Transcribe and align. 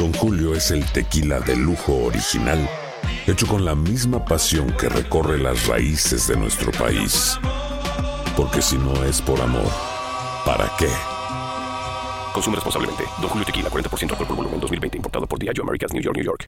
Don 0.00 0.14
Julio 0.14 0.54
es 0.54 0.70
el 0.70 0.82
tequila 0.92 1.40
de 1.40 1.54
lujo 1.54 1.94
original, 2.06 2.66
hecho 3.26 3.46
con 3.46 3.66
la 3.66 3.74
misma 3.74 4.24
pasión 4.24 4.74
que 4.80 4.88
recorre 4.88 5.36
las 5.36 5.66
raíces 5.66 6.26
de 6.26 6.38
nuestro 6.38 6.72
país. 6.72 7.38
Porque 8.34 8.62
si 8.62 8.78
no 8.78 9.04
es 9.04 9.20
por 9.20 9.38
amor, 9.42 9.70
¿para 10.46 10.72
qué? 10.78 10.88
Consume 12.32 12.56
responsablemente. 12.56 13.04
Don 13.20 13.28
Julio 13.28 13.44
Tequila, 13.44 13.68
40% 13.68 14.12
alcohol 14.12 14.26
por 14.26 14.36
volumen, 14.36 14.58
2020. 14.60 14.96
Importado 14.96 15.26
por 15.26 15.38
Diageo 15.38 15.64
Americas, 15.64 15.92
New 15.92 16.02
York, 16.02 16.16
New 16.16 16.24
York. 16.24 16.46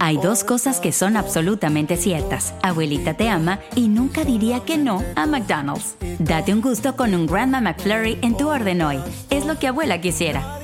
Hay 0.00 0.16
dos 0.16 0.42
cosas 0.42 0.80
que 0.80 0.90
son 0.90 1.18
absolutamente 1.18 1.98
ciertas. 1.98 2.54
Abuelita 2.62 3.12
te 3.18 3.28
ama 3.28 3.60
y 3.76 3.88
nunca 3.88 4.24
diría 4.24 4.60
que 4.60 4.78
no 4.78 5.02
a 5.14 5.26
McDonald's. 5.26 5.96
Date 6.20 6.54
un 6.54 6.62
gusto 6.62 6.96
con 6.96 7.14
un 7.14 7.26
Grandma 7.26 7.60
McFlurry 7.60 8.18
en 8.22 8.34
tu 8.34 8.48
orden 8.48 8.80
hoy. 8.80 8.98
Es 9.28 9.44
lo 9.44 9.58
que 9.58 9.66
abuela 9.66 10.00
quisiera. 10.00 10.63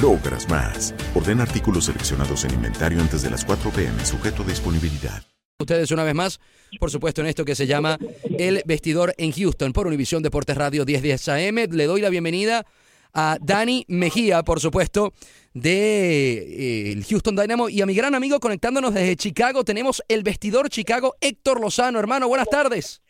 logras 0.00 0.48
más. 0.48 0.94
Orden 1.14 1.40
artículos 1.40 1.86
seleccionados 1.86 2.44
en 2.44 2.54
inventario 2.54 3.00
antes 3.00 3.22
de 3.22 3.30
las 3.30 3.44
4 3.44 3.70
pm, 3.70 4.04
sujeto 4.04 4.42
a 4.42 4.46
disponibilidad. 4.46 5.22
Ustedes 5.60 5.90
una 5.90 6.04
vez 6.04 6.14
más, 6.14 6.38
por 6.78 6.90
supuesto, 6.90 7.20
en 7.20 7.26
esto 7.26 7.44
que 7.44 7.56
se 7.56 7.66
llama 7.66 7.98
El 8.38 8.62
Vestidor 8.64 9.14
en 9.18 9.32
Houston 9.32 9.72
por 9.72 9.88
Univisión 9.88 10.22
Deportes 10.22 10.56
Radio 10.56 10.84
1010 10.84 11.28
AM. 11.28 11.56
Le 11.72 11.86
doy 11.86 12.00
la 12.00 12.10
bienvenida 12.10 12.64
a 13.12 13.38
Dani 13.40 13.84
Mejía, 13.88 14.44
por 14.44 14.60
supuesto, 14.60 15.12
de 15.54 16.38
eh, 16.38 16.92
el 16.92 17.04
Houston 17.04 17.34
Dynamo 17.34 17.68
y 17.68 17.80
a 17.80 17.86
mi 17.86 17.94
gran 17.94 18.14
amigo 18.14 18.38
conectándonos 18.38 18.94
desde 18.94 19.16
Chicago. 19.16 19.64
Tenemos 19.64 20.00
el 20.06 20.22
vestidor 20.22 20.68
Chicago, 20.68 21.16
Héctor 21.20 21.60
Lozano. 21.60 21.98
Hermano, 21.98 22.28
buenas 22.28 22.48
tardes. 22.48 23.02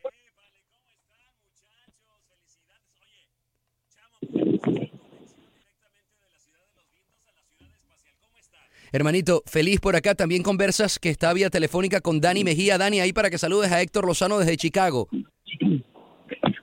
Hermanito, 8.92 9.42
feliz 9.46 9.80
por 9.80 9.96
acá. 9.96 10.14
También 10.14 10.42
conversas 10.42 10.98
que 10.98 11.10
está 11.10 11.32
vía 11.32 11.50
telefónica 11.50 12.00
con 12.00 12.20
Dani 12.20 12.44
Mejía. 12.44 12.78
Dani, 12.78 13.00
ahí 13.00 13.12
para 13.12 13.30
que 13.30 13.38
saludes 13.38 13.70
a 13.72 13.80
Héctor 13.80 14.06
Lozano 14.06 14.38
desde 14.38 14.56
Chicago. 14.56 15.08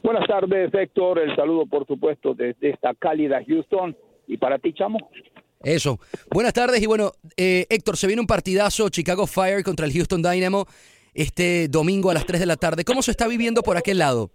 Buenas 0.03 0.27
tardes, 0.27 0.73
Héctor. 0.73 1.19
El 1.19 1.35
saludo, 1.35 1.65
por 1.65 1.85
supuesto, 1.87 2.33
desde 2.33 2.71
esta 2.71 2.93
cálida 2.93 3.41
Houston. 3.47 3.95
Y 4.27 4.37
para 4.37 4.59
ti, 4.59 4.73
chamo. 4.73 4.97
Eso. 5.63 5.99
Buenas 6.31 6.53
tardes 6.53 6.81
y 6.81 6.85
bueno, 6.85 7.11
eh, 7.37 7.65
Héctor, 7.69 7.97
se 7.97 8.07
viene 8.07 8.21
un 8.21 8.27
partidazo 8.27 8.89
Chicago 8.89 9.25
Fire 9.25 9.63
contra 9.63 9.85
el 9.85 9.93
Houston 9.93 10.21
Dynamo 10.21 10.65
este 11.15 11.69
domingo 11.69 12.11
a 12.11 12.13
las 12.13 12.25
3 12.25 12.39
de 12.39 12.45
la 12.45 12.57
tarde. 12.57 12.83
¿Cómo 12.83 13.01
se 13.01 13.11
está 13.11 13.27
viviendo 13.27 13.63
por 13.63 13.77
aquel 13.77 13.97
lado? 13.97 14.29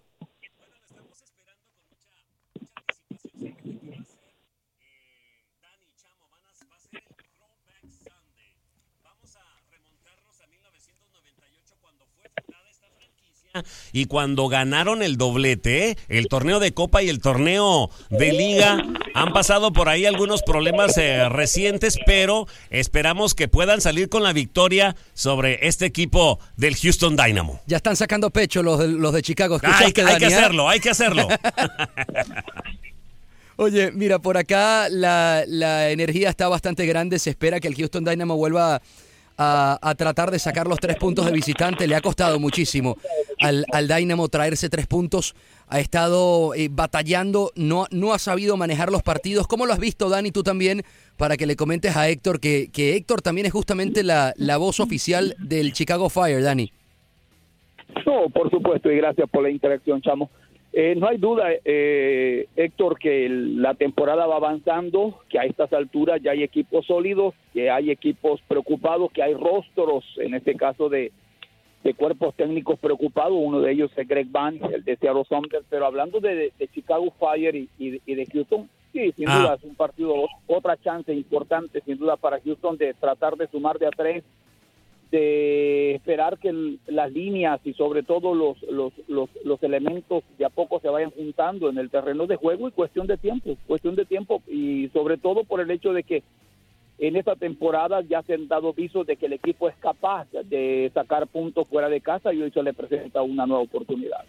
Y 13.93 14.05
cuando 14.07 14.49
ganaron 14.49 15.03
el 15.03 15.17
doblete, 15.17 15.97
el 16.09 16.29
torneo 16.29 16.61
de 16.61 16.73
Copa 16.73 17.03
y 17.03 17.09
el 17.09 17.21
torneo 17.21 17.91
de 18.09 18.33
Liga, 18.33 18.79
han 19.15 19.33
pasado 19.33 19.73
por 19.73 19.89
ahí 19.89 20.07
algunos 20.07 20.43
problemas 20.43 20.97
eh, 20.99 21.29
recientes, 21.29 21.99
pero 22.07 22.47
esperamos 22.71 23.35
que 23.35 23.49
puedan 23.49 23.81
salir 23.81 24.09
con 24.09 24.23
la 24.23 24.33
victoria 24.33 24.95
sobre 25.15 25.67
este 25.67 25.87
equipo 25.87 26.39
del 26.57 26.77
Houston 26.77 27.17
Dynamo. 27.17 27.61
Ya 27.67 27.79
están 27.79 27.97
sacando 27.97 28.31
pecho 28.31 28.63
los 28.63 28.79
de, 28.79 28.89
los 28.89 29.13
de 29.13 29.23
Chicago. 29.23 29.59
hay, 29.63 29.93
que 29.93 30.03
hacerlo, 30.03 30.69
hay 30.69 30.81
que 30.81 30.91
hacerlo. 30.91 31.27
Oye, 33.57 33.91
mira, 33.93 34.21
por 34.21 34.39
acá 34.39 34.89
la, 34.89 35.45
la 35.47 35.91
energía 35.91 36.31
está 36.31 36.49
bastante 36.49 36.87
grande. 36.87 37.19
Se 37.19 37.31
espera 37.31 37.61
que 37.61 37.69
el 37.69 37.75
Houston 37.75 38.05
Dynamo 38.05 38.37
vuelva 38.37 38.77
a, 38.77 38.83
tratar 39.97 40.31
de 40.31 40.39
sacar 40.39 40.67
los 40.67 40.79
tres 40.79 40.97
puntos 40.97 41.27
de 41.27 41.33
visitante. 41.33 41.87
Le 41.87 41.95
ha 41.95 42.01
costado 42.01 42.39
muchísimo 42.39 42.97
al, 43.41 43.65
al 43.73 43.89
Dynamo 43.89 44.29
traerse 44.29 44.69
tres 44.69 44.87
puntos. 44.87 45.35
Ha 45.69 45.81
estado 45.81 46.55
eh, 46.55 46.69
batallando, 46.71 47.53
no, 47.55 47.87
no 47.91 48.13
ha 48.13 48.19
sabido 48.19 48.57
manejar 48.57 48.91
los 48.91 49.03
partidos. 49.03 49.47
¿Cómo 49.47 49.67
lo 49.67 49.73
has 49.73 49.79
visto, 49.79 50.09
Dani, 50.09 50.33
tú 50.33 50.43
también? 50.43 50.83
Para 51.17 51.37
que 51.37 51.47
le 51.47 51.55
comentes 51.55 51.97
a 51.97 52.09
Héctor, 52.09 52.41
que, 52.41 52.71
que 52.73 52.97
Héctor 52.97 53.23
también 53.23 53.47
es 53.47 53.53
justamente 53.53 54.03
la, 54.03 54.35
la 54.37 54.57
voz 54.57 54.81
oficial 54.81 55.37
del 55.39 55.73
Chicago 55.73 56.11
Fire, 56.11 56.43
Dani. 56.43 56.73
No, 58.07 58.29
por 58.31 58.51
supuesto, 58.51 58.91
y 58.91 58.97
gracias 58.97 59.29
por 59.31 59.43
la 59.43 59.51
interacción, 59.51 60.01
Chamo. 60.03 60.31
Eh, 60.73 60.95
no 60.97 61.09
hay 61.09 61.19
duda, 61.19 61.49
eh, 61.65 62.47
Héctor, 62.55 62.99
que 62.99 63.29
la 63.29 63.75
temporada 63.75 64.27
va 64.27 64.37
avanzando, 64.37 65.19
que 65.29 65.39
a 65.39 65.43
estas 65.43 65.73
alturas 65.73 66.23
ya 66.23 66.31
hay 66.31 66.45
equipos 66.45 66.87
sólidos, 66.87 67.35
que 67.53 67.71
hay 67.71 67.91
equipos 67.91 68.41
preocupados, 68.47 69.11
que 69.11 69.23
hay 69.23 69.35
rostros, 69.35 70.05
en 70.19 70.35
este 70.35 70.55
caso 70.55 70.89
de, 70.89 71.13
cuerpos 71.97 72.35
técnicos 72.37 72.79
preocupados. 72.79 73.33
Uno 73.35 73.61
de 73.61 73.73
ellos 73.73 73.91
es 73.97 74.07
Greg 74.07 74.29
Van, 74.31 74.61
el 74.73 74.85
de 74.85 74.97
Seattle 74.97 75.25
Sounders, 75.29 75.67
pero 75.69 75.87
hablando 75.87 76.21
de, 76.21 76.53
Chicago 76.73 77.13
Fire 77.19 77.57
y, 77.57 77.91
de 77.91 78.27
Houston, 78.33 78.69
sí, 78.93 79.13
sin 79.17 79.29
ah. 79.29 79.39
duda 79.41 79.55
es 79.55 79.65
un 79.65 79.75
partido, 79.75 80.15
otra 80.47 80.77
chance 80.77 81.13
importante, 81.13 81.81
sin 81.85 81.99
duda, 81.99 82.17
para 82.17 82.41
Houston 82.41 82.77
de 82.77 82.95
tratar 82.95 83.37
de 83.37 83.49
sumar 83.49 83.79
de 83.79 83.87
a 83.89 83.91
tres 83.91 84.23
de 85.11 85.95
esperar 85.97 86.39
que 86.39 86.79
las 86.87 87.13
líneas 87.13 87.61
y 87.65 87.73
sobre 87.75 88.03
todo 88.03 88.35
los, 88.35 88.63
los, 88.63 88.93
los, 89.09 89.29
los, 89.45 89.63
elementos 89.63 90.23
de 90.39 90.45
a 90.45 90.51
poco 90.51 90.79
se 90.81 90.89
vayan 90.89 91.11
juntando 91.11 91.69
en 91.69 91.79
el 91.79 91.91
terreno 91.91 92.27
de 92.27 92.37
juego 92.37 92.69
y 92.69 92.73
cuestión 92.73 93.07
de 93.07 93.17
tiempo, 93.17 93.57
cuestión 93.67 93.97
de 93.97 94.05
tiempo 94.05 94.43
y 94.47 94.89
sobre 94.93 95.19
todo 95.19 95.45
por 95.45 95.61
el 95.61 95.71
hecho 95.71 95.93
de 95.93 96.05
que 96.05 96.23
en 96.99 97.17
esta 97.17 97.35
temporada 97.35 98.03
ya 98.03 98.23
se 98.23 98.35
han 98.35 98.47
dado 98.47 98.73
visos 98.73 99.07
de 99.07 99.17
que 99.17 99.27
el 99.27 99.33
equipo 99.33 99.69
es 99.69 99.75
capaz 99.77 100.31
de 100.31 100.91
sacar 100.95 101.27
puntos 101.27 101.67
fuera 101.67 101.89
de 101.89 102.01
casa 102.01 102.33
y 102.33 102.43
hoy 102.43 102.51
se 102.51 102.63
le 102.63 102.75
presenta 102.75 103.23
una 103.23 103.47
nueva 103.47 103.63
oportunidad. 103.63 104.25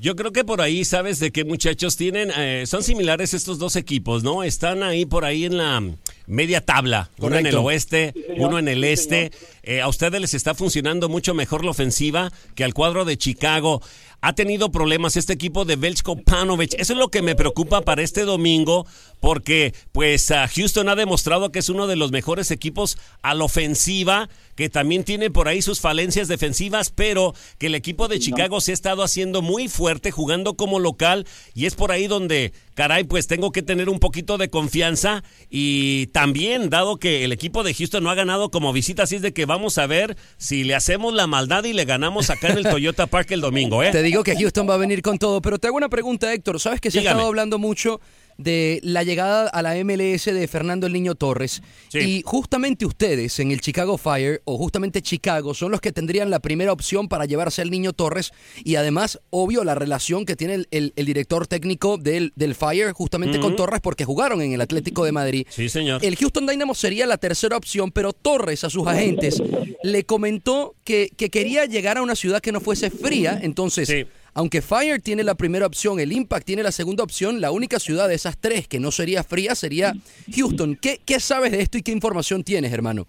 Yo 0.00 0.14
creo 0.14 0.32
que 0.32 0.44
por 0.44 0.60
ahí, 0.60 0.84
¿sabes 0.84 1.18
de 1.18 1.32
qué 1.32 1.44
muchachos 1.44 1.96
tienen? 1.96 2.30
Eh, 2.36 2.64
son 2.66 2.84
similares 2.84 3.34
estos 3.34 3.58
dos 3.58 3.74
equipos, 3.74 4.22
¿no? 4.22 4.44
Están 4.44 4.84
ahí 4.84 5.04
por 5.04 5.24
ahí 5.24 5.44
en 5.44 5.56
la 5.56 5.82
media 6.26 6.60
tabla, 6.60 7.10
uno 7.18 7.36
en 7.36 7.46
el 7.46 7.56
oeste, 7.56 8.14
uno 8.36 8.60
en 8.60 8.68
el 8.68 8.84
este. 8.84 9.32
Eh, 9.64 9.80
a 9.80 9.88
ustedes 9.88 10.20
les 10.20 10.34
está 10.34 10.54
funcionando 10.54 11.08
mucho 11.08 11.34
mejor 11.34 11.64
la 11.64 11.72
ofensiva 11.72 12.32
que 12.54 12.62
al 12.62 12.74
cuadro 12.74 13.04
de 13.04 13.18
Chicago. 13.18 13.82
Ha 14.20 14.32
tenido 14.32 14.72
problemas 14.72 15.16
este 15.16 15.32
equipo 15.32 15.64
de 15.64 15.76
Belchko 15.76 16.16
Panovich. 16.16 16.74
Eso 16.74 16.92
es 16.92 16.98
lo 16.98 17.08
que 17.08 17.22
me 17.22 17.36
preocupa 17.36 17.82
para 17.82 18.02
este 18.02 18.22
domingo, 18.22 18.84
porque 19.20 19.74
pues 19.92 20.32
Houston 20.54 20.88
ha 20.88 20.96
demostrado 20.96 21.52
que 21.52 21.60
es 21.60 21.68
uno 21.68 21.86
de 21.86 21.94
los 21.94 22.10
mejores 22.10 22.50
equipos 22.50 22.98
a 23.22 23.34
la 23.34 23.44
ofensiva, 23.44 24.28
que 24.56 24.68
también 24.68 25.04
tiene 25.04 25.30
por 25.30 25.46
ahí 25.46 25.62
sus 25.62 25.80
falencias 25.80 26.26
defensivas, 26.26 26.90
pero 26.90 27.32
que 27.58 27.66
el 27.66 27.76
equipo 27.76 28.08
de 28.08 28.18
Chicago 28.18 28.60
se 28.60 28.72
ha 28.72 28.74
estado 28.74 29.04
haciendo 29.04 29.40
muy 29.40 29.68
fuerte, 29.68 30.10
jugando 30.10 30.54
como 30.54 30.80
local, 30.80 31.24
y 31.54 31.66
es 31.66 31.76
por 31.76 31.92
ahí 31.92 32.08
donde, 32.08 32.52
caray, 32.78 33.02
pues 33.02 33.26
tengo 33.26 33.50
que 33.50 33.62
tener 33.62 33.88
un 33.88 33.98
poquito 33.98 34.38
de 34.38 34.50
confianza 34.50 35.24
y 35.50 36.06
también, 36.12 36.70
dado 36.70 36.98
que 36.98 37.24
el 37.24 37.32
equipo 37.32 37.64
de 37.64 37.74
Houston 37.74 38.04
no 38.04 38.08
ha 38.08 38.14
ganado 38.14 38.52
como 38.52 38.72
visita, 38.72 39.02
así 39.02 39.16
es 39.16 39.22
de 39.22 39.32
que 39.32 39.46
vamos 39.46 39.78
a 39.78 39.88
ver 39.88 40.16
si 40.36 40.62
le 40.62 40.76
hacemos 40.76 41.12
la 41.12 41.26
maldad 41.26 41.64
y 41.64 41.72
le 41.72 41.84
ganamos 41.84 42.30
acá 42.30 42.50
en 42.50 42.58
el 42.58 42.62
Toyota 42.70 43.08
Park 43.08 43.32
el 43.32 43.40
domingo, 43.40 43.82
¿eh? 43.82 43.90
Te 43.90 44.04
digo 44.04 44.22
que 44.22 44.36
Houston 44.36 44.70
va 44.70 44.74
a 44.74 44.76
venir 44.76 45.02
con 45.02 45.18
todo, 45.18 45.42
pero 45.42 45.58
te 45.58 45.66
hago 45.66 45.76
una 45.76 45.88
pregunta, 45.88 46.32
Héctor. 46.32 46.60
¿Sabes 46.60 46.80
que 46.80 46.92
se 46.92 47.00
ha 47.00 47.02
estado 47.02 47.26
hablando 47.26 47.58
mucho 47.58 48.00
de 48.38 48.80
la 48.84 49.02
llegada 49.02 49.48
a 49.48 49.62
la 49.62 49.74
MLS 49.84 50.24
de 50.26 50.48
Fernando 50.48 50.86
el 50.86 50.92
Niño 50.92 51.14
Torres. 51.16 51.60
Sí. 51.88 51.98
Y 51.98 52.22
justamente 52.24 52.86
ustedes 52.86 53.38
en 53.40 53.50
el 53.50 53.60
Chicago 53.60 53.98
Fire, 53.98 54.40
o 54.44 54.56
justamente 54.56 55.02
Chicago, 55.02 55.54
son 55.54 55.72
los 55.72 55.80
que 55.80 55.92
tendrían 55.92 56.30
la 56.30 56.38
primera 56.38 56.72
opción 56.72 57.08
para 57.08 57.24
llevarse 57.26 57.62
al 57.62 57.70
Niño 57.70 57.92
Torres. 57.92 58.30
Y 58.64 58.76
además, 58.76 59.20
obvio, 59.30 59.64
la 59.64 59.74
relación 59.74 60.24
que 60.24 60.36
tiene 60.36 60.54
el, 60.54 60.68
el- 60.70 60.92
el 60.96 61.04
director 61.06 61.46
técnico 61.46 61.98
del, 61.98 62.32
del 62.36 62.54
Fire 62.54 62.92
justamente 62.92 63.40
con 63.40 63.56
Torres, 63.56 63.80
porque 63.82 64.04
jugaron 64.04 64.40
en 64.40 64.52
el 64.52 64.60
Atlético 64.60 65.04
de 65.04 65.12
Madrid. 65.12 65.46
Sí, 65.50 65.68
señor. 65.68 66.04
El 66.04 66.16
Houston 66.16 66.46
Dynamo 66.46 66.74
sería 66.74 67.06
la 67.06 67.18
tercera 67.18 67.56
opción, 67.56 67.90
pero 67.90 68.12
Torres 68.12 68.62
a 68.64 68.70
sus 68.70 68.86
agentes 68.86 69.42
le 69.82 70.04
comentó 70.04 70.76
que, 70.84 71.10
que 71.16 71.28
quería 71.28 71.64
llegar 71.66 71.98
a 71.98 72.02
una 72.02 72.14
ciudad 72.14 72.40
que 72.40 72.52
no 72.52 72.60
fuese 72.60 72.90
fría. 72.90 73.38
Entonces, 73.42 73.88
Sí. 73.88 74.06
Aunque 74.38 74.62
Fire 74.62 75.02
tiene 75.02 75.24
la 75.24 75.34
primera 75.34 75.66
opción, 75.66 75.98
el 75.98 76.12
Impact 76.12 76.46
tiene 76.46 76.62
la 76.62 76.70
segunda 76.70 77.02
opción, 77.02 77.40
la 77.40 77.50
única 77.50 77.80
ciudad 77.80 78.06
de 78.06 78.14
esas 78.14 78.38
tres 78.38 78.68
que 78.68 78.78
no 78.78 78.92
sería 78.92 79.24
fría 79.24 79.56
sería 79.56 79.96
Houston. 80.32 80.78
¿Qué, 80.80 81.00
sabes 81.18 81.50
de 81.50 81.60
esto 81.60 81.76
y 81.76 81.82
qué 81.82 81.90
información 81.90 82.44
tienes, 82.44 82.72
hermano? 82.72 83.08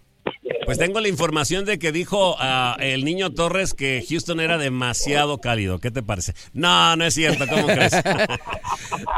Pues 0.65 0.77
tengo 0.77 0.99
la 0.99 1.07
información 1.07 1.65
de 1.65 1.79
que 1.79 1.91
dijo 1.91 2.35
ah, 2.39 2.77
el 2.79 3.03
niño 3.03 3.31
Torres 3.31 3.73
que 3.73 4.05
Houston 4.07 4.39
era 4.39 4.57
demasiado 4.57 5.39
cálido. 5.39 5.79
¿Qué 5.79 5.89
te 5.91 6.03
parece? 6.03 6.33
No, 6.53 6.95
no 6.95 7.05
es 7.05 7.13
cierto. 7.13 7.47
¿Cómo 7.47 7.67
crees? 7.67 7.93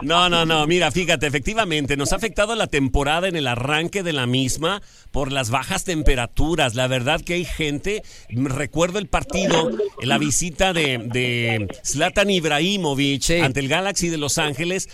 No, 0.01 0.30
no, 0.30 0.45
no. 0.45 0.66
Mira, 0.66 0.92
fíjate, 0.92 1.28
efectivamente 1.28 1.95
nos 1.95 2.12
ha 2.12 2.16
afectado 2.16 2.56
la 2.56 2.68
temporada 2.68 3.28
en 3.28 3.36
el 3.36 3.45
arranque 3.48 4.01
de 4.04 4.13
la 4.13 4.25
misma 4.25 4.81
por 5.12 5.31
las 5.31 5.50
bajas 5.51 5.83
temperaturas. 5.83 6.74
La 6.75 6.88
verdad 6.88 7.22
que 7.22 7.36
hay 7.36 7.45
gente. 7.45 8.01
Recuerdo 8.30 8.98
el 9.00 9.07
partido, 9.07 9.69
la 10.01 10.18
visita 10.18 10.74
de, 10.74 10.98
de 11.06 11.68
Zlatan 11.86 12.30
Ibrahimovic 12.30 13.22
Sí. 13.22 13.39
ante 13.39 13.60
el 13.60 13.68
Galaxy 13.68 14.10
de 14.10 14.18
Los 14.18 14.38
Ángeles. 14.38 14.89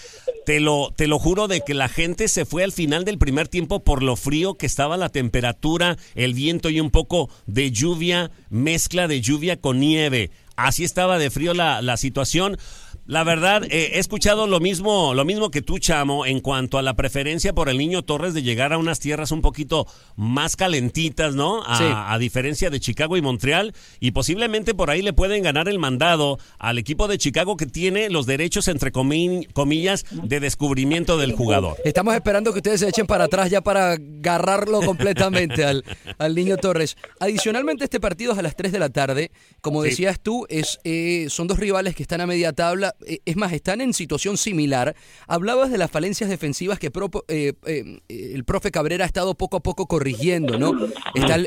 Te 0.47 0.61
lo, 0.61 0.93
te 0.95 1.07
lo 1.07 1.19
juro 1.19 1.49
de 1.49 1.59
que 1.59 1.73
la 1.73 1.89
gente 1.89 2.29
se 2.29 2.45
fue 2.45 2.63
al 2.63 2.71
final 2.71 3.03
del 3.03 3.17
primer 3.17 3.49
tiempo 3.49 3.83
por 3.83 4.01
lo 4.01 4.15
frío 4.15 4.53
que 4.53 4.65
estaba 4.65 4.95
la 4.95 5.09
temperatura, 5.09 5.97
el 6.15 6.33
viento 6.33 6.69
y 6.69 6.79
un 6.79 6.89
poco 6.89 7.29
de 7.47 7.69
lluvia, 7.71 8.31
mezcla 8.49 9.09
de 9.09 9.19
lluvia 9.19 9.59
con 9.59 9.81
nieve. 9.81 10.31
Así 10.55 10.85
estaba 10.85 11.19
de 11.19 11.31
frío 11.31 11.53
la, 11.53 11.81
la 11.81 11.97
situación. 11.97 12.57
La 13.07 13.23
verdad, 13.23 13.63
eh, 13.63 13.91
he 13.93 13.99
escuchado 13.99 14.47
lo 14.47 14.59
mismo, 14.59 15.13
lo 15.13 15.23
mismo 15.23 15.49
que 15.49 15.61
tú, 15.61 15.79
Chamo, 15.79 16.25
en 16.25 16.41
cuanto 16.41 16.77
a 16.77 16.81
la 16.81 16.93
preferencia 16.95 17.53
por 17.53 17.69
el 17.69 17.77
niño 17.77 18.03
Torres 18.03 18.33
de 18.33 18.43
llegar 18.43 18.73
a 18.73 18.77
unas 18.77 18.99
tierras 18.99 19.31
un 19.31 19.41
poquito 19.41 19.87
más 20.17 20.57
calentitas, 20.57 21.33
¿no? 21.33 21.63
A, 21.65 21.77
Sí. 21.77 21.83
a 21.87 22.17
diferencia 22.19 22.69
de 22.69 22.79
Chicago 22.81 23.15
y 23.15 23.21
Montreal. 23.21 23.73
Y 24.01 24.11
posiblemente 24.11 24.73
por 24.73 24.89
ahí 24.89 25.01
le 25.01 25.13
pueden 25.13 25.41
ganar 25.41 25.69
el 25.69 25.79
mandado 25.79 26.37
al 26.59 26.77
equipo 26.77 27.07
de 27.07 27.17
Chicago 27.17 27.55
que 27.55 27.65
tiene 27.65 28.09
los 28.09 28.25
derechos, 28.25 28.67
entre 28.67 28.91
comi- 28.91 29.47
comillas, 29.53 30.05
de 30.11 30.39
descubrimiento 30.41 31.17
del 31.17 31.31
jugador. 31.33 31.77
Estamos 31.85 32.13
esperando 32.13 32.51
que 32.51 32.59
ustedes 32.59 32.81
se 32.81 32.89
echen 32.89 33.07
para 33.07 33.23
atrás 33.23 33.49
ya 33.49 33.61
para 33.61 33.93
agarrarlo 33.93 34.81
completamente 34.81 35.63
al, 35.63 35.85
al 36.17 36.35
niño 36.35 36.57
Torres. 36.57 36.97
Adicionalmente, 37.21 37.85
este 37.85 38.01
partido 38.01 38.33
es 38.33 38.39
a 38.39 38.41
las 38.41 38.55
3 38.57 38.73
de 38.73 38.79
la 38.79 38.89
tarde. 38.89 39.31
Como 39.61 39.81
Sí. 39.83 39.91
decías 39.91 40.19
tú, 40.19 40.45
es, 40.49 40.79
eh, 40.83 41.27
son 41.29 41.47
dos 41.47 41.57
rivales 41.57 41.95
que 41.95 42.03
están 42.03 42.19
a 42.19 42.27
media 42.27 42.51
tabla. 42.51 42.95
Eh, 43.05 43.19
es 43.25 43.35
más, 43.35 43.53
están 43.53 43.81
en 43.81 43.93
situación 43.93 44.37
similar. 44.37 44.95
Hablabas 45.27 45.71
de 45.71 45.77
las 45.77 45.91
falencias 45.91 46.29
defensivas 46.29 46.79
que 46.79 46.91
propo- 46.91 47.23
eh, 47.27 47.53
eh, 47.65 47.99
el 48.09 48.43
profe 48.43 48.71
Cabrera 48.71 49.03
ha 49.03 49.07
estado 49.07 49.35
poco 49.35 49.57
a 49.57 49.59
poco 49.63 49.85
corrigiendo, 49.85 50.57
¿no? 50.57 50.71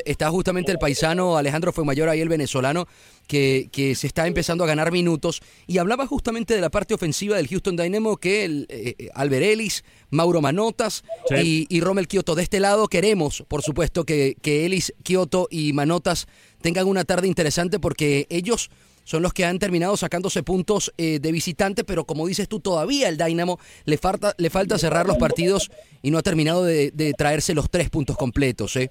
Está, 0.05 0.29
justamente 0.29 0.71
el 0.71 0.77
paisano 0.79 1.37
Alejandro 1.37 1.73
Fuemayor 1.73 2.09
ahí, 2.09 2.21
el 2.21 2.29
venezolano, 2.29 2.87
que, 3.27 3.69
que 3.71 3.95
se 3.95 4.07
está 4.07 4.27
empezando 4.27 4.63
a 4.63 4.67
ganar 4.67 4.91
minutos. 4.91 5.41
Y 5.67 5.77
hablaba 5.77 6.07
justamente 6.07 6.53
de 6.55 6.61
la 6.61 6.69
parte 6.69 6.93
ofensiva 6.93 7.35
del 7.37 7.47
Houston 7.47 7.75
Dynamo, 7.75 8.17
que 8.17 8.45
el, 8.45 8.65
eh, 8.69 8.95
eh, 8.97 9.09
Albert 9.13 9.43
Ellis, 9.43 9.83
Mauro 10.09 10.41
Manotas 10.41 11.03
Sí. 11.29 11.67
y, 11.69 11.77
y 11.77 11.81
Rommel 11.81 12.07
Kioto. 12.07 12.35
De 12.35 12.43
este 12.43 12.59
lado 12.59 12.87
queremos, 12.87 13.43
por 13.47 13.61
supuesto, 13.61 14.05
que, 14.05 14.35
que 14.41 14.65
Ellis, 14.65 14.93
Kioto 15.03 15.47
y 15.49 15.73
Manotas 15.73 16.27
tengan 16.61 16.87
una 16.87 17.03
tarde 17.05 17.27
interesante 17.27 17.79
porque 17.79 18.27
ellos 18.29 18.69
son 19.03 19.21
los 19.23 19.33
que 19.33 19.45
han 19.45 19.59
terminado 19.59 19.97
sacándose 19.97 20.43
puntos 20.43 20.93
eh, 20.97 21.19
de 21.19 21.31
visitante, 21.31 21.83
pero 21.83 22.05
como 22.05 22.27
dices 22.27 22.47
tú, 22.47 22.59
todavía 22.59 23.09
el 23.09 23.17
Dynamo 23.17 23.59
le 23.85 23.97
falta, 23.97 24.33
le 24.37 24.49
falta 24.49 24.77
cerrar 24.77 25.07
los 25.07 25.17
partidos 25.17 25.71
y 26.01 26.11
no 26.11 26.17
ha 26.17 26.23
terminado 26.23 26.63
de, 26.63 27.13
traerse 27.17 27.53
los 27.53 27.69
tres 27.69 27.89
puntos 27.89 28.17
completos. 28.17 28.75
¿eh? 28.75 28.89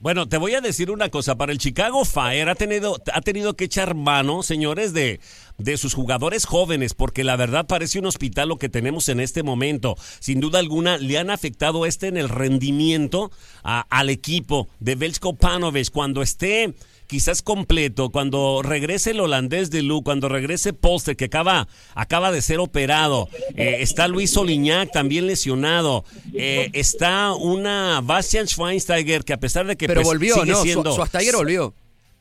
Bueno, 0.00 0.28
te 0.28 0.36
voy 0.36 0.54
a 0.54 0.60
decir 0.60 0.92
una 0.92 1.08
cosa. 1.08 1.36
Para 1.36 1.50
el 1.50 1.58
Chicago 1.58 2.04
Fire 2.04 2.48
ha 2.48 2.54
tenido, 2.54 3.02
ha 3.12 3.20
tenido 3.20 3.54
que 3.54 3.64
echar 3.64 3.96
mano, 3.96 4.44
señores, 4.44 4.92
de, 4.92 5.18
de 5.58 5.76
sus 5.76 5.94
jugadores 5.94 6.44
jóvenes, 6.46 6.94
porque 6.94 7.24
la 7.24 7.34
verdad 7.34 7.66
parece 7.66 7.98
un 7.98 8.06
hospital 8.06 8.48
lo 8.48 8.58
que 8.58 8.68
tenemos 8.68 9.08
en 9.08 9.18
este 9.18 9.42
momento. 9.42 9.96
Sin 10.20 10.38
duda 10.38 10.60
alguna, 10.60 10.98
le 10.98 11.18
han 11.18 11.30
afectado 11.30 11.84
este 11.84 12.06
en 12.06 12.16
el 12.16 12.28
rendimiento 12.28 13.32
al 13.64 14.08
equipo 14.08 14.68
de 14.78 14.94
Velsko 14.94 15.34
Panovic 15.34 15.90
cuando 15.90 16.22
esté 16.22 16.74
quizás 17.08 17.42
completo, 17.42 18.10
cuando 18.10 18.60
regrese 18.62 19.10
el 19.10 19.20
holandés 19.20 19.70
de 19.70 19.82
Lu, 19.82 20.02
cuando 20.04 20.28
regrese 20.28 20.72
Polster, 20.72 21.16
que 21.16 21.24
acaba, 21.24 21.66
acaba 21.94 22.30
de 22.30 22.40
ser 22.42 22.60
operado, 22.60 23.28
eh, 23.56 23.78
está 23.80 24.06
Luis 24.06 24.36
Oliñac 24.36 24.92
también 24.92 25.26
lesionado, 25.26 26.04
eh, 26.34 26.70
está 26.74 27.32
una 27.32 28.00
Bastian 28.04 28.46
Schweinsteiger 28.46 29.24
que 29.24 29.32
a 29.32 29.40
pesar 29.40 29.66
de 29.66 29.76
que 29.76 29.86
Pero 29.88 30.02
pues, 30.02 30.06
volvió, 30.08 30.34
sigue 30.36 30.52
¿no? 30.52 30.58
Su- 30.58 30.62
siendo- 30.64 30.92
Schweinsteiger 30.92 31.34
volvió. 31.36 31.74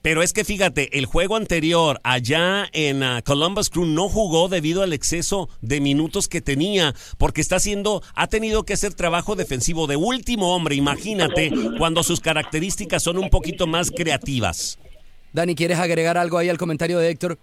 Pero 0.07 0.23
es 0.23 0.31
que 0.31 0.45
fíjate, 0.45 0.97
el 0.97 1.05
juego 1.05 1.35
anterior 1.35 1.99
allá 2.01 2.69
en 2.71 3.03
ah, 3.03 3.21
Columbus 3.25 3.69
Crew 3.69 3.85
no 3.85 4.07
jugó 4.07 4.47
debido 4.47 4.81
al 4.81 4.93
exceso 4.93 5.49
de 5.59 5.81
minutos 5.81 6.29
que 6.29 6.39
tenía, 6.39 6.95
porque 7.17 7.41
está 7.41 7.57
haciendo, 7.57 8.01
ha 8.15 8.27
tenido 8.27 8.63
que 8.63 8.71
hacer 8.71 8.93
trabajo 8.93 9.35
defensivo 9.35 9.85
de 9.85 9.97
último 9.97 10.55
hombre, 10.55 10.75
imagínate, 10.75 11.51
cuando 11.77 12.03
sus 12.03 12.21
características 12.21 13.03
son 13.03 13.17
un 13.17 13.29
poquito 13.29 13.67
más 13.67 13.91
creativas. 13.91 14.79
Dani, 15.33 15.55
¿quieres 15.55 15.77
agregar 15.77 16.17
algo 16.17 16.37
ahí 16.37 16.47
al 16.47 16.57
comentario 16.57 16.99
de 16.99 17.09
Héctor? 17.09 17.37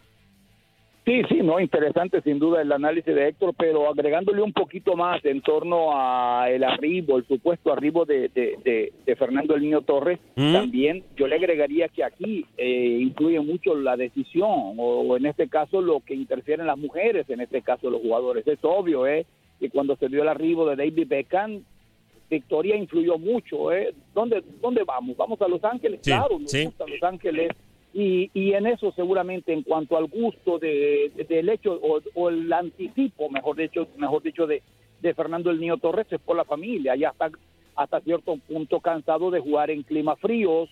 Sí, 1.04 1.20
sí, 1.28 1.40
no, 1.42 1.60
interesante 1.60 2.22
sin 2.22 2.38
duda 2.38 2.62
el 2.62 2.72
análisis 2.72 3.14
de 3.14 3.28
Héctor, 3.28 3.52
pero 3.58 3.90
agregándole 3.90 4.40
un 4.40 4.54
poquito 4.54 4.96
más 4.96 5.22
en 5.26 5.42
torno 5.42 5.90
a 5.92 6.46
el 6.50 6.64
arribo, 6.64 7.18
el 7.18 7.26
supuesto 7.26 7.70
arribo 7.70 8.06
de, 8.06 8.30
de, 8.30 8.56
de- 8.64 8.92
de 9.04 9.16
Fernando 9.16 9.54
el 9.54 9.60
Niño 9.60 9.82
Torres, 9.82 10.18
¿Mm? 10.34 10.52
también 10.54 11.04
yo 11.14 11.26
le 11.26 11.36
agregaría 11.36 11.88
que 11.88 12.04
aquí 12.04 12.46
eh, 12.56 12.98
influye 13.02 13.38
mucho 13.40 13.74
la 13.74 13.98
decisión, 13.98 14.48
o, 14.78 15.00
o 15.02 15.16
en 15.18 15.26
este 15.26 15.46
caso 15.48 15.82
lo 15.82 16.00
que 16.00 16.14
interfieren 16.14 16.66
las 16.66 16.78
mujeres, 16.78 17.28
en 17.28 17.40
este 17.42 17.60
caso 17.60 17.90
los 17.90 18.00
jugadores. 18.00 18.46
Es 18.48 18.58
obvio, 18.62 19.06
¿eh? 19.06 19.26
Que 19.60 19.68
cuando 19.68 19.96
se 19.96 20.08
dio 20.08 20.22
el 20.22 20.28
arribo 20.28 20.66
de 20.66 20.76
David 20.76 21.06
Beckham, 21.06 21.64
Victoria 22.30 22.76
influyó 22.76 23.18
mucho, 23.18 23.70
¿eh? 23.72 23.92
¿Dónde, 24.14 24.42
¿Dónde 24.62 24.82
vamos? 24.84 25.16
¿Vamos 25.18 25.40
a 25.42 25.48
Los 25.48 25.62
Ángeles? 25.64 26.00
Sí, 26.02 26.10
claro, 26.10 26.38
nos 26.38 26.50
sí. 26.50 26.64
gusta 26.64 26.86
Los 26.86 27.02
Ángeles. 27.02 27.50
Y, 27.96 28.28
y 28.34 28.54
en 28.54 28.66
eso 28.66 28.90
seguramente 28.92 29.52
en 29.52 29.62
cuanto 29.62 29.96
al 29.96 30.06
gusto 30.06 30.58
de, 30.58 31.12
de- 31.14 31.24
del 31.24 31.48
hecho 31.48 31.80
o, 32.14 32.28
el 32.28 32.52
anticipo, 32.52 33.30
mejor 33.30 33.56
dicho, 33.56 33.86
mejor 33.96 34.20
dicho 34.22 34.48
de, 34.48 34.62
de 35.00 35.14
Fernando 35.14 35.50
el 35.50 35.60
Niño 35.60 35.76
Torres 35.78 36.08
es 36.10 36.20
por 36.20 36.36
la 36.36 36.44
familia, 36.44 36.96
ya 36.96 37.10
está 37.10 37.30
hasta 37.76 38.00
cierto 38.00 38.36
punto 38.48 38.80
cansado 38.80 39.30
de 39.30 39.38
jugar 39.38 39.70
en 39.70 39.84
climas 39.84 40.18
fríos 40.18 40.68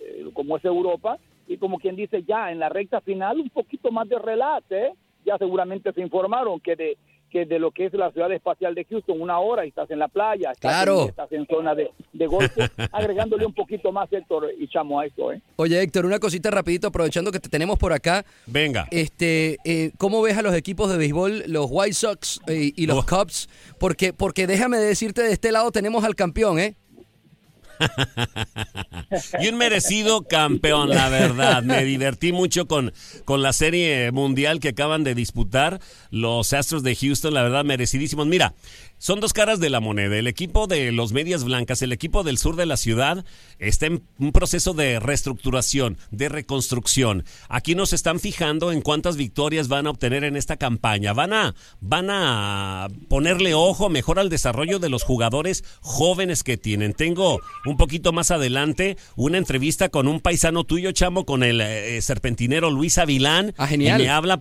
eh, 0.00 0.26
como 0.32 0.56
es 0.56 0.64
Europa 0.64 1.18
y 1.46 1.56
como 1.56 1.78
quien 1.78 1.94
dice 1.94 2.24
ya 2.24 2.50
en 2.50 2.58
la 2.58 2.68
recta 2.68 3.00
final 3.00 3.38
un 3.38 3.50
poquito 3.50 3.92
más 3.92 4.08
de 4.08 4.18
relax, 4.18 4.66
¿eh? 4.72 4.90
ya 5.24 5.38
seguramente 5.38 5.92
se 5.92 6.00
informaron 6.00 6.58
que 6.58 6.74
de 6.74 6.96
que 7.30 7.44
de 7.44 7.58
lo 7.58 7.70
que 7.70 7.86
es 7.86 7.92
la 7.94 8.10
ciudad 8.12 8.30
espacial 8.32 8.74
de 8.74 8.84
Houston, 8.84 9.20
una 9.20 9.38
hora 9.38 9.64
y 9.64 9.68
estás 9.68 9.90
en 9.90 9.98
la 9.98 10.08
playa, 10.08 10.52
estás, 10.52 10.70
Claro. 10.72 11.02
en, 11.02 11.08
estás 11.08 11.32
en 11.32 11.46
zona 11.46 11.74
de, 11.74 11.90
de 12.12 12.26
golfo, 12.26 12.60
agregándole 12.92 13.46
un 13.46 13.54
poquito 13.54 13.92
más 13.92 14.12
Héctor 14.12 14.50
y 14.58 14.68
Chamo 14.68 15.00
a 15.00 15.06
esto, 15.06 15.32
¿eh? 15.32 15.40
Oye, 15.56 15.80
Héctor, 15.82 16.06
una 16.06 16.18
cosita 16.18 16.50
rapidito, 16.50 16.88
aprovechando 16.88 17.32
que 17.32 17.40
te 17.40 17.48
tenemos 17.48 17.78
por 17.78 17.92
acá. 17.92 18.24
Venga. 18.46 18.86
Este, 18.90 19.58
eh, 19.64 19.92
¿cómo 19.98 20.22
ves 20.22 20.36
a 20.38 20.42
los 20.42 20.54
equipos 20.54 20.90
de 20.90 20.98
béisbol, 20.98 21.44
los 21.46 21.66
White 21.70 21.94
Sox 21.94 22.40
eh, 22.46 22.72
y 22.74 22.86
los 22.86 22.98
Oh. 22.98 23.06
Cubs? 23.06 23.48
Porque, 23.78 24.12
porque 24.12 24.46
déjame 24.46 24.78
decirte, 24.78 25.22
de 25.22 25.32
este 25.32 25.52
lado 25.52 25.70
tenemos 25.72 26.04
al 26.04 26.14
campeón, 26.14 26.58
¿eh? 26.58 26.74
Y 29.40 29.48
un 29.48 29.56
merecido 29.56 30.22
campeón, 30.22 30.88
la 30.88 31.08
verdad. 31.08 31.62
Me 31.62 31.84
divertí 31.84 32.32
mucho 32.32 32.66
con, 32.66 32.92
con 33.24 33.42
la 33.42 33.52
serie 33.52 34.10
mundial 34.12 34.60
que 34.60 34.68
acaban 34.68 35.04
de 35.04 35.14
disputar 35.14 35.80
los 36.10 36.52
Astros 36.52 36.82
de 36.82 36.96
Houston, 36.96 37.34
la 37.34 37.42
verdad, 37.42 37.64
merecidísimos. 37.64 38.26
Mira, 38.26 38.54
son 38.98 39.20
dos 39.20 39.32
caras 39.32 39.60
de 39.60 39.70
la 39.70 39.80
moneda. 39.80 40.16
El 40.16 40.26
equipo 40.26 40.66
de 40.66 40.90
los 40.92 41.12
Medias 41.12 41.44
Blancas, 41.44 41.82
el 41.82 41.92
equipo 41.92 42.22
del 42.22 42.38
sur 42.38 42.56
de 42.56 42.66
la 42.66 42.76
ciudad, 42.76 43.24
está 43.58 43.86
en 43.86 44.02
un 44.18 44.32
proceso 44.32 44.72
de 44.72 44.98
reestructuración, 45.00 45.98
de 46.10 46.28
reconstrucción. 46.28 47.24
Aquí 47.48 47.74
nos 47.74 47.92
están 47.92 48.20
fijando 48.20 48.72
en 48.72 48.80
cuántas 48.80 49.16
victorias 49.16 49.68
van 49.68 49.86
a 49.86 49.90
obtener 49.90 50.24
en 50.24 50.36
esta 50.36 50.56
campaña. 50.56 51.12
Van 51.12 51.32
a, 51.32 51.54
van 51.80 52.08
a 52.10 52.88
ponerle 53.08 53.54
ojo 53.54 53.88
mejor 53.88 54.18
al 54.18 54.30
desarrollo 54.30 54.78
de 54.78 54.88
los 54.88 55.02
jugadores 55.02 55.64
jóvenes 55.80 56.42
que 56.42 56.56
tienen. 56.56 56.94
Tengo 56.94 57.40
un 57.66 57.76
poquito 57.76 58.12
más 58.12 58.30
adelante 58.30 58.96
una 59.14 59.38
entrevista 59.38 59.88
con 59.90 60.08
un 60.08 60.20
paisano 60.20 60.64
tuyo, 60.64 60.92
chamo, 60.92 61.26
con 61.26 61.42
el 61.42 61.60
eh, 61.60 62.00
serpentinero 62.00 62.70
Luis 62.70 62.98
Avilán. 62.98 63.54
Ah, 63.58 63.66
genial. 63.66 64.00
Y 64.00 64.04
me 64.04 64.10
habla, 64.10 64.40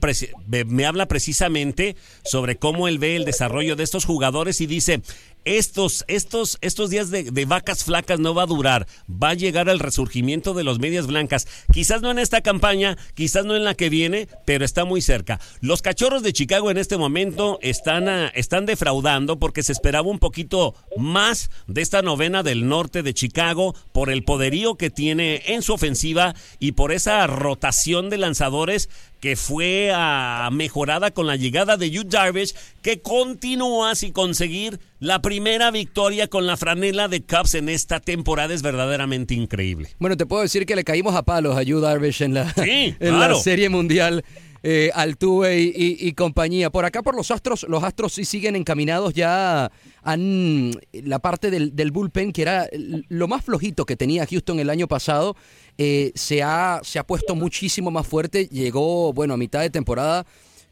me 0.65 0.85
habla 0.85 1.07
precisamente 1.07 1.95
sobre 2.23 2.55
cómo 2.55 2.87
él 2.87 2.99
ve 2.99 3.15
el 3.15 3.25
desarrollo 3.25 3.75
de 3.75 3.83
estos 3.83 4.05
jugadores 4.05 4.44
y 4.61 4.67
dice, 4.67 5.01
estos, 5.45 6.03
estos, 6.07 6.57
estos 6.61 6.89
días 6.89 7.11
de, 7.11 7.45
vacas 7.45 7.83
flacas 7.83 8.19
no 8.19 8.33
va 8.33 8.43
a 8.43 8.47
durar, 8.47 8.87
va 9.09 9.29
a 9.29 9.33
llegar 9.35 9.69
el 9.69 9.79
resurgimiento 9.79 10.53
de 10.53 10.63
los 10.63 10.79
medias 10.79 11.07
blancas. 11.07 11.47
Quizás 11.71 12.01
no 12.01 12.11
en 12.11 12.19
esta 12.19 12.41
campaña, 12.41 12.97
quizás 13.13 13.45
no 13.45 13.55
en 13.55 13.63
la 13.63 13.75
que 13.75 13.89
viene, 13.89 14.27
pero 14.45 14.65
está 14.65 14.85
muy 14.85 15.01
cerca. 15.01 15.39
Los 15.61 15.81
cachorros 15.81 16.23
de 16.23 16.33
Chicago 16.33 16.71
en 16.71 16.77
este 16.77 16.97
momento 16.97 17.59
están, 17.61 18.09
ah, 18.09 18.31
están 18.33 18.65
defraudando 18.65 19.37
porque 19.39 19.63
se 19.63 19.71
esperaba 19.71 20.09
un 20.09 20.19
poquito 20.19 20.75
más 20.97 21.51
de 21.67 21.81
esta 21.81 22.01
novena 22.01 22.41
del 22.41 22.67
norte 22.67 23.03
de 23.03 23.13
Chicago 23.13 23.75
por 23.91 24.09
el 24.09 24.23
poderío 24.23 24.75
que 24.75 24.89
tiene 24.89 25.43
en 25.47 25.61
su 25.61 25.73
ofensiva 25.73 26.33
y 26.59 26.71
por 26.71 26.91
esa 26.91 27.25
rotación 27.27 28.09
de 28.09 28.17
lanzadores 28.17 28.89
que 29.19 29.35
fue 29.35 29.91
ah, 29.93 30.49
mejorada 30.51 31.11
con 31.11 31.25
la 31.27 31.35
llegada 31.35 31.77
de 31.77 31.89
Yu 31.89 32.03
Darvish, 32.03 32.53
que 32.81 33.01
continúa 33.01 33.95
sin 33.95 34.11
conseguir 34.11 34.79
la 34.99 35.21
primera 35.21 35.71
victoria 35.71 36.27
con 36.27 36.47
la 36.47 36.57
franela 36.57 37.07
de 37.07 37.21
Cubs 37.21 37.55
en 37.55 37.69
esta 37.69 37.99
temporada. 37.99 38.53
Es 38.53 38.61
verdaderamente 38.61 39.33
increíble. 39.33 39.89
Bueno, 39.99 40.17
te 40.17 40.25
puedo 40.25 40.41
decir 40.41 40.65
que 40.65 40.75
le 40.75 40.83
caímos 40.83 41.15
a 41.15 41.23
palos 41.23 41.55
a 41.57 41.63
Yu 41.63 41.79
Darvish 41.79 42.21
en 42.23 42.33
la, 42.33 42.51
Sí, 42.53 42.95
en 42.99 43.19
la. 43.19 43.35
Serie 43.35 43.69
Mundial. 43.69 44.23
Eh, 44.67 44.89
Altuve 44.95 45.61
y, 45.61 45.65
y- 45.75 46.07
y 46.07 46.13
compañía. 46.13 46.71
Por 46.71 46.85
acá, 46.85 47.03
por 47.03 47.15
los 47.15 47.29
Astros, 47.29 47.67
los 47.69 47.83
Astros 47.83 48.13
sí 48.13 48.25
siguen 48.25 48.55
encaminados 48.55 49.13
ya 49.13 49.65
a 50.03 50.17
la 50.17 51.19
parte 51.19 51.51
del, 51.51 51.75
del 51.75 51.91
bullpen, 51.91 52.31
que 52.31 52.41
era 52.41 52.67
lo 53.09 53.27
más 53.27 53.45
flojito 53.45 53.85
que 53.85 53.95
tenía 53.95 54.25
Houston 54.25 54.59
el 54.59 54.71
año 54.71 54.87
pasado. 54.87 55.35
eh, 55.77 56.11
se, 56.15 56.41
ha, 56.41 56.79
se 56.83 56.97
ha 56.97 57.05
puesto 57.05 57.35
muchísimo 57.35 57.91
más 57.91 58.07
fuerte. 58.07 58.47
Llegó, 58.47 59.13
bueno, 59.13 59.35
a 59.35 59.37
mitad 59.37 59.61
de 59.61 59.69
temporada 59.69 60.25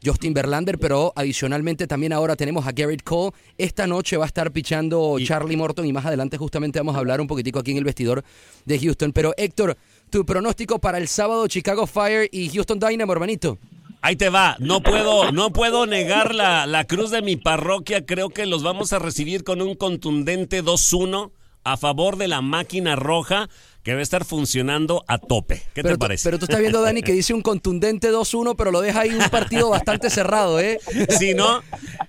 Justin 0.04 0.34
Verlander, 0.34 0.78
pero 0.78 1.12
adicionalmente 1.16 1.86
también 1.86 2.12
ahora 2.12 2.36
tenemos 2.36 2.66
a 2.66 2.72
Garrett 2.72 3.02
Cole. 3.02 3.32
Esta 3.56 3.86
noche 3.86 4.16
va 4.16 4.24
a 4.24 4.26
estar 4.26 4.50
pichando 4.52 5.16
Charlie 5.24 5.56
Morton 5.56 5.86
y 5.86 5.92
más 5.92 6.04
adelante 6.04 6.36
justamente 6.36 6.78
vamos 6.78 6.96
a 6.96 6.98
hablar 6.98 7.20
un 7.20 7.26
poquitico 7.26 7.58
aquí 7.58 7.70
en 7.70 7.78
el 7.78 7.84
vestidor 7.84 8.24
de 8.64 8.78
Houston. 8.78 9.12
Pero 9.12 9.32
Héctor, 9.36 9.76
tu 10.10 10.24
pronóstico 10.26 10.78
para 10.78 10.98
el 10.98 11.08
sábado 11.08 11.46
Chicago 11.48 11.86
Fire 11.86 12.28
y 12.30 12.48
Houston 12.50 12.78
Dynamo, 12.78 13.12
hermanito. 13.12 13.58
Ahí 14.02 14.16
te 14.16 14.28
va, 14.28 14.56
no 14.58 14.82
puedo, 14.82 15.32
no 15.32 15.50
puedo 15.50 15.86
negar 15.86 16.34
la, 16.34 16.66
la 16.66 16.84
cruz 16.84 17.10
de 17.10 17.22
mi 17.22 17.36
parroquia. 17.36 18.04
Creo 18.04 18.28
que 18.28 18.44
los 18.44 18.62
vamos 18.62 18.92
a 18.92 18.98
recibir 18.98 19.44
con 19.44 19.62
un 19.62 19.74
contundente 19.76 20.62
2-1 20.62 21.30
a 21.64 21.76
favor 21.78 22.16
de 22.16 22.28
la 22.28 22.42
máquina 22.42 22.96
roja 22.96 23.48
que 23.84 23.92
va 23.92 24.00
a 24.00 24.02
estar 24.02 24.24
funcionando 24.24 25.04
a 25.06 25.18
tope. 25.18 25.56
¿Qué 25.74 25.82
pero 25.82 25.90
te 25.90 25.94
tú- 25.94 25.98
parece? 25.98 26.24
pero 26.26 26.38
tú 26.38 26.46
estás 26.46 26.58
viendo, 26.58 26.80
Dani, 26.80 27.02
que 27.02 27.12
dice 27.12 27.34
un 27.34 27.42
contundente 27.42 28.10
2-1, 28.10 28.54
pero 28.56 28.70
lo 28.72 28.80
deja 28.80 29.00
ahí 29.02 29.10
un 29.10 29.28
partido 29.30 29.68
bastante 29.70 30.08
cerrado, 30.10 30.58
¿eh? 30.58 30.78
Si 31.10 31.34
no, 31.34 31.60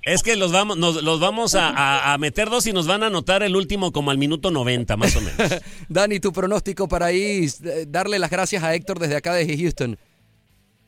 es 0.03 0.23
que 0.23 0.35
los 0.37 0.51
vamos, 0.53 0.77
nos, 0.77 1.03
los 1.03 1.19
vamos 1.19 1.53
a, 1.53 1.69
a- 1.69 2.13
a 2.13 2.17
meter 2.17 2.49
dos 2.49 2.65
y 2.65 2.71
nos 2.73 2.87
van 2.87 3.03
a 3.03 3.07
anotar 3.07 3.43
el 3.43 3.55
último 3.57 3.91
como 3.91 4.09
al 4.09 4.17
minuto 4.17 4.51
90, 4.51 4.95
más 4.97 5.15
o 5.17 5.21
menos. 5.21 5.61
Dani, 5.89 6.19
tu 6.21 6.31
pronóstico 6.31 6.87
para 6.87 7.07
ahí, 7.07 7.45
eh, 7.65 7.85
darle 7.87 8.17
las 8.19 8.29
gracias 8.31 8.63
a 8.63 8.73
Héctor 8.73 8.97
desde 8.99 9.17
acá 9.17 9.33
desde 9.33 9.57
Houston. 9.57 9.97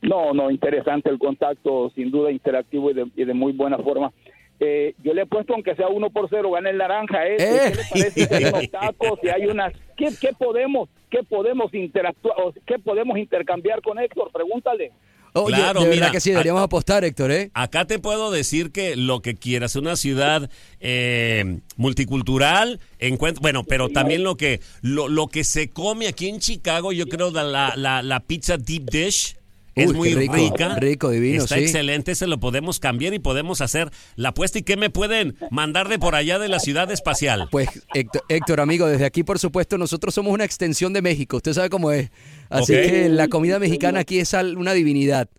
No, 0.02 0.34
no, 0.34 0.50
interesante 0.52 1.10
el 1.10 1.18
contacto, 1.20 1.92
sin 1.96 2.12
duda 2.12 2.32
interactivo 2.32 2.92
y 2.92 2.94
de, 2.94 3.08
y 3.16 3.26
de 3.26 3.34
muy 3.34 3.52
buena 3.52 3.78
forma. 3.78 4.14
Eh, 4.60 4.96
yo 5.04 5.14
le 5.14 5.22
he 5.22 5.26
puesto, 5.28 5.54
aunque 5.54 5.76
sea 5.76 5.88
uno 5.88 6.10
por 6.10 6.28
cero, 6.30 6.50
gana 6.52 6.70
el 6.72 6.78
naranja. 6.78 7.28
¿eh? 7.28 7.36
Eh. 7.40 7.60
¿Qué 7.72 7.76
le 7.76 7.84
parece 7.90 8.28
si 8.28 8.34
hay 8.34 8.44
unos 8.46 8.72
tacos, 8.72 9.20
si 9.22 9.30
hay 9.30 9.46
unas... 9.46 9.74
¿Qué, 9.96 10.10
qué 10.20 10.30
podemos 10.38 10.90
qué 11.10 11.24
podemos 11.24 11.74
interactuar, 11.74 12.36
o 12.42 12.54
qué 12.66 12.80
podemos 12.80 13.18
intercambiar 13.18 13.82
con 13.82 13.98
Héctor? 14.00 14.32
Pregúntale. 14.32 14.92
Oye, 15.34 15.56
Claro, 15.56 15.82
de 15.84 15.90
mira, 15.90 16.10
que 16.10 16.20
sí, 16.20 16.32
deberíamos 16.32 16.64
apostar, 16.64 17.04
Héctor, 17.04 17.32
¿eh? 17.32 17.52
Acá 17.54 17.86
te 17.86 18.00
puedo 18.00 18.32
decir 18.32 18.72
que 18.72 18.96
lo 18.96 19.22
que 19.22 19.36
quieras, 19.36 19.76
una 19.76 19.96
ciudad 19.96 20.50
eh, 20.80 21.60
multicultural, 21.76 22.80
encuent- 23.00 23.40
bueno, 23.40 23.64
pero 23.64 23.90
también 23.90 24.24
lo 24.24 24.36
que 24.36 24.62
lo, 24.82 25.08
lo 25.08 25.28
que 25.28 25.44
se 25.44 25.70
come 25.70 26.08
aquí 26.08 26.28
en 26.30 26.40
Chicago, 26.40 26.92
yo 26.92 27.06
creo 27.08 27.30
la, 27.32 27.74
la, 27.76 28.02
la 28.02 28.20
pizza 28.22 28.58
deep 28.58 28.86
dish 28.90 29.36
es 29.78 29.92
Uy, 29.92 29.96
muy 29.96 30.14
rico, 30.14 30.34
rica, 30.34 30.76
rico, 30.76 31.10
divino, 31.10 31.44
está 31.44 31.56
sí. 31.56 31.62
excelente, 31.62 32.16
se 32.16 32.28
lo 32.28 32.40
podemos 32.40 32.80
cambiar 32.80 33.14
y 33.14 33.20
podemos 33.20 33.62
hacer 33.62 33.92
la 34.16 34.30
apuesta 34.30 34.60
y 34.60 34.64
qué 34.64 34.78
me 34.78 34.90
pueden 34.90 35.38
mandar 35.52 35.88
de 35.88 36.00
por 36.00 36.16
allá 36.16 36.40
de 36.40 36.48
la 36.48 36.60
ciudad 36.60 36.92
espacial. 36.92 37.48
Pues 37.52 37.70
Héctor, 37.94 38.24
Héctor, 38.28 38.60
amigo, 38.60 38.88
desde 38.88 39.06
aquí, 39.06 39.24
por 39.24 39.40
supuesto, 39.40 39.78
nosotros 39.78 40.14
somos 40.14 40.34
una 40.34 40.46
extensión 40.46 40.94
de 40.94 41.02
México. 41.02 41.38
Usted 41.38 41.54
sabe 41.54 41.70
cómo 41.70 41.92
es. 41.92 42.10
Así 42.50 42.74
que 42.74 43.10
la 43.10 43.28
comida 43.28 43.60
mexicana 43.60 44.00
aquí 44.00 44.20
es 44.20 44.34
una 44.34 44.74
divinidad. 44.74 45.30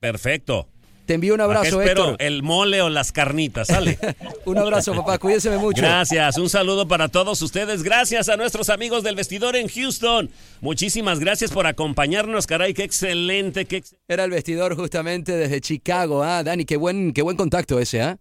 Perfecto. 0.00 0.68
Te 1.10 1.14
envío 1.14 1.34
un 1.34 1.40
abrazo, 1.40 1.82
espero 1.82 2.02
Héctor. 2.10 2.16
el 2.20 2.44
mole 2.44 2.82
o 2.82 2.88
las 2.88 3.10
carnitas, 3.10 3.66
sale. 3.66 3.98
Un 4.44 4.58
abrazo, 4.58 4.94
papá. 4.94 5.18
Cuídese 5.18 5.50
mucho. 5.58 5.82
Gracias, 5.82 6.38
un 6.38 6.48
saludo 6.48 6.86
para 6.86 7.08
todos 7.08 7.42
ustedes. 7.42 7.82
Gracias 7.82 8.28
a 8.28 8.36
nuestros 8.36 8.68
amigos 8.70 9.02
del 9.02 9.16
vestidor 9.16 9.56
en 9.56 9.66
Houston. 9.66 10.30
Muchísimas 10.60 11.18
gracias 11.18 11.50
por 11.50 11.66
acompañarnos, 11.66 12.46
caray, 12.46 12.74
qué 12.74 12.84
excelente, 12.84 13.64
qué 13.64 13.78
ex- 13.78 13.96
Era 14.06 14.22
el 14.22 14.30
vestidor 14.30 14.76
justamente 14.76 15.32
desde 15.32 15.60
Chicago. 15.60 16.22
Ah, 16.22 16.44
Dani, 16.44 16.64
qué 16.64 16.76
buen, 16.76 17.12
qué 17.12 17.22
buen 17.22 17.36
contacto 17.36 17.80
ese, 17.80 18.02
¿ah? 18.02 18.16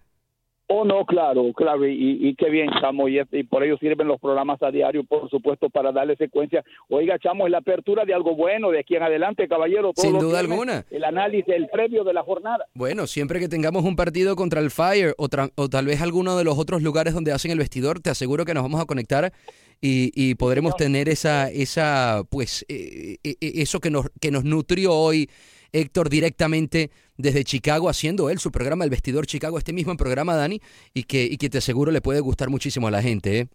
Oh, 0.71 0.85
no, 0.85 1.03
claro, 1.03 1.51
claro, 1.55 1.87
y, 1.87 2.19
y 2.21 2.35
qué 2.35 2.47
bien, 2.51 2.69
Chamo, 2.79 3.09
y, 3.09 3.19
y 3.31 3.43
por 3.43 3.63
ello 3.63 3.75
sirven 3.79 4.07
los 4.07 4.19
programas 4.19 4.61
a 4.61 4.69
diario, 4.69 5.03
por 5.03 5.27
supuesto, 5.27 5.67
para 5.71 5.91
darle 5.91 6.15
secuencia. 6.15 6.63
Oiga, 6.89 7.17
Chamo, 7.17 7.47
es 7.47 7.51
la 7.51 7.57
apertura 7.57 8.05
de 8.05 8.13
algo 8.13 8.35
bueno 8.35 8.69
de 8.69 8.79
aquí 8.81 8.95
en 8.95 9.01
adelante, 9.01 9.47
caballero. 9.47 9.93
Sin 9.95 10.19
duda 10.19 10.37
alguna. 10.39 10.85
El 10.91 11.05
análisis, 11.05 11.51
el 11.55 11.69
previo 11.69 12.03
de 12.03 12.13
la 12.13 12.21
jornada. 12.21 12.65
Bueno, 12.75 13.07
siempre 13.07 13.39
que 13.39 13.47
tengamos 13.49 13.83
un 13.83 13.95
partido 13.95 14.35
contra 14.35 14.61
el 14.61 14.69
Fire 14.69 15.15
o, 15.17 15.27
tra- 15.27 15.51
o 15.55 15.69
tal 15.69 15.87
vez 15.87 16.03
alguno 16.03 16.37
de 16.37 16.43
los 16.43 16.59
otros 16.59 16.83
lugares 16.83 17.15
donde 17.15 17.31
hacen 17.31 17.49
el 17.49 17.57
vestidor, 17.57 17.99
te 17.99 18.11
aseguro 18.11 18.45
que 18.45 18.53
nos 18.53 18.61
vamos 18.61 18.79
a 18.79 18.85
conectar 18.85 19.33
y, 19.81 20.11
y 20.13 20.35
podremos 20.35 20.75
tener 20.75 21.09
esa, 21.09 21.49
esa, 21.49 22.21
pues, 22.29 22.63
eh, 22.69 23.15
eh, 23.23 23.35
eh, 23.41 23.51
eso 23.55 23.79
que 23.79 23.89
nos, 23.89 24.05
que 24.21 24.29
nos 24.29 24.43
nutrió 24.43 24.93
hoy 24.93 25.31
Héctor 25.71 26.09
directamente 26.09 26.91
desde 27.19 27.43
Chicago, 27.43 27.89
haciendo 27.89 28.29
él 28.29 28.39
su 28.39 28.49
programa 28.49 28.85
El 28.85 28.89
Vestidor 28.89 29.27
Chicago, 29.27 29.57
este 29.57 29.73
mismo 29.73 29.95
programa, 29.97 30.35
Dani, 30.35 30.61
y 30.93 31.03
que, 31.03 31.25
y 31.25 31.37
que 31.37 31.49
te 31.49 31.57
aseguro 31.57 31.91
le 31.91 32.01
puede 32.01 32.21
gustar 32.21 32.49
muchísimo 32.49 32.87
a 32.87 32.91
la 32.91 33.01
gente, 33.01 33.39
¿eh? 33.39 33.47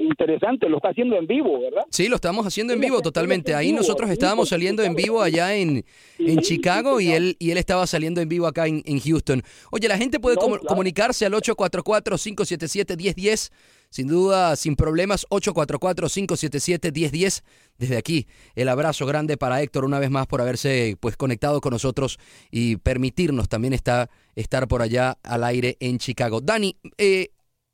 Interesante, 0.00 0.68
lo 0.68 0.78
está 0.78 0.88
haciendo 0.88 1.16
en 1.16 1.26
vivo, 1.26 1.60
¿verdad? 1.60 1.82
Sí, 1.90 2.08
lo 2.08 2.16
estamos 2.16 2.46
haciendo 2.46 2.72
en 2.72 2.80
vivo 2.80 3.02
totalmente. 3.02 3.54
Ahí 3.54 3.72
nosotros 3.72 4.08
estábamos 4.10 4.48
saliendo 4.48 4.82
en 4.82 4.94
vivo 4.94 5.20
allá 5.20 5.54
en, 5.54 5.84
en 6.18 6.38
Chicago 6.38 7.00
y 7.00 7.12
él, 7.12 7.36
y 7.38 7.50
él 7.50 7.58
estaba 7.58 7.86
saliendo 7.86 8.22
en 8.22 8.28
vivo 8.28 8.46
acá 8.46 8.66
en, 8.66 8.82
en 8.86 8.98
Houston. 8.98 9.42
Oye, 9.70 9.88
la 9.88 9.98
gente 9.98 10.18
puede 10.18 10.36
claro. 10.36 10.60
comunicarse 10.66 11.26
al 11.26 11.34
844-577-1010. 11.34 13.50
Sin 13.90 14.06
duda, 14.06 14.54
sin 14.54 14.76
problemas, 14.76 15.26
844-577-1010. 15.30 17.42
Desde 17.76 17.96
aquí, 17.96 18.28
el 18.54 18.68
abrazo 18.68 19.04
grande 19.04 19.36
para 19.36 19.60
Héctor 19.60 19.84
una 19.84 19.98
vez 19.98 20.10
más 20.10 20.28
por 20.28 20.40
haberse 20.40 20.96
pues 21.00 21.16
conectado 21.16 21.60
con 21.60 21.72
nosotros 21.72 22.20
y 22.50 22.76
permitirnos 22.76 23.48
también 23.48 23.74
estar, 23.74 24.08
estar 24.36 24.68
por 24.68 24.80
allá 24.80 25.18
al 25.24 25.42
aire 25.44 25.76
en 25.80 25.98
Chicago. 25.98 26.40
Dani, 26.40 26.76
eh, 26.98 27.30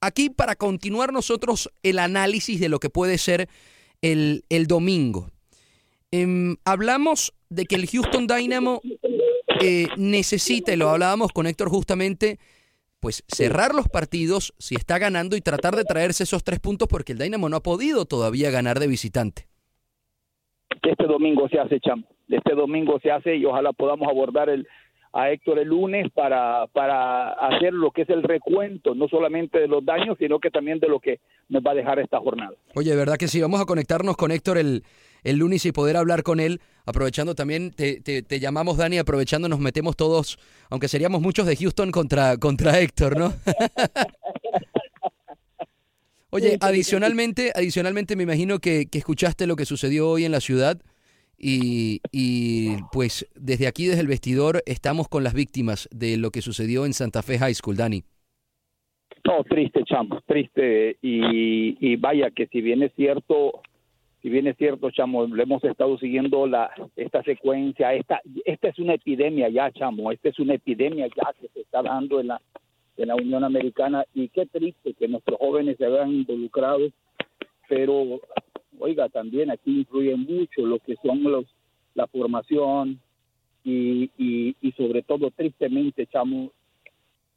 aquí 0.06 0.30
para 0.30 0.56
continuar 0.56 1.12
nosotros 1.12 1.70
el 1.82 1.98
análisis 1.98 2.60
de 2.60 2.68
lo 2.68 2.78
que 2.78 2.90
puede 2.90 3.18
ser 3.18 3.48
el, 4.02 4.44
el 4.48 4.66
domingo. 4.66 5.30
Em, 6.10 6.56
hablamos 6.64 7.34
de 7.48 7.66
que 7.66 7.74
el 7.76 7.86
Houston 7.86 8.26
Dynamo 8.26 8.80
eh, 9.60 9.88
necesita, 9.96 10.72
y 10.72 10.76
lo 10.76 10.88
hablábamos 10.88 11.32
con 11.32 11.46
Héctor 11.46 11.68
justamente, 11.68 12.38
pues 13.00 13.24
cerrar 13.28 13.74
los 13.74 13.88
partidos 13.88 14.54
si 14.58 14.74
está 14.74 14.98
ganando 14.98 15.36
y 15.36 15.40
tratar 15.40 15.76
de 15.76 15.84
traerse 15.84 16.24
esos 16.24 16.44
tres 16.44 16.60
puntos 16.60 16.88
porque 16.88 17.12
el 17.12 17.18
Dynamo 17.18 17.48
no 17.48 17.56
ha 17.56 17.62
podido 17.62 18.04
todavía 18.04 18.50
ganar 18.50 18.78
de 18.78 18.86
visitante. 18.86 19.46
Este 20.82 21.04
domingo 21.04 21.48
se 21.48 21.58
hace, 21.58 21.80
Chamo. 21.80 22.04
Este 22.28 22.54
domingo 22.54 22.98
se 23.00 23.10
hace 23.10 23.36
y 23.36 23.44
ojalá 23.44 23.72
podamos 23.72 24.08
abordar 24.08 24.48
el, 24.48 24.66
a 25.12 25.30
Héctor 25.30 25.58
el 25.58 25.68
lunes 25.68 26.10
para, 26.12 26.66
para 26.68 27.30
hacer 27.32 27.72
lo 27.72 27.90
que 27.90 28.02
es 28.02 28.10
el 28.10 28.22
recuento, 28.22 28.94
no 28.94 29.08
solamente 29.08 29.58
de 29.58 29.68
los 29.68 29.84
daños, 29.84 30.16
sino 30.18 30.38
que 30.38 30.50
también 30.50 30.78
de 30.78 30.88
lo 30.88 31.00
que 31.00 31.20
nos 31.48 31.62
va 31.62 31.70
a 31.70 31.74
dejar 31.74 31.98
esta 31.98 32.18
jornada. 32.20 32.52
Oye, 32.74 32.90
de 32.90 32.96
verdad 32.96 33.16
que 33.16 33.28
sí, 33.28 33.40
vamos 33.40 33.60
a 33.60 33.64
conectarnos 33.64 34.16
con 34.16 34.30
Héctor 34.30 34.58
el, 34.58 34.82
el 35.24 35.36
lunes 35.36 35.64
y 35.64 35.72
poder 35.72 35.96
hablar 35.96 36.22
con 36.22 36.38
él, 36.40 36.60
aprovechando 36.84 37.34
también, 37.34 37.70
te, 37.72 38.00
te- 38.00 38.22
te 38.22 38.40
llamamos 38.40 38.76
Dani, 38.76 38.98
aprovechando 38.98 39.48
nos 39.48 39.58
metemos 39.60 39.96
todos, 39.96 40.38
aunque 40.70 40.88
seríamos 40.88 41.20
muchos 41.22 41.46
de 41.46 41.56
Houston 41.56 41.90
contra, 41.92 42.36
contra 42.36 42.78
Héctor, 42.78 43.16
¿no? 43.18 43.32
Oye, 46.30 46.58
adicionalmente, 46.60 47.52
adicionalmente 47.54 48.16
me 48.16 48.24
imagino 48.24 48.58
que, 48.58 48.86
que 48.86 48.98
escuchaste 48.98 49.46
lo 49.46 49.56
que 49.56 49.64
sucedió 49.64 50.10
hoy 50.10 50.24
en 50.24 50.32
la 50.32 50.40
ciudad 50.40 50.78
y, 51.38 52.00
y 52.12 52.76
pues 52.92 53.28
desde 53.34 53.66
aquí, 53.66 53.86
desde 53.86 54.00
el 54.00 54.06
vestidor, 54.06 54.62
estamos 54.66 55.08
con 55.08 55.24
las 55.24 55.34
víctimas 55.34 55.88
de 55.92 56.16
lo 56.16 56.30
que 56.30 56.42
sucedió 56.42 56.86
en 56.86 56.92
Santa 56.92 57.22
Fe 57.22 57.38
High 57.38 57.54
School, 57.54 57.76
Dani. 57.76 58.02
No, 59.26 59.42
triste, 59.44 59.82
chamo, 59.84 60.20
triste. 60.26 60.98
Y, 61.02 61.76
y 61.80 61.96
vaya 61.96 62.30
que 62.30 62.46
si 62.46 62.60
bien 62.60 62.82
es 62.82 62.92
cierto, 62.94 63.60
si 64.22 64.28
bien 64.28 64.46
es 64.46 64.56
cierto, 64.56 64.90
chamo, 64.90 65.26
le 65.26 65.42
hemos 65.42 65.62
estado 65.64 65.98
siguiendo 65.98 66.46
la 66.46 66.70
esta 66.94 67.22
secuencia, 67.24 67.92
esta 67.94 68.20
esta 68.44 68.68
es 68.68 68.78
una 68.78 68.94
epidemia 68.94 69.48
ya, 69.48 69.72
chamo, 69.72 70.12
esta 70.12 70.28
es 70.28 70.38
una 70.38 70.54
epidemia 70.54 71.08
ya 71.08 71.32
que 71.40 71.48
se 71.48 71.60
está 71.60 71.82
dando 71.82 72.20
en 72.20 72.28
la 72.28 72.40
en 72.96 73.08
la 73.08 73.16
Unión 73.16 73.44
Americana 73.44 74.04
y 74.14 74.28
qué 74.28 74.46
triste 74.46 74.94
que 74.94 75.08
nuestros 75.08 75.38
jóvenes 75.38 75.76
se 75.76 75.88
vean 75.88 76.12
involucrados, 76.12 76.92
pero 77.68 78.20
oiga, 78.78 79.08
también 79.08 79.50
aquí 79.50 79.80
influye 79.80 80.16
mucho 80.16 80.66
lo 80.66 80.78
que 80.78 80.96
son 81.02 81.22
los 81.22 81.46
la 81.94 82.06
formación 82.06 83.00
y, 83.64 84.10
y, 84.18 84.54
y 84.60 84.72
sobre 84.72 85.02
todo 85.02 85.30
tristemente, 85.30 86.06
chamo, 86.06 86.52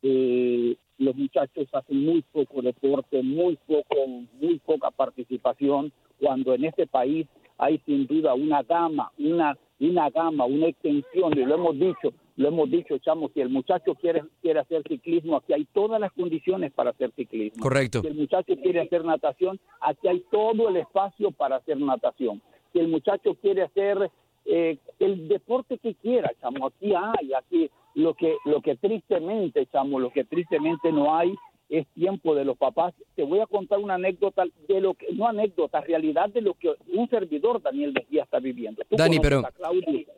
eh, 0.03 0.75
los 0.97 1.15
muchachos 1.15 1.67
hacen 1.73 2.05
muy 2.05 2.21
poco 2.31 2.61
deporte, 2.61 3.23
muy 3.23 3.57
poco, 3.65 3.95
muy 4.39 4.59
poca 4.59 4.91
participación, 4.91 5.91
cuando 6.19 6.53
en 6.53 6.65
este 6.65 6.85
país 6.85 7.25
hay 7.57 7.79
sin 7.85 8.05
duda 8.05 8.33
una 8.33 8.61
gama, 8.63 9.11
una, 9.17 9.57
una 9.79 10.09
gama, 10.09 10.45
una 10.45 10.67
extensión, 10.67 11.37
y 11.37 11.45
lo 11.45 11.55
hemos 11.55 11.79
dicho, 11.79 12.13
lo 12.39 12.47
hemos 12.47 12.71
dicho, 12.71 12.97
chamo, 12.99 13.29
si 13.33 13.41
el 13.41 13.49
muchacho 13.49 13.95
quiere, 13.95 14.23
quiere 14.41 14.61
hacer 14.61 14.81
ciclismo, 14.87 15.35
aquí 15.35 15.51
hay 15.51 15.65
todas 15.73 15.99
las 15.99 16.09
condiciones 16.13 16.71
para 16.71 16.91
hacer 16.91 17.11
ciclismo. 17.11 17.61
Correcto. 17.61 17.99
Si 17.99 18.07
el 18.07 18.15
muchacho 18.15 18.55
quiere 18.63 18.79
hacer 18.79 19.03
natación, 19.03 19.59
aquí 19.81 20.07
hay 20.07 20.23
todo 20.31 20.69
el 20.69 20.77
espacio 20.77 21.31
para 21.31 21.57
hacer 21.57 21.77
natación. 21.81 22.41
Si 22.71 22.79
el 22.79 22.87
muchacho 22.87 23.35
quiere 23.41 23.63
hacer 23.63 24.09
eh, 24.45 24.77
el 24.99 25.27
deporte 25.27 25.79
que 25.79 25.95
quiera, 25.95 26.31
chamo, 26.39 26.67
aquí 26.67 26.93
hay, 26.95 27.33
aquí 27.33 27.69
lo 27.95 28.13
que 28.13 28.37
lo 28.45 28.61
que 28.61 28.77
tristemente, 28.77 29.65
chamo, 29.65 29.99
lo 29.99 30.09
que 30.09 30.23
tristemente 30.23 30.93
no 30.93 31.13
hay 31.13 31.35
es 31.69 31.87
tiempo 31.93 32.35
de 32.35 32.45
los 32.45 32.57
papás. 32.57 32.93
Te 33.15 33.23
voy 33.23 33.39
a 33.39 33.45
contar 33.45 33.79
una 33.79 33.95
anécdota 33.95 34.43
de 34.67 34.81
lo 34.81 34.95
que 34.95 35.07
no 35.13 35.27
anécdota, 35.27 35.81
realidad 35.81 36.29
de 36.29 36.41
lo 36.41 36.55
que 36.55 36.71
un 36.93 37.09
servidor 37.09 37.61
Daniel 37.61 37.93
Mejía 37.93 38.23
está 38.23 38.39
viviendo. 38.39 38.81
Tú 38.89 38.95
Dani, 38.95 39.19
pero 39.19 39.39
a. 39.39 39.51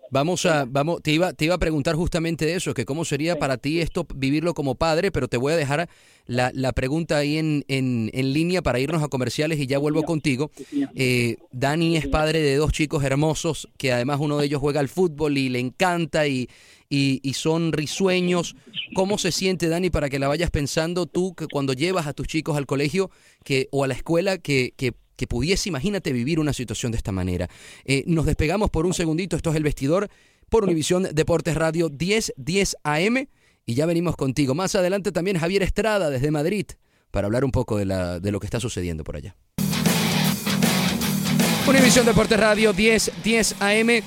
Vamos 0.09 0.45
a, 0.45 0.65
vamos, 0.67 1.01
te 1.01 1.11
iba, 1.11 1.31
te 1.33 1.45
iba 1.45 1.55
a 1.55 1.57
preguntar 1.57 1.95
justamente 1.95 2.45
de 2.45 2.55
eso, 2.55 2.73
que 2.73 2.85
cómo 2.85 3.05
sería 3.05 3.37
para 3.37 3.57
ti 3.57 3.79
esto 3.79 4.05
vivirlo 4.13 4.53
como 4.53 4.75
padre, 4.75 5.11
pero 5.11 5.27
te 5.27 5.37
voy 5.37 5.53
a 5.53 5.55
dejar 5.55 5.87
la, 6.25 6.51
la 6.53 6.73
pregunta 6.73 7.17
ahí 7.17 7.37
en, 7.37 7.63
en, 7.67 8.09
en 8.13 8.33
línea 8.33 8.61
para 8.61 8.79
irnos 8.79 9.03
a 9.03 9.07
comerciales 9.07 9.59
y 9.59 9.67
ya 9.67 9.77
vuelvo 9.77 10.03
contigo. 10.03 10.51
Eh, 10.95 11.37
Dani 11.51 11.97
es 11.97 12.07
padre 12.07 12.41
de 12.41 12.55
dos 12.55 12.71
chicos 12.73 13.03
hermosos, 13.03 13.69
que 13.77 13.93
además 13.93 14.19
uno 14.19 14.37
de 14.37 14.45
ellos 14.45 14.59
juega 14.59 14.79
al 14.79 14.89
fútbol 14.89 15.37
y 15.37 15.49
le 15.49 15.59
encanta 15.59 16.27
y, 16.27 16.49
y, 16.91 17.33
son 17.33 17.71
risueños. 17.71 18.55
¿Cómo 18.93 19.17
se 19.17 19.31
siente, 19.31 19.69
Dani, 19.69 19.89
para 19.89 20.09
que 20.09 20.19
la 20.19 20.27
vayas 20.27 20.51
pensando 20.51 21.05
tú 21.05 21.33
que 21.33 21.47
cuando 21.47 21.73
llevas 21.73 22.05
a 22.05 22.13
tus 22.13 22.27
chicos 22.27 22.57
al 22.57 22.65
colegio 22.65 23.09
que, 23.45 23.69
o 23.71 23.83
a 23.83 23.87
la 23.87 23.93
escuela 23.93 24.37
que, 24.37 24.73
que 24.75 24.93
que 25.17 25.27
pudiese, 25.27 25.69
imagínate, 25.69 26.13
vivir 26.13 26.39
una 26.39 26.51
situación 26.51 26.91
de 26.91 26.97
esta 26.97 27.11
manera. 27.11 27.47
Eh, 27.85 28.03
nos 28.07 28.25
despegamos 28.25 28.71
por 28.71 28.87
un 28.87 28.93
segundito, 28.95 29.35
esto 29.35 29.51
es 29.51 29.55
El 29.55 29.61
Vestidor, 29.61 30.09
por 30.49 30.63
Univisión 30.63 31.07
Deportes 31.13 31.53
Radio 31.53 31.89
10, 31.89 32.33
10 32.37 32.77
AM, 32.83 33.27
y 33.67 33.75
ya 33.75 33.85
venimos 33.85 34.15
contigo. 34.15 34.55
Más 34.55 34.73
adelante 34.73 35.11
también 35.11 35.37
Javier 35.37 35.61
Estrada 35.61 36.09
desde 36.09 36.31
Madrid, 36.31 36.65
para 37.11 37.27
hablar 37.27 37.45
un 37.45 37.51
poco 37.51 37.77
de, 37.77 37.85
la, 37.85 38.19
de 38.19 38.31
lo 38.31 38.39
que 38.39 38.47
está 38.47 38.59
sucediendo 38.59 39.03
por 39.03 39.15
allá. 39.15 39.35
Univisión 41.67 42.03
Deportes 42.03 42.39
Radio 42.39 42.73
10, 42.73 43.11
10 43.23 43.61
AM. 43.61 44.01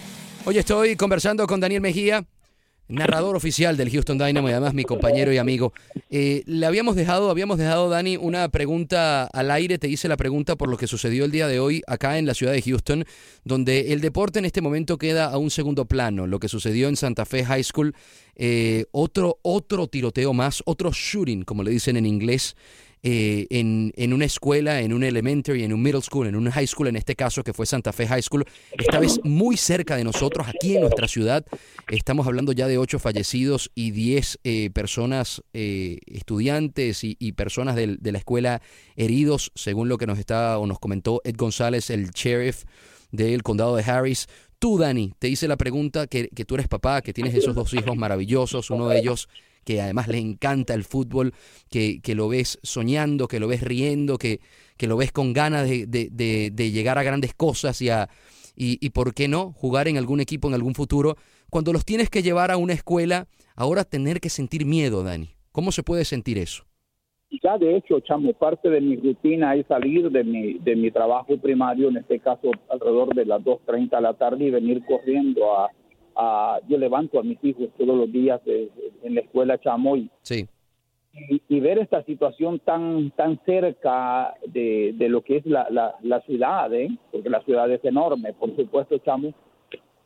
Hoy 0.46 0.58
estoy 0.58 0.96
conversando 0.96 1.46
con 1.46 1.60
Daniel 1.60 1.80
Mejía, 1.80 2.26
narrador 2.88 3.36
oficial 3.36 3.76
del 3.76 3.90
Houston 3.90 4.18
Dynamo 4.18 4.48
y 4.48 4.52
además 4.52 4.74
mi 4.74 4.84
compañero 4.84 5.32
y 5.32 5.38
amigo. 5.38 5.72
Eh, 6.10 6.42
le 6.46 6.66
habíamos 6.66 6.96
dejado, 6.96 7.30
habíamos 7.30 7.58
dejado, 7.58 7.88
Dani, 7.88 8.16
una 8.16 8.48
pregunta 8.48 9.24
al 9.24 9.50
aire. 9.50 9.78
Te 9.78 9.88
hice 9.88 10.08
la 10.08 10.16
pregunta 10.16 10.56
por 10.56 10.68
lo 10.68 10.76
que 10.76 10.86
sucedió 10.86 11.24
el 11.24 11.30
día 11.30 11.48
de 11.48 11.60
hoy 11.60 11.82
acá 11.86 12.18
en 12.18 12.26
la 12.26 12.34
ciudad 12.34 12.52
de 12.52 12.62
Houston, 12.62 13.04
donde 13.44 13.92
el 13.92 14.00
deporte 14.00 14.38
en 14.38 14.44
este 14.44 14.60
momento 14.60 14.98
queda 14.98 15.26
a 15.26 15.38
un 15.38 15.50
segundo 15.50 15.86
plano. 15.86 16.26
Lo 16.26 16.38
que 16.38 16.48
sucedió 16.48 16.88
en 16.88 16.96
Santa 16.96 17.24
Fe 17.24 17.44
High 17.44 17.64
School, 17.64 17.94
eh, 18.36 18.84
otro, 18.92 19.38
otro 19.42 19.86
tiroteo 19.86 20.32
más, 20.32 20.62
otro 20.66 20.90
shooting, 20.92 21.44
como 21.44 21.62
le 21.62 21.70
dicen 21.70 21.96
en 21.96 22.06
inglés. 22.06 22.56
Eh, 23.06 23.46
en, 23.50 23.92
en, 23.96 24.14
una 24.14 24.24
escuela, 24.24 24.80
en 24.80 24.94
un 24.94 25.04
elementary, 25.04 25.62
en 25.62 25.74
un 25.74 25.82
middle 25.82 26.00
school, 26.00 26.26
en 26.26 26.36
un 26.36 26.50
high 26.50 26.66
school, 26.66 26.88
en 26.88 26.96
este 26.96 27.14
caso 27.14 27.44
que 27.44 27.52
fue 27.52 27.66
Santa 27.66 27.92
Fe 27.92 28.06
High 28.06 28.22
School, 28.22 28.46
esta 28.78 28.98
vez 28.98 29.20
muy 29.24 29.58
cerca 29.58 29.96
de 29.96 30.04
nosotros, 30.04 30.48
aquí 30.48 30.76
en 30.76 30.80
nuestra 30.80 31.06
ciudad. 31.06 31.44
Estamos 31.90 32.26
hablando 32.26 32.52
ya 32.52 32.66
de 32.66 32.78
ocho 32.78 32.98
fallecidos 32.98 33.70
y 33.74 33.90
diez 33.90 34.38
eh, 34.42 34.70
personas, 34.70 35.42
eh, 35.52 35.98
estudiantes 36.06 37.00
y, 37.02 37.32
personas 37.32 37.76
del, 37.76 37.98
de 38.00 38.12
la 38.12 38.18
escuela 38.18 38.62
heridos, 38.96 39.52
según 39.54 39.90
lo 39.90 39.98
que 39.98 40.06
nos 40.06 40.18
está 40.18 40.58
o 40.58 40.66
nos 40.66 40.78
comentó 40.78 41.20
Ed 41.24 41.36
González, 41.36 41.90
el 41.90 42.08
sheriff 42.08 42.64
del 43.12 43.42
condado 43.42 43.76
de 43.76 43.82
Harris. 43.82 44.28
Tú, 44.58 44.78
Dani, 44.78 45.12
te 45.18 45.28
hice 45.28 45.46
la 45.46 45.58
pregunta 45.58 46.06
que, 46.06 46.30
que 46.34 46.46
tú 46.46 46.54
eres 46.54 46.68
papá, 46.68 47.02
que 47.02 47.12
tienes 47.12 47.34
esos 47.34 47.54
dos 47.54 47.74
hijos 47.74 47.96
maravillosos, 47.98 48.70
uno 48.70 48.88
de 48.88 48.98
ellos 48.98 49.28
que 49.64 49.80
además 49.80 50.08
le 50.08 50.18
encanta 50.18 50.74
el 50.74 50.84
fútbol, 50.84 51.32
que, 51.70 52.00
que 52.02 52.14
lo 52.14 52.28
ves 52.28 52.58
soñando, 52.62 53.28
que 53.28 53.40
lo 53.40 53.48
ves 53.48 53.62
riendo, 53.62 54.18
que, 54.18 54.40
que 54.76 54.86
lo 54.86 54.96
ves 54.96 55.12
con 55.12 55.32
ganas 55.32 55.68
de, 55.68 55.86
de, 55.86 56.50
de, 56.52 56.70
llegar 56.70 56.98
a 56.98 57.02
grandes 57.02 57.34
cosas 57.34 57.80
y, 57.82 57.90
a, 57.90 58.08
y, 58.56 58.84
y, 58.84 58.90
¿por 58.90 59.14
qué 59.14 59.28
no?, 59.28 59.52
jugar 59.52 59.88
en 59.88 59.96
algún 59.96 60.20
equipo 60.20 60.48
en 60.48 60.54
algún 60.54 60.74
futuro. 60.74 61.16
Cuando 61.50 61.72
los 61.72 61.84
tienes 61.84 62.10
que 62.10 62.22
llevar 62.22 62.50
a 62.50 62.56
una 62.56 62.72
escuela, 62.72 63.26
ahora 63.56 63.84
tener 63.84 64.20
que 64.20 64.28
sentir 64.28 64.66
miedo, 64.66 65.02
Dani. 65.02 65.30
¿Cómo 65.52 65.72
se 65.72 65.82
puede 65.82 66.04
sentir 66.04 66.38
eso? 66.38 66.64
Ya 67.42 67.58
de 67.58 67.76
hecho, 67.76 67.98
chamo, 68.00 68.32
parte 68.32 68.70
de 68.70 68.80
mi 68.80 68.96
rutina 68.96 69.56
es 69.56 69.66
salir 69.66 70.08
de 70.10 70.22
mi, 70.22 70.54
de 70.54 70.76
mi 70.76 70.90
trabajo 70.90 71.36
primario, 71.36 71.88
en 71.88 71.96
este 71.96 72.20
caso 72.20 72.50
alrededor 72.70 73.14
de 73.14 73.24
las 73.24 73.42
2.30 73.42 73.90
de 73.90 74.00
la 74.00 74.14
tarde 74.14 74.44
y 74.44 74.50
venir 74.50 74.84
corriendo 74.86 75.58
a, 75.58 75.70
Uh, 76.16 76.62
yo 76.68 76.78
levanto 76.78 77.18
a 77.18 77.24
mis 77.24 77.42
hijos 77.42 77.70
todos 77.76 77.96
los 77.96 78.12
días 78.12 78.40
de, 78.44 78.70
en 79.04 79.14
la 79.14 79.20
escuela 79.20 79.58
Chamoy. 79.58 80.10
Sí. 80.22 80.48
Y, 81.30 81.40
y, 81.48 81.60
ver 81.60 81.78
esta 81.78 82.02
situación 82.02 82.58
tan 82.58 83.12
tan 83.12 83.38
cerca 83.44 84.34
de, 84.48 84.94
de 84.96 85.08
lo 85.08 85.22
que 85.22 85.36
es 85.36 85.46
la, 85.46 85.68
la, 85.70 85.94
la, 86.02 86.20
ciudad, 86.22 86.74
¿eh? 86.74 86.88
porque 87.12 87.30
la 87.30 87.40
ciudad 87.42 87.70
es 87.70 87.84
enorme, 87.84 88.32
por 88.32 88.56
supuesto, 88.56 88.98
Chamo, 88.98 89.32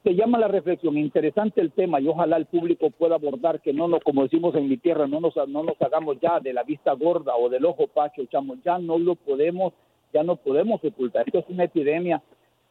te 0.02 0.14
llama 0.14 0.38
la 0.38 0.48
reflexión. 0.48 0.98
Interesante 0.98 1.62
el 1.62 1.72
tema 1.72 1.98
y 1.98 2.08
ojalá 2.08 2.36
el 2.36 2.44
público 2.44 2.90
pueda 2.90 3.14
abordar 3.14 3.62
que 3.62 3.72
no 3.72 3.88
nos, 3.88 4.02
como 4.02 4.22
decimos 4.24 4.54
en 4.54 4.68
mi 4.68 4.76
tierra, 4.76 5.06
no 5.06 5.18
nos, 5.20 5.34
no 5.48 5.62
nos 5.62 5.80
hagamos 5.80 6.18
ya 6.20 6.40
de 6.40 6.52
la 6.52 6.62
vista 6.62 6.92
gorda 6.92 7.34
o 7.36 7.48
del 7.48 7.64
ojo 7.64 7.86
pacho, 7.86 8.26
Chamo, 8.26 8.56
ya 8.62 8.78
no 8.78 8.98
lo 8.98 9.14
podemos, 9.14 9.72
ya 10.12 10.22
no 10.22 10.36
podemos 10.36 10.84
ocultar. 10.84 11.24
Esto 11.26 11.38
es 11.38 11.48
una 11.48 11.64
epidemia 11.64 12.22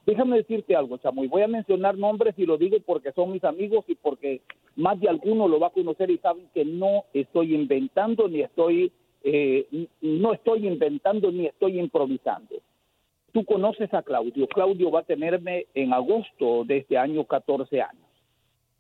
Déjame 0.07 0.37
decirte 0.37 0.73
algo, 0.73 0.97
chamo, 0.99 1.25
y 1.25 1.27
voy 1.27 1.41
a 1.41 1.49
mencionar 1.49 1.97
nombres 1.97 2.33
y 2.37 2.45
lo 2.45 2.57
digo 2.57 2.77
porque 2.85 3.11
son 3.11 3.33
mis 3.33 3.43
amigos 3.43 3.83
y 3.89 3.95
porque 3.95 4.41
más 4.77 4.97
de 5.01 5.09
alguno 5.09 5.49
lo 5.49 5.59
va 5.59 5.67
a 5.67 5.71
conocer 5.71 6.09
y 6.09 6.17
saben 6.19 6.47
que 6.53 6.63
no 6.63 7.03
estoy 7.13 7.53
inventando 7.53 8.29
ni 8.29 8.39
estoy, 8.39 8.93
eh, 9.25 9.67
no 9.99 10.31
estoy 10.31 10.65
inventando 10.65 11.29
ni 11.29 11.47
estoy 11.47 11.77
improvisando. 11.77 12.55
Tú 13.33 13.43
conoces 13.43 13.93
a 13.93 14.01
Claudio. 14.01 14.47
Claudio 14.47 14.89
va 14.91 15.01
a 15.01 15.03
tenerme 15.03 15.67
en 15.73 15.91
agosto 15.91 16.63
de 16.63 16.77
este 16.77 16.97
año 16.97 17.25
14 17.25 17.81
años. 17.81 18.07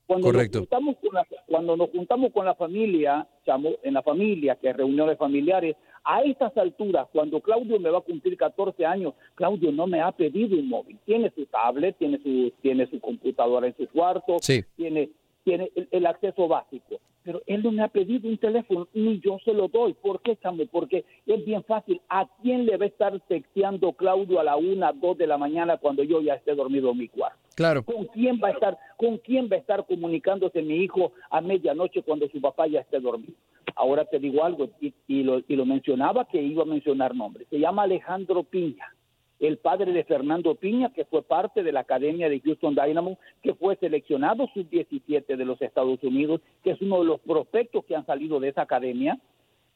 Cuando 0.05 0.27
Correcto. 0.27 0.59
Nos 0.59 0.69
juntamos 0.69 0.95
con 1.01 1.13
la, 1.13 1.27
cuando 1.45 1.75
nos 1.75 1.89
juntamos 1.89 2.31
con 2.31 2.45
la 2.45 2.55
familia, 2.55 3.27
chamo, 3.45 3.71
en 3.83 3.93
la 3.93 4.01
familia, 4.01 4.55
que 4.55 4.69
es 4.69 4.77
reuniones 4.77 5.17
familiares, 5.17 5.75
a 6.09 6.21
estas 6.21 6.55
alturas, 6.57 7.05
cuando 7.11 7.41
Claudio 7.41 7.77
me 7.81 7.89
va 7.89 7.97
a 7.97 8.01
cumplir 8.01 8.37
14 8.37 8.85
años, 8.85 9.13
Claudio 9.35 9.73
no 9.73 9.87
me 9.87 9.99
ha 10.01 10.13
pedido 10.13 10.57
un 10.57 10.69
móvil. 10.69 10.97
Tiene 11.05 11.29
su 11.35 11.45
tablet, 11.47 11.97
tiene 11.97 12.17
su, 12.23 12.49
tiene 12.61 12.87
su 12.89 13.01
computadora 13.01 13.67
en 13.67 13.75
su 13.75 13.85
cuarto, 13.89 14.37
sí. 14.39 14.63
tiene, 14.77 15.09
tiene 15.47 15.71
el, 15.75 15.87
el, 15.91 16.05
acceso 16.05 16.49
básico. 16.49 16.99
Pero 17.23 17.41
él 17.45 17.63
no 17.63 17.71
me 17.71 17.81
ha 17.81 17.87
pedido 17.87 18.27
un 18.27 18.37
teléfono, 18.37 18.89
ni 18.93 19.21
yo 19.21 19.37
se 19.45 19.53
lo 19.53 19.69
doy. 19.69 19.93
¿Por 19.93 20.21
qué, 20.21 20.35
chamo? 20.35 20.65
Porque 20.69 21.05
es 21.25 21.45
bien 21.45 21.63
fácil. 21.63 22.01
¿A 22.09 22.27
quién 22.41 22.65
le 22.65 22.75
va 22.75 22.83
a 22.83 22.89
estar 22.89 23.17
texteando 23.29 23.93
Claudio 23.93 24.41
a 24.41 24.43
la 24.43 24.57
una, 24.57 24.91
dos 24.91 25.17
de 25.17 25.25
la 25.25 25.37
mañana 25.37 25.77
cuando 25.77 26.03
yo 26.03 26.19
ya 26.21 26.33
esté 26.33 26.53
dormido 26.53 26.91
en 26.91 26.97
mi 26.97 27.07
cuarto? 27.07 27.39
Claro. 27.55 27.81
¿Con 27.83 28.07
quién 28.07 28.41
va 28.43 28.49
a 28.49 28.51
estar, 28.51 28.77
con 28.97 29.19
quién 29.19 29.47
va 29.49 29.55
a 29.55 29.59
estar 29.59 29.85
comunicándose 29.85 30.61
mi 30.61 30.83
hijo 30.83 31.13
a 31.29 31.39
medianoche 31.39 32.03
cuando 32.03 32.27
su 32.27 32.41
papá 32.41 32.67
ya 32.67 32.81
esté 32.81 32.99
dormido? 32.99 33.35
Ahora 33.75 34.03
te 34.03 34.19
digo 34.19 34.43
algo, 34.43 34.69
y, 34.81 34.93
y, 35.07 35.23
lo, 35.23 35.39
y 35.47 35.55
lo 35.55 35.65
mencionaba 35.65 36.25
que 36.25 36.41
iba 36.41 36.63
a 36.63 36.65
mencionar 36.65 37.15
nombres. 37.15 37.47
Se 37.49 37.59
llama 37.59 37.83
Alejandro 37.83 38.43
Piña, 38.43 38.93
el 39.39 39.57
padre 39.57 39.91
de 39.91 40.03
Fernando 40.03 40.55
Piña, 40.55 40.91
que 40.93 41.05
fue 41.05 41.21
parte 41.21 41.63
de 41.63 41.71
la 41.71 41.81
Academia 41.81 42.29
de 42.29 42.39
Houston 42.39 42.75
Dynamo, 42.75 43.19
que 43.43 43.53
fue 43.53 43.75
seleccionado 43.75 44.47
sub-17 44.53 45.35
de 45.35 45.45
los 45.45 45.61
Estados 45.61 46.01
Unidos, 46.03 46.41
que 46.63 46.71
es 46.71 46.81
uno 46.81 46.99
de 46.99 47.05
los 47.05 47.19
prospectos 47.21 47.85
que 47.85 47.95
han 47.95 48.05
salido 48.05 48.39
de 48.39 48.49
esa 48.49 48.63
academia. 48.63 49.19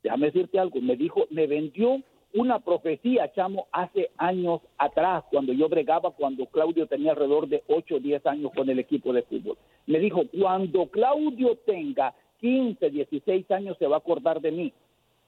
Déjame 0.04 0.28
decirte 0.28 0.60
algo, 0.60 0.82
me 0.82 0.96
dijo, 0.96 1.28
me 1.30 1.46
vendió 1.46 2.02
una 2.34 2.60
profecía, 2.60 3.32
chamo, 3.34 3.68
hace 3.72 4.10
años 4.18 4.62
atrás, 4.78 5.24
cuando 5.30 5.54
yo 5.54 5.68
bregaba, 5.68 6.12
cuando 6.12 6.46
Claudio 6.48 6.88
tenía 6.88 7.12
alrededor 7.12 7.48
de 7.48 7.64
8 7.68 7.96
o 7.96 8.00
10 8.00 8.26
años 8.26 8.52
con 8.56 8.70
el 8.70 8.80
equipo 8.80 9.12
de 9.14 9.24
fútbol. 9.24 9.58
Me 9.86 10.00
dijo, 10.00 10.24
cuando 10.40 10.88
Claudio 10.88 11.58
tenga 11.66 12.14
15, 12.40 12.90
16 12.90 13.52
años, 13.52 13.78
se 13.78 13.88
va 13.88 13.98
a 13.98 14.00
acordar 14.00 14.40
de 14.40 14.52
mí. 14.52 14.74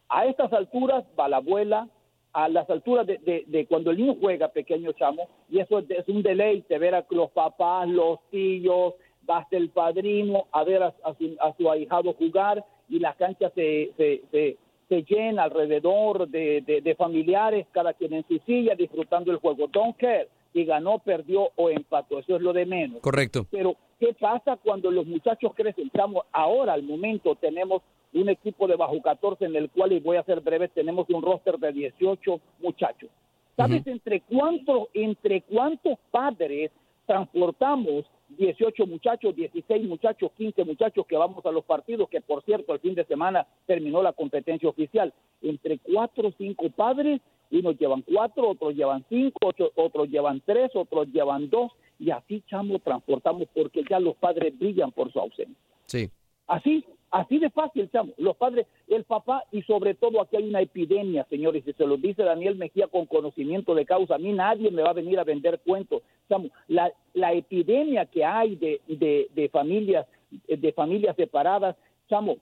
A 0.10 0.26
estas 0.26 0.52
alturas 0.54 1.04
va 1.20 1.28
la 1.28 1.38
abuela, 1.38 1.90
a 2.34 2.50
las 2.50 2.70
alturas 2.70 3.06
de, 3.06 3.44
de, 3.46 3.66
cuando 3.68 3.92
el 3.92 3.98
niño 3.98 4.16
juega, 4.20 4.48
pequeño 4.50 4.92
chamo, 4.94 5.30
y 5.50 5.60
eso 5.60 5.80
es, 5.80 6.08
un 6.08 6.24
deleite 6.24 6.78
ver 6.80 6.96
a 6.96 7.06
los 7.10 7.32
papás, 7.32 7.88
los 7.88 8.20
tíos, 8.32 8.96
hasta 9.28 9.56
el 9.56 9.70
padrino 9.70 10.48
a 10.52 10.64
ver 10.64 10.84
a, 10.84 10.94
su, 11.18 11.36
a 11.40 11.56
su 11.56 11.72
ahijado 11.72 12.14
jugar 12.14 12.66
y 12.90 13.00
la 13.00 13.14
cancha 13.14 13.50
se, 13.56 13.92
se, 13.96 14.58
se 14.90 15.04
llena 15.04 15.44
alrededor 15.44 16.28
de, 16.28 16.96
familiares, 16.98 17.66
cada 17.72 17.94
quien 17.94 18.14
en 18.14 18.28
su 18.28 18.38
silla, 18.46 18.76
disfrutando 18.76 19.32
el 19.32 19.38
juego. 19.38 19.68
Don't 19.68 19.98
care 19.98 20.28
si 20.52 20.66
ganó, 20.66 21.00
perdió 21.00 21.50
o 21.56 21.72
empató, 21.72 22.20
eso 22.20 22.36
es 22.36 22.42
lo 22.42 22.54
de 22.54 22.68
menos. 22.68 23.02
Correcto. 23.02 23.48
Pero, 23.50 23.76
¿qué 24.00 24.14
pasa 24.14 24.56
cuando 24.58 24.92
los 24.92 25.08
muchachos 25.08 25.52
crecen? 25.56 25.88
Estamos, 25.88 26.26
ahora, 26.32 26.74
al 26.74 26.84
momento, 26.84 27.36
tenemos 27.36 27.82
un 28.14 28.30
equipo 28.30 28.68
de 28.68 28.76
bajo 28.76 29.02
14 29.02 29.46
en 29.46 29.56
el 29.56 29.70
cual, 29.70 29.92
y 29.92 30.00
voy 30.00 30.18
a 30.18 30.24
ser 30.24 30.42
breve, 30.42 30.68
tenemos 30.68 31.10
un 31.10 31.22
roster 31.22 31.58
de 31.58 31.72
18 31.72 32.40
muchachos. 32.60 33.10
¿Sabes 33.56 33.86
entre 33.86 34.22
cuántos, 34.22 34.88
entre 34.94 35.42
cuántos 35.42 36.00
padres 36.12 36.72
transportamos 37.06 38.06
18 38.38 38.88
muchachos, 38.88 39.36
16 39.36 39.88
muchachos, 39.88 40.32
15 40.38 40.64
muchachos 40.64 41.06
que 41.08 41.18
vamos 41.18 41.46
a 41.46 41.52
los 41.52 41.64
partidos, 41.64 42.10
que 42.10 42.22
por 42.22 42.44
cierto 42.44 42.74
el 42.74 42.80
fin 42.80 42.96
de 42.96 43.06
semana 43.06 43.46
terminó 43.66 44.02
la 44.02 44.14
competencia 44.14 44.70
oficial. 44.70 45.14
Entre 45.42 45.78
cuatro 45.80 46.30
o 46.30 46.34
cinco 46.38 46.70
padres, 46.70 47.22
unos 47.52 47.78
llevan 47.78 48.02
cuatro, 48.02 48.50
otros 48.50 48.74
llevan 48.76 49.06
cinco, 49.10 49.52
otros 49.76 50.10
llevan 50.10 50.42
tres, 50.46 50.72
otros 50.74 51.08
llevan 51.12 51.50
dos, 51.50 51.72
y 52.00 52.10
así, 52.10 52.42
chamo, 52.50 52.80
transportamos 52.80 53.48
porque 53.54 53.84
ya 53.88 54.00
los 54.00 54.16
padres 54.16 54.58
brillan 54.58 54.92
por 54.92 55.12
su 55.12 55.20
ausencia. 55.20 55.56
Sí. 55.86 56.10
Así, 56.48 56.86
Así 57.14 57.38
de 57.38 57.52
fácil, 57.52 57.88
chamo. 57.92 58.12
Los 58.18 58.36
padres, 58.38 58.66
el 58.88 59.04
papá 59.04 59.44
y 59.52 59.62
sobre 59.62 59.94
todo 59.94 60.20
aquí 60.20 60.36
hay 60.36 60.50
una 60.50 60.62
epidemia, 60.62 61.28
señores, 61.30 61.64
y 61.68 61.74
se 61.74 61.86
lo 61.86 61.96
dice 61.96 62.24
Daniel 62.24 62.56
Mejía 62.56 62.88
con 62.88 63.06
conocimiento 63.06 63.76
de 63.76 63.86
causa. 63.86 64.16
A 64.16 64.18
mí 64.18 64.34
nadie 64.34 64.72
me 64.72 64.82
va 64.82 64.90
a 64.90 64.94
venir 64.94 65.20
a 65.20 65.24
vender 65.24 65.62
cuentos. 65.64 66.02
Chamo, 66.28 66.50
la, 66.68 66.92
la 67.14 67.34
epidemia 67.34 68.08
que 68.08 68.26
hay 68.26 68.56
de, 68.56 68.82
de, 68.88 69.28
de 69.36 69.50
familias 69.50 70.08
de 70.48 70.74
familias 70.74 71.16
separadas, 71.16 71.76
chamo, 72.10 72.38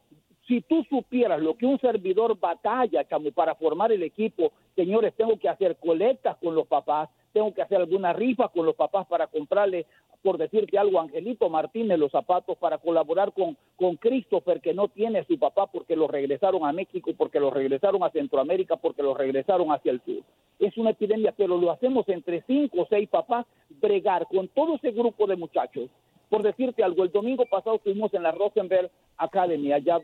si 0.47 0.61
tú 0.61 0.85
supieras 0.89 1.41
lo 1.41 1.57
que 1.57 1.65
un 1.65 1.77
servidor 1.79 2.39
batalla, 2.39 3.05
chamo, 3.07 3.31
para 3.31 3.55
formar 3.55 3.91
el 3.91 4.03
equipo, 4.03 4.53
señores, 4.75 5.13
tengo 5.17 5.37
que 5.37 5.49
hacer 5.49 5.75
colectas 5.75 6.37
con 6.37 6.55
los 6.55 6.67
papás, 6.67 7.09
tengo 7.33 7.53
que 7.53 7.61
hacer 7.61 7.77
alguna 7.77 8.13
rifa 8.13 8.47
con 8.47 8.65
los 8.65 8.75
papás 8.75 9.05
para 9.07 9.27
comprarle 9.27 9.85
por 10.21 10.37
decirte 10.37 10.77
algo, 10.77 10.99
Angelito 10.99 11.49
Martínez 11.49 11.97
los 11.97 12.11
zapatos 12.11 12.57
para 12.57 12.77
colaborar 12.77 13.33
con, 13.33 13.57
con 13.75 13.95
Christopher, 13.95 14.61
que 14.61 14.73
no 14.73 14.87
tiene 14.87 15.19
a 15.19 15.25
su 15.25 15.37
papá 15.37 15.67
porque 15.67 15.95
lo 15.95 16.07
regresaron 16.07 16.65
a 16.65 16.71
México, 16.71 17.11
porque 17.17 17.39
lo 17.39 17.49
regresaron 17.49 18.03
a 18.03 18.11
Centroamérica, 18.11 18.77
porque 18.77 19.03
lo 19.03 19.13
regresaron 19.13 19.71
hacia 19.71 19.91
el 19.91 20.01
sur. 20.01 20.23
Es 20.59 20.77
una 20.77 20.91
epidemia, 20.91 21.33
pero 21.35 21.57
lo 21.57 21.71
hacemos 21.71 22.07
entre 22.09 22.43
cinco 22.43 22.81
o 22.81 22.87
seis 22.87 23.09
papás, 23.09 23.45
bregar 23.81 24.27
con 24.27 24.47
todo 24.49 24.75
ese 24.75 24.91
grupo 24.91 25.25
de 25.25 25.35
muchachos 25.35 25.89
por 26.31 26.43
decirte 26.43 26.81
algo, 26.81 27.03
el 27.03 27.11
domingo 27.11 27.45
pasado 27.45 27.75
estuvimos 27.75 28.13
en 28.13 28.23
la 28.23 28.31
Rosenberg 28.31 28.89
Academy, 29.17 29.73
allá 29.73 29.99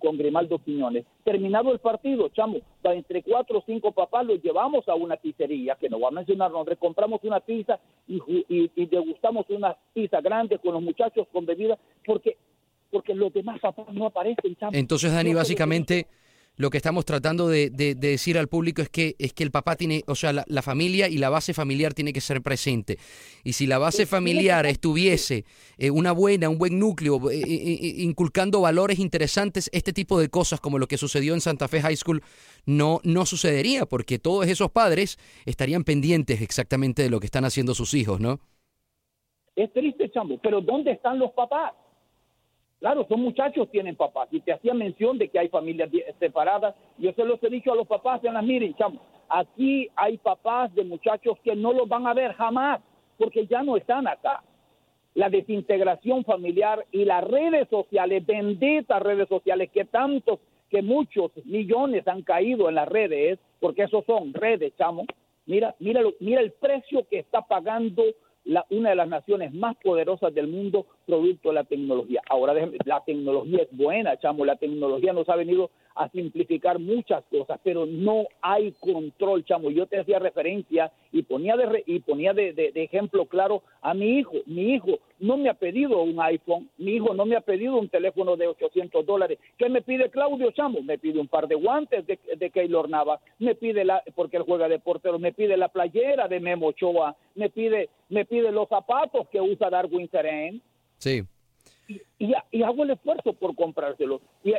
con 0.00 0.18
Grimaldo 0.18 0.58
Quiñones. 0.58 1.06
Terminado 1.22 1.70
el 1.70 1.78
partido, 1.78 2.28
chamo, 2.30 2.56
entre 2.82 3.22
cuatro 3.22 3.58
o 3.58 3.62
cinco 3.64 3.92
papás 3.92 4.26
los 4.26 4.42
llevamos 4.42 4.88
a 4.88 4.96
una 4.96 5.16
pizzería, 5.16 5.76
que 5.76 5.88
no 5.88 6.00
voy 6.00 6.08
a 6.08 6.16
mencionar 6.16 6.50
nombre, 6.50 6.76
compramos 6.76 7.20
una 7.22 7.38
pizza 7.38 7.78
y, 8.08 8.20
y, 8.48 8.86
degustamos 8.86 9.46
una 9.50 9.76
pizza 9.94 10.20
grande 10.20 10.58
con 10.58 10.74
los 10.74 10.82
muchachos 10.82 11.28
con 11.32 11.46
bebida, 11.46 11.78
porque, 12.04 12.36
porque 12.90 13.14
los 13.14 13.32
demás 13.32 13.60
papás 13.60 13.86
no 13.92 14.06
aparecen, 14.06 14.56
chamo. 14.56 14.72
Entonces, 14.74 15.12
Dani, 15.12 15.32
básicamente 15.32 16.08
lo 16.58 16.70
que 16.70 16.76
estamos 16.76 17.04
tratando 17.04 17.48
de, 17.48 17.70
decir 17.70 18.36
al 18.36 18.48
público 18.48 18.82
es 18.82 18.90
que, 18.90 19.14
es 19.18 19.32
que 19.32 19.44
el 19.44 19.52
papá 19.52 19.76
tiene, 19.76 20.02
o 20.08 20.16
sea, 20.16 20.32
la, 20.32 20.62
familia 20.62 21.08
y 21.08 21.18
la 21.18 21.30
base 21.30 21.54
familiar 21.54 21.94
tiene 21.94 22.12
que 22.12 22.20
ser 22.20 22.42
presente. 22.42 22.98
Y 23.44 23.52
si 23.52 23.68
la 23.68 23.78
base 23.78 24.06
familiar 24.06 24.66
estuviese 24.66 25.44
eh, 25.78 25.90
una 25.90 26.10
buena, 26.10 26.48
un 26.48 26.58
buen 26.58 26.78
núcleo, 26.78 27.30
eh, 27.30 27.40
eh, 27.40 27.94
inculcando 27.98 28.60
valores 28.60 28.98
interesantes, 28.98 29.70
este 29.72 29.92
tipo 29.92 30.20
de 30.20 30.28
cosas 30.28 30.60
como 30.60 30.80
lo 30.80 30.88
que 30.88 30.98
sucedió 30.98 31.32
en 31.32 31.40
Santa 31.40 31.68
Fe 31.68 31.80
High 31.80 31.96
School 31.96 32.22
no, 32.66 33.00
no 33.04 33.24
sucedería, 33.24 33.86
porque 33.86 34.18
todos 34.18 34.48
esos 34.48 34.72
padres 34.72 35.16
estarían 35.46 35.84
pendientes 35.84 36.42
exactamente 36.42 37.02
de 37.02 37.10
lo 37.10 37.20
que 37.20 37.26
están 37.26 37.44
haciendo 37.44 37.72
sus 37.72 37.94
hijos, 37.94 38.18
¿no? 38.18 38.40
Es 39.54 39.72
triste, 39.72 40.10
Chambo, 40.10 40.38
pero 40.42 40.60
¿dónde 40.60 40.90
están 40.90 41.20
los 41.20 41.30
papás? 41.32 41.72
Claro, 42.80 43.04
son 43.08 43.22
muchachos, 43.22 43.68
tienen 43.70 43.96
papás. 43.96 44.28
Y 44.30 44.40
te 44.40 44.52
hacía 44.52 44.72
mención 44.72 45.18
de 45.18 45.28
que 45.28 45.38
hay 45.38 45.48
familias 45.48 45.90
separadas. 46.18 46.74
Yo 46.98 47.12
se 47.12 47.24
los 47.24 47.42
he 47.42 47.50
dicho 47.50 47.72
a 47.72 47.76
los 47.76 47.88
papás 47.88 48.22
las 48.22 48.44
miren, 48.44 48.74
chamo, 48.76 49.00
aquí 49.28 49.88
hay 49.96 50.16
papás 50.18 50.72
de 50.74 50.84
muchachos 50.84 51.38
que 51.42 51.56
no 51.56 51.72
los 51.72 51.88
van 51.88 52.06
a 52.06 52.14
ver 52.14 52.34
jamás, 52.34 52.80
porque 53.16 53.46
ya 53.46 53.62
no 53.62 53.76
están 53.76 54.06
acá. 54.06 54.42
La 55.14 55.28
desintegración 55.28 56.24
familiar 56.24 56.86
y 56.92 57.04
las 57.04 57.24
redes 57.24 57.68
sociales, 57.68 58.24
benditas 58.24 59.02
redes 59.02 59.28
sociales, 59.28 59.70
que 59.72 59.84
tantos, 59.84 60.38
que 60.70 60.82
muchos 60.82 61.32
millones 61.44 62.06
han 62.06 62.22
caído 62.22 62.68
en 62.68 62.76
las 62.76 62.86
redes, 62.86 63.40
porque 63.58 63.84
esos 63.84 64.04
son 64.04 64.32
redes, 64.34 64.72
chamo. 64.76 65.04
Mira, 65.46 65.74
mira, 65.80 66.02
mira 66.20 66.40
el 66.40 66.52
precio 66.52 67.08
que 67.08 67.18
está 67.18 67.42
pagando 67.42 68.04
una 68.70 68.90
de 68.90 68.96
las 68.96 69.08
naciones 69.08 69.52
más 69.52 69.76
poderosas 69.82 70.32
del 70.32 70.46
mundo 70.46 70.86
producto 71.08 71.48
de 71.48 71.54
la 71.54 71.64
tecnología. 71.64 72.20
Ahora, 72.28 72.52
la 72.84 73.02
tecnología 73.04 73.62
es 73.62 73.68
buena, 73.74 74.18
chamo, 74.18 74.44
la 74.44 74.56
tecnología 74.56 75.14
nos 75.14 75.26
ha 75.30 75.36
venido 75.36 75.70
a 75.94 76.08
simplificar 76.10 76.78
muchas 76.78 77.24
cosas, 77.24 77.58
pero 77.64 77.86
no 77.86 78.26
hay 78.42 78.72
control, 78.72 79.44
chamo. 79.44 79.70
Yo 79.70 79.86
te 79.86 79.98
hacía 79.98 80.18
referencia 80.18 80.92
y 81.10 81.22
ponía 81.22 81.56
de, 81.56 81.82
y 81.86 82.00
ponía 82.00 82.32
de, 82.34 82.52
de, 82.52 82.72
ejemplo 82.76 83.24
claro 83.24 83.62
a 83.80 83.94
mi 83.94 84.18
hijo. 84.18 84.34
Mi 84.46 84.74
hijo 84.74 85.00
no 85.18 85.38
me 85.38 85.48
ha 85.48 85.54
pedido 85.54 86.02
un 86.02 86.20
iPhone, 86.20 86.68
mi 86.76 86.92
hijo 86.92 87.14
no 87.14 87.24
me 87.24 87.36
ha 87.36 87.40
pedido 87.40 87.76
un 87.78 87.88
teléfono 87.88 88.36
de 88.36 88.46
800 88.46 89.04
dólares. 89.04 89.38
¿Qué 89.56 89.68
me 89.68 89.82
pide 89.82 90.10
Claudio 90.10 90.50
Chamo? 90.52 90.82
Me 90.82 90.98
pide 90.98 91.18
un 91.18 91.26
par 91.26 91.48
de 91.48 91.56
guantes 91.56 92.06
de, 92.06 92.18
de 92.36 92.50
Keylor 92.50 92.88
Nava, 92.88 93.18
me 93.38 93.54
pide 93.54 93.84
la, 93.84 94.02
porque 94.14 94.36
él 94.36 94.44
juega 94.44 94.68
de 94.68 94.78
portero, 94.78 95.18
me 95.18 95.32
pide 95.32 95.56
la 95.56 95.68
playera 95.68 96.28
de 96.28 96.38
Memo 96.38 96.68
Ochoa, 96.68 97.16
me 97.34 97.48
pide, 97.48 97.88
me 98.08 98.24
pide 98.24 98.52
los 98.52 98.68
zapatos 98.68 99.26
que 99.30 99.40
usa 99.40 99.70
Darwin 99.70 100.08
Serén. 100.10 100.62
Sí 100.98 101.24
y, 102.18 102.62
hago 102.62 102.84
el 102.84 102.90
esfuerzo 102.90 103.32
por 103.32 103.54
comprárselo. 103.54 104.20
Y, 104.44 104.52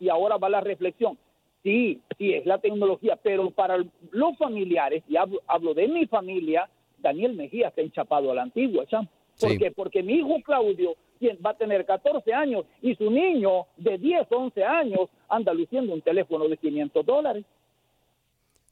y, 0.00 0.08
ahora 0.08 0.36
va 0.36 0.48
la 0.48 0.60
reflexión. 0.60 1.18
Sí, 1.62 2.00
sí, 2.18 2.34
es 2.34 2.44
la 2.44 2.58
tecnología, 2.58 3.18
pero 3.22 3.50
para 3.50 3.78
los 4.10 4.36
familiares, 4.38 5.02
y 5.08 5.16
hablo, 5.16 5.74
de 5.74 5.88
mi 5.88 6.06
familia, 6.06 6.68
Daniel 6.98 7.34
Mejía 7.34 7.68
está 7.68 7.80
enchapado 7.80 8.30
a 8.30 8.34
la 8.34 8.42
antigua, 8.42 8.84
¿sabes? 8.90 9.08
¿Por 9.40 9.74
Porque 9.74 10.02
mi 10.02 10.14
hijo 10.14 10.40
Claudio 10.44 10.94
va 11.44 11.50
a 11.50 11.56
tener 11.56 11.86
14 11.86 12.34
años 12.34 12.66
y 12.82 12.94
su 12.96 13.10
niño 13.10 13.66
de 13.78 13.96
10, 13.96 14.26
11 14.30 14.62
años 14.62 15.08
anda 15.28 15.54
luciendo 15.54 15.94
un 15.94 16.02
teléfono 16.02 16.48
de 16.48 16.56
500 16.58 17.06
dólares. 17.06 17.44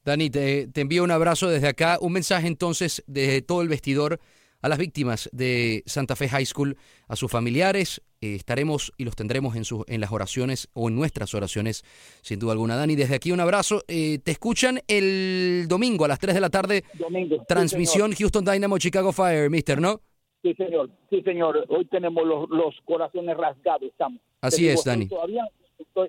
Dani, 0.05 0.29
te, 0.29 0.67
te 0.69 0.83
envío 0.83 1.03
un 1.03 1.11
abrazo 1.11 1.49
desde 1.49 1.69
acá. 1.69 1.97
Un 2.01 2.13
mensaje 2.13 2.47
entonces 2.47 3.03
de 3.07 3.41
todo 3.41 3.63
el 3.63 3.69
vestidor 3.69 4.21
a 4.63 4.69
las 4.69 4.79
víctimas 4.79 5.29
de 5.33 5.83
Santa 5.87 6.17
Fe 6.17 6.29
High 6.29 6.47
School, 6.47 6.77
a 7.09 7.17
sus 7.17 7.31
familiares. 7.31 8.01
Eh, 8.21 8.37
estaremos 8.37 8.93
y 8.97 9.05
los 9.05 9.17
tendremos 9.17 9.57
en, 9.57 9.65
en 9.89 10.01
las 10.01 10.13
oraciones 10.13 10.69
o 10.73 10.89
en 10.89 10.95
nuestras 10.95 11.35
oraciones, 11.35 11.85
sin 12.23 12.39
duda 12.39 12.53
alguna. 12.53 12.77
Dani, 12.77 12.95
desde 12.95 13.17
aquí 13.17 13.33
un 13.33 13.41
abrazo. 13.41 13.83
Eh, 13.89 14.21
te 14.25 14.31
escuchan 14.31 14.81
el 14.87 15.67
domingo 15.69 16.05
a 16.05 16.09
las 16.09 16.21
3 16.21 16.35
de 16.35 16.41
la 16.41 16.51
tarde. 16.51 16.85
Domingo. 16.95 17.45
Transmisión 17.49 18.13
Houston 18.13 18.45
Dynamo 18.45 18.79
Chicago 18.79 19.13
Fire, 19.13 19.51
mister, 19.51 19.81
¿no? 19.81 20.01
Sí, 20.43 20.55
señor. 20.55 20.91
Sí, 21.11 21.23
señor. 21.23 21.65
Hoy 21.69 21.85
tenemos 21.87 22.27
los, 22.27 22.49
los 22.51 22.75
corazones 22.85 23.37
rasgados, 23.37 23.91
estamos. 23.91 24.21
Así 24.41 24.69
es, 24.69 24.83
Dani. 24.85 25.07
Todavía 25.09 25.43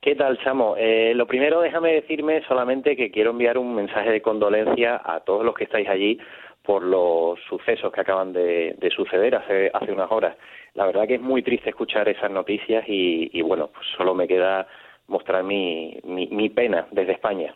¿Qué 0.00 0.14
tal, 0.16 0.38
Chamo? 0.44 0.74
Eh, 0.76 1.14
lo 1.14 1.26
primero, 1.26 1.62
déjame 1.62 1.94
decirme 1.94 2.42
solamente 2.46 2.94
que 2.94 3.10
quiero 3.10 3.30
enviar 3.30 3.56
un 3.56 3.74
mensaje 3.74 4.10
de 4.10 4.20
condolencia 4.20 5.00
a 5.02 5.20
todos 5.20 5.44
los 5.44 5.54
que 5.54 5.64
estáis 5.64 5.88
allí 5.88 6.18
por 6.64 6.82
los 6.82 7.38
sucesos 7.48 7.92
que 7.92 8.00
acaban 8.00 8.32
de, 8.32 8.76
suceder 8.94 9.34
hace, 9.34 9.70
hace 9.72 9.92
unas 9.92 10.10
horas. 10.10 10.36
La 10.74 10.86
verdad 10.86 11.06
que 11.06 11.14
es 11.14 11.20
muy 11.20 11.42
triste 11.42 11.70
escuchar 11.70 12.08
esas 12.08 12.30
noticias 12.30 12.84
y, 12.88 13.40
bueno, 13.42 13.68
pues 13.72 13.86
solo 13.96 14.14
me 14.14 14.26
queda 14.26 14.66
mostrar 15.06 15.44
mi, 15.44 15.98
mi, 16.04 16.48
pena 16.48 16.86
desde 16.90 17.12
España. 17.12 17.54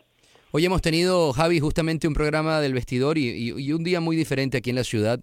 Hoy 0.51 0.65
hemos 0.65 0.81
tenido, 0.81 1.33
Javi, 1.33 1.59
justamente 1.59 2.07
un 2.07 2.13
programa 2.13 2.61
del 2.61 2.73
vestidor 2.73 3.17
y, 3.17 3.71
un 3.71 3.83
día 3.83 3.99
muy 3.99 4.15
diferente 4.15 4.57
aquí 4.57 4.69
en 4.69 4.75
la 4.75 4.83
ciudad 4.83 5.19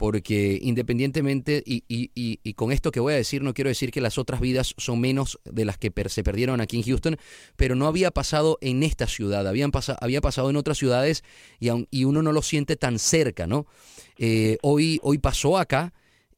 porque 0.00 0.58
independientemente, 0.62 1.62
y, 1.66 1.84
y, 1.86 2.10
y, 2.42 2.54
con 2.54 2.72
esto 2.72 2.90
que 2.90 3.00
voy 3.00 3.12
a 3.12 3.16
decir, 3.16 3.42
no 3.42 3.52
quiero 3.52 3.68
decir 3.68 3.90
que 3.90 4.00
las 4.00 4.16
otras 4.16 4.40
vidas 4.40 4.72
son 4.78 4.98
menos 4.98 5.38
de 5.44 5.66
las 5.66 5.76
que 5.76 5.92
se 6.08 6.24
perdieron 6.24 6.62
aquí 6.62 6.78
en 6.78 6.84
Houston, 6.84 7.18
pero 7.56 7.74
no 7.74 7.86
había 7.86 8.10
pasado 8.10 8.56
en 8.62 8.82
esta 8.82 9.06
ciudad, 9.06 9.46
habían 9.46 9.70
había 10.00 10.22
pasado 10.22 10.48
en 10.48 10.56
otras 10.56 10.78
ciudades 10.78 11.22
y, 11.58 11.68
y 11.90 12.04
uno 12.04 12.22
no 12.22 12.32
lo 12.32 12.40
siente 12.40 12.76
tan 12.76 12.98
cerca, 12.98 13.46
¿no? 13.46 13.66
Eh, 14.16 14.56
hoy, 14.62 15.00
hoy 15.02 15.18
pasó 15.18 15.58
acá 15.58 15.92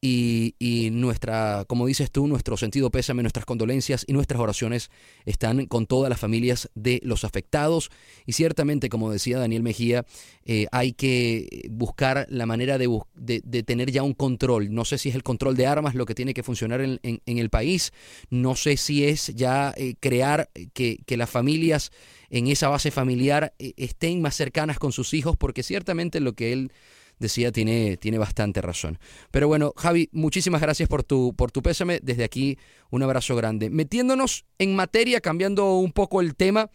y, 0.04 0.90
nuestra, 0.90 1.64
como 1.68 1.86
dices 1.86 2.10
tú, 2.10 2.26
nuestro 2.26 2.56
sentido 2.56 2.90
pésame, 2.90 3.22
nuestras 3.22 3.46
condolencias 3.46 4.04
y 4.08 4.12
nuestras 4.12 4.40
oraciones 4.40 4.90
están 5.26 5.66
con 5.66 5.86
todas 5.86 6.10
las 6.10 6.18
familias 6.18 6.68
de 6.74 7.00
los 7.04 7.22
afectados. 7.24 7.88
Y 8.26 8.32
ciertamente, 8.32 8.88
como 8.88 9.12
decía 9.12 9.38
Daniel 9.38 9.62
Mejía, 9.62 10.04
eh, 10.44 10.66
hay 10.72 10.92
que 10.92 11.68
buscar 11.70 12.26
la 12.28 12.46
manera 12.46 12.78
de, 12.78 12.90
de, 13.14 13.62
tener 13.62 13.92
ya 13.92 14.02
un 14.02 14.14
control. 14.14 14.74
No 14.74 14.84
sé 14.84 14.98
si 14.98 15.08
es 15.08 15.14
el 15.14 15.22
control 15.22 15.56
de 15.56 15.68
armas 15.68 15.94
lo 15.94 16.04
que 16.04 16.16
tiene 16.16 16.34
que 16.34 16.42
funcionar 16.42 16.80
en, 16.80 16.98
en, 17.02 17.38
el 17.38 17.48
país. 17.48 17.92
No 18.28 18.56
sé 18.56 18.76
si 18.76 19.04
es 19.04 19.28
ya 19.28 19.72
eh, 19.76 19.94
crear 20.00 20.50
que, 20.74 20.98
que 21.06 21.16
las 21.16 21.30
familias 21.30 21.92
en 22.28 22.48
esa 22.48 22.68
base 22.68 22.90
familiar 22.90 23.54
eh, 23.60 23.74
estén 23.76 24.20
más 24.20 24.34
cercanas 24.34 24.80
con 24.80 24.90
sus 24.90 25.14
hijos, 25.14 25.36
porque 25.36 25.62
ciertamente 25.62 26.18
lo 26.18 26.32
que 26.32 26.52
él 26.52 26.72
decía, 27.18 27.52
tiene, 27.52 27.96
tiene 27.96 28.18
bastante 28.18 28.60
razón. 28.60 28.98
Pero 29.30 29.48
bueno, 29.48 29.72
Javi, 29.76 30.08
muchísimas 30.12 30.60
gracias 30.60 30.88
por 30.88 31.04
tu, 31.04 31.34
por 31.36 31.50
tu 31.50 31.62
pésame. 31.62 31.98
Desde 32.02 32.24
aquí, 32.24 32.56
un 32.90 33.02
abrazo 33.02 33.36
grande. 33.36 33.70
Metiéndonos 33.70 34.44
en 34.58 34.76
materia, 34.76 35.20
cambiando 35.20 35.76
un 35.76 35.92
poco 35.92 36.20
el 36.20 36.36
tema. 36.36 36.68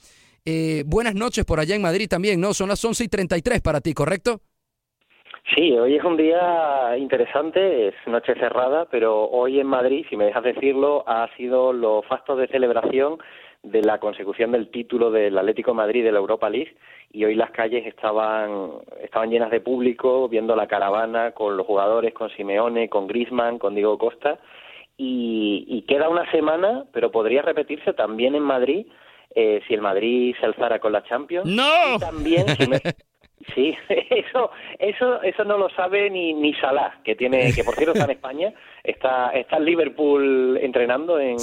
Eh, 0.46 0.84
buenas 0.86 1.16
noches 1.16 1.46
por 1.46 1.60
allá 1.60 1.76
en 1.76 1.82
Madrid 1.82 2.08
también, 2.10 2.40
¿no? 2.40 2.54
Son 2.54 2.70
las 2.70 2.84
11 2.84 3.04
y 3.04 3.08
33 3.10 3.62
para 3.62 3.82
ti, 3.82 3.94
¿correcto? 3.94 4.42
Sí, 5.56 5.78
hoy 5.78 5.96
es 5.96 6.04
un 6.04 6.18
día 6.18 6.98
interesante, 6.98 7.88
es 7.88 7.96
noche 8.06 8.34
cerrada, 8.36 8.86
pero 8.92 9.30
hoy 9.30 9.62
en 9.62 9.68
Madrid, 9.68 10.06
si 10.10 10.18
me 10.18 10.26
dejas 10.26 10.44
decirlo, 10.44 11.08
ha 11.08 11.30
sido 11.38 11.72
los 11.72 12.06
fastos 12.06 12.38
de 12.38 12.48
celebración 12.48 13.18
de 13.64 13.82
la 13.82 14.00
consecución 14.00 14.52
del 14.52 14.70
título 14.70 15.10
del 15.10 15.38
Atlético 15.38 15.74
Madrid 15.74 16.04
de 16.04 16.12
la 16.12 16.20
Europa 16.20 16.50
League 16.50 16.76
y 17.12 17.26
hoy 17.26 17.36
las 17.36 17.52
calles 17.52 17.86
estaban 17.86 18.72
estaban 19.02 19.30
llenas 19.30 19.52
de 19.52 19.62
público 19.62 20.28
viendo 20.28 20.56
la 20.56 20.68
caravana 20.68 21.32
con 21.32 21.58
los 21.58 21.66
jugadores, 21.66 22.14
con 22.14 22.30
Simeone, 22.30 22.90
con 22.90 23.08
Griezmann, 23.08 23.58
con 23.60 23.76
Diego 23.76 23.98
Costa 23.98 24.40
y, 24.98 25.86
queda 25.88 26.10
una 26.10 26.30
semana, 26.32 26.86
pero 26.92 27.12
podría 27.12 27.42
repetirse 27.42 27.94
también 27.94 28.36
en 28.36 28.44
Madrid 28.44 28.88
eh, 29.36 29.62
si 29.68 29.74
el 29.74 29.82
Madrid 29.82 30.36
se 30.40 30.46
alzara 30.46 30.80
con 30.80 30.92
la 30.92 31.04
Champions. 31.04 31.50
No. 31.50 32.00
también 32.00 32.46
Sí, 33.54 33.78
eso, 34.10 34.52
eso, 34.80 35.22
eso 35.22 35.44
no 35.46 35.58
lo 35.58 35.70
sabe 35.70 36.10
ni, 36.10 36.34
ni 36.34 36.54
Salah, 36.56 37.00
que 37.04 37.16
tiene, 37.16 37.54
que 37.54 37.64
por 37.64 37.76
cierto 37.76 37.94
está 37.94 38.06
en 38.06 38.12
España, 38.18 38.54
está, 38.84 39.30
está 39.30 39.58
en 39.58 39.66
Liverpool 39.66 40.60
entrenando 40.62 41.20
en, 41.20 41.38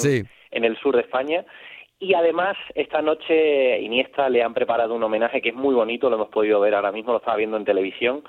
en 0.50 0.64
el 0.64 0.76
sur 0.78 0.96
de 0.96 1.02
España 1.02 1.44
y 1.98 2.14
además, 2.14 2.56
esta 2.74 3.00
noche 3.00 3.80
Iniesta 3.80 4.28
le 4.28 4.42
han 4.42 4.54
preparado 4.54 4.94
un 4.94 5.02
homenaje 5.02 5.40
que 5.40 5.50
es 5.50 5.54
muy 5.54 5.74
bonito, 5.74 6.10
lo 6.10 6.16
hemos 6.16 6.28
podido 6.28 6.60
ver 6.60 6.74
ahora 6.74 6.92
mismo, 6.92 7.12
lo 7.12 7.18
estaba 7.18 7.36
viendo 7.36 7.56
en 7.56 7.64
televisión, 7.64 8.22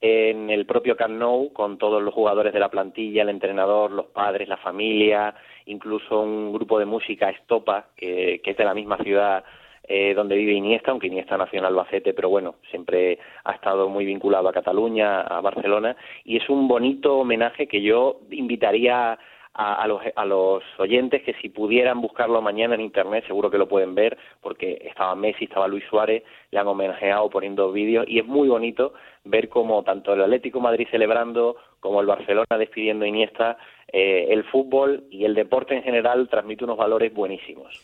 en 0.00 0.48
el 0.48 0.64
propio 0.64 0.96
Camp 0.96 1.22
con 1.52 1.76
todos 1.76 2.02
los 2.02 2.14
jugadores 2.14 2.52
de 2.54 2.60
la 2.60 2.70
plantilla, 2.70 3.22
el 3.22 3.28
entrenador, 3.28 3.90
los 3.90 4.06
padres, 4.06 4.48
la 4.48 4.56
familia, 4.56 5.34
incluso 5.66 6.20
un 6.20 6.52
grupo 6.52 6.78
de 6.78 6.86
música, 6.86 7.28
Estopa, 7.28 7.88
que, 7.94 8.40
es 8.42 8.56
de 8.56 8.64
la 8.64 8.74
misma 8.74 8.96
ciudad 8.98 9.44
eh, 9.86 10.14
donde 10.14 10.36
vive 10.36 10.52
Iniesta, 10.52 10.90
aunque 10.90 11.08
Iniesta 11.08 11.36
nació 11.36 11.58
en 11.58 11.66
Albacete, 11.66 12.14
pero 12.14 12.30
bueno, 12.30 12.56
siempre 12.70 13.18
ha 13.44 13.52
estado 13.52 13.88
muy 13.88 14.06
vinculado 14.06 14.48
a 14.48 14.52
Cataluña, 14.52 15.20
a 15.20 15.40
Barcelona, 15.40 15.96
y 16.24 16.38
es 16.38 16.48
un 16.48 16.66
bonito 16.66 17.18
homenaje 17.18 17.66
que 17.66 17.82
yo 17.82 18.20
invitaría 18.30 19.18
a, 19.52 19.86
los, 19.88 20.00
a 20.14 20.24
los 20.24 20.62
oyentes 20.78 21.22
que 21.22 21.34
si 21.34 21.48
pudieran 21.48 22.00
buscarlo 22.00 22.40
mañana 22.40 22.76
en 22.76 22.80
internet 22.80 23.26
seguro 23.26 23.50
que 23.50 23.58
lo 23.58 23.68
pueden 23.68 23.94
ver 23.94 24.16
porque 24.40 24.80
estaba 24.84 25.14
Messi, 25.16 25.44
estaba 25.44 25.66
Luis 25.66 25.84
Suárez, 25.90 26.22
le 26.50 26.58
han 26.58 26.68
homenajeado 26.68 27.28
poniendo 27.28 27.72
vídeos 27.72 28.06
y 28.08 28.20
es 28.20 28.26
muy 28.26 28.48
bonito 28.48 28.94
ver 29.24 29.48
cómo 29.48 29.82
tanto 29.82 30.14
el 30.14 30.22
Atlético 30.22 30.60
Madrid 30.60 30.86
celebrando 30.90 31.56
como 31.80 32.00
el 32.00 32.06
Barcelona 32.06 32.58
despidiendo 32.58 33.04
a 33.04 33.08
Iniesta, 33.08 33.58
eh, 33.92 34.28
el 34.30 34.44
fútbol 34.44 35.04
y 35.10 35.24
el 35.24 35.34
deporte 35.34 35.74
en 35.74 35.82
general 35.82 36.28
transmite 36.28 36.64
unos 36.64 36.76
valores 36.76 37.12
buenísimos. 37.12 37.80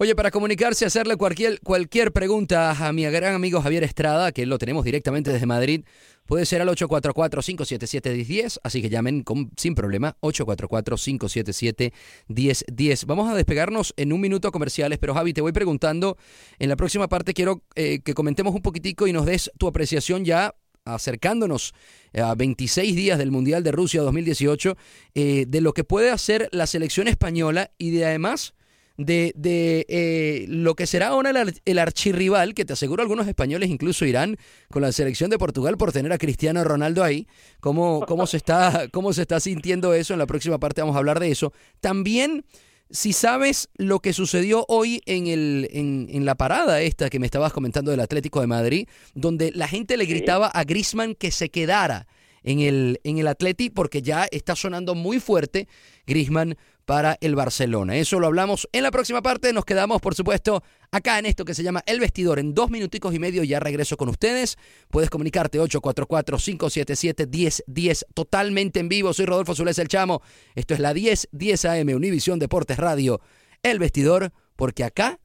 Oye, 0.00 0.14
para 0.14 0.30
comunicarse, 0.30 0.86
hacerle 0.86 1.16
cualquier, 1.16 1.60
cualquier 1.60 2.12
pregunta 2.12 2.70
a 2.70 2.92
mi 2.92 3.02
gran 3.02 3.34
amigo 3.34 3.60
Javier 3.60 3.82
Estrada, 3.82 4.30
que 4.30 4.46
lo 4.46 4.56
tenemos 4.56 4.84
directamente 4.84 5.32
desde 5.32 5.44
Madrid, 5.44 5.84
puede 6.24 6.46
ser 6.46 6.62
al 6.62 6.68
844-577-1010, 6.68 8.60
así 8.62 8.80
que 8.80 8.90
llamen 8.90 9.24
con, 9.24 9.50
sin 9.56 9.74
problema, 9.74 10.16
844-577-1010. 10.20 13.06
Vamos 13.06 13.28
a 13.28 13.34
despegarnos 13.34 13.92
en 13.96 14.12
un 14.12 14.20
minuto 14.20 14.52
comerciales, 14.52 15.00
pero 15.00 15.14
Javi, 15.14 15.32
te 15.32 15.40
voy 15.40 15.50
preguntando, 15.50 16.16
en 16.60 16.68
la 16.68 16.76
próxima 16.76 17.08
parte 17.08 17.34
quiero 17.34 17.64
eh, 17.74 17.98
que 17.98 18.14
comentemos 18.14 18.54
un 18.54 18.62
poquitico 18.62 19.08
y 19.08 19.12
nos 19.12 19.26
des 19.26 19.50
tu 19.58 19.66
apreciación 19.66 20.24
ya 20.24 20.54
acercándonos 20.84 21.74
a 22.14 22.36
26 22.36 22.94
días 22.94 23.18
del 23.18 23.32
Mundial 23.32 23.64
de 23.64 23.72
Rusia 23.72 24.02
2018, 24.02 24.76
eh, 25.16 25.44
de 25.48 25.60
lo 25.60 25.72
que 25.72 25.82
puede 25.82 26.10
hacer 26.10 26.48
la 26.52 26.68
selección 26.68 27.08
española 27.08 27.72
y 27.78 27.90
de 27.90 28.06
además 28.06 28.54
de, 28.98 29.32
de 29.36 29.86
eh, 29.88 30.44
lo 30.48 30.74
que 30.74 30.86
será 30.86 31.08
ahora 31.08 31.30
el, 31.64 31.78
archirrival, 31.78 32.52
que 32.52 32.64
te 32.64 32.72
aseguro 32.72 33.00
algunos 33.00 33.28
españoles 33.28 33.70
incluso 33.70 34.04
irán 34.04 34.36
con 34.70 34.82
la 34.82 34.92
selección 34.92 35.30
de 35.30 35.38
Portugal 35.38 35.78
por 35.78 35.92
tener 35.92 36.12
a 36.12 36.18
Cristiano 36.18 36.62
Ronaldo 36.64 37.04
ahí. 37.04 37.28
¿Cómo, 37.60 38.04
cómo, 38.06 38.26
se, 38.26 38.36
está, 38.36 38.88
cómo 38.92 39.12
se 39.12 39.22
está 39.22 39.38
sintiendo 39.38 39.94
eso? 39.94 40.12
En 40.12 40.18
la 40.18 40.26
próxima 40.26 40.58
parte 40.58 40.82
vamos 40.82 40.96
a 40.96 40.98
hablar 40.98 41.20
de 41.20 41.30
eso. 41.30 41.52
También 41.80 42.44
si 42.90 43.12
sabes 43.12 43.68
lo 43.76 44.00
que 44.00 44.12
sucedió 44.12 44.64
hoy 44.68 45.00
en, 45.06 45.28
el, 45.28 45.68
en, 45.72 46.08
en, 46.10 46.24
la 46.24 46.34
parada 46.34 46.80
esta 46.80 47.08
que 47.08 47.20
me 47.20 47.26
estabas 47.26 47.52
comentando 47.52 47.90
del 47.90 48.00
Atlético 48.00 48.40
de 48.40 48.46
Madrid, 48.48 48.88
donde 49.14 49.52
la 49.52 49.68
gente 49.68 49.96
le 49.96 50.06
gritaba 50.06 50.48
a 50.48 50.64
Grisman 50.64 51.14
que 51.14 51.30
se 51.30 51.50
quedara 51.50 52.08
en 52.42 52.60
el, 52.60 53.00
en 53.04 53.18
el 53.18 53.28
Atleti 53.28 53.70
porque 53.70 54.02
ya 54.02 54.26
está 54.30 54.56
sonando 54.56 54.94
muy 54.94 55.20
fuerte 55.20 55.68
Grisman 56.06 56.56
para 56.88 57.16
el 57.20 57.34
Barcelona. 57.34 57.96
Eso 57.96 58.18
lo 58.18 58.28
hablamos 58.28 58.66
en 58.72 58.82
la 58.82 58.90
próxima 58.90 59.20
parte. 59.20 59.52
Nos 59.52 59.66
quedamos, 59.66 60.00
por 60.00 60.14
supuesto, 60.14 60.62
acá 60.90 61.18
en 61.18 61.26
esto 61.26 61.44
que 61.44 61.52
se 61.52 61.62
llama 61.62 61.82
El 61.84 62.00
Vestidor. 62.00 62.38
En 62.38 62.54
dos 62.54 62.70
minuticos 62.70 63.14
y 63.14 63.18
medio 63.18 63.44
ya 63.44 63.60
regreso 63.60 63.98
con 63.98 64.08
ustedes. 64.08 64.56
Puedes 64.88 65.10
comunicarte 65.10 65.60
844-577-1010 65.60 68.04
totalmente 68.14 68.80
en 68.80 68.88
vivo. 68.88 69.12
Soy 69.12 69.26
Rodolfo 69.26 69.54
Zulés 69.54 69.78
El 69.78 69.88
Chamo. 69.88 70.22
Esto 70.54 70.72
es 70.72 70.80
la 70.80 70.94
10, 70.94 71.28
10 71.32 71.64
AM, 71.66 71.94
Univisión 71.94 72.38
Deportes 72.38 72.78
Radio. 72.78 73.20
El 73.62 73.78
Vestidor, 73.78 74.32
porque 74.56 74.82
acá 74.82 75.20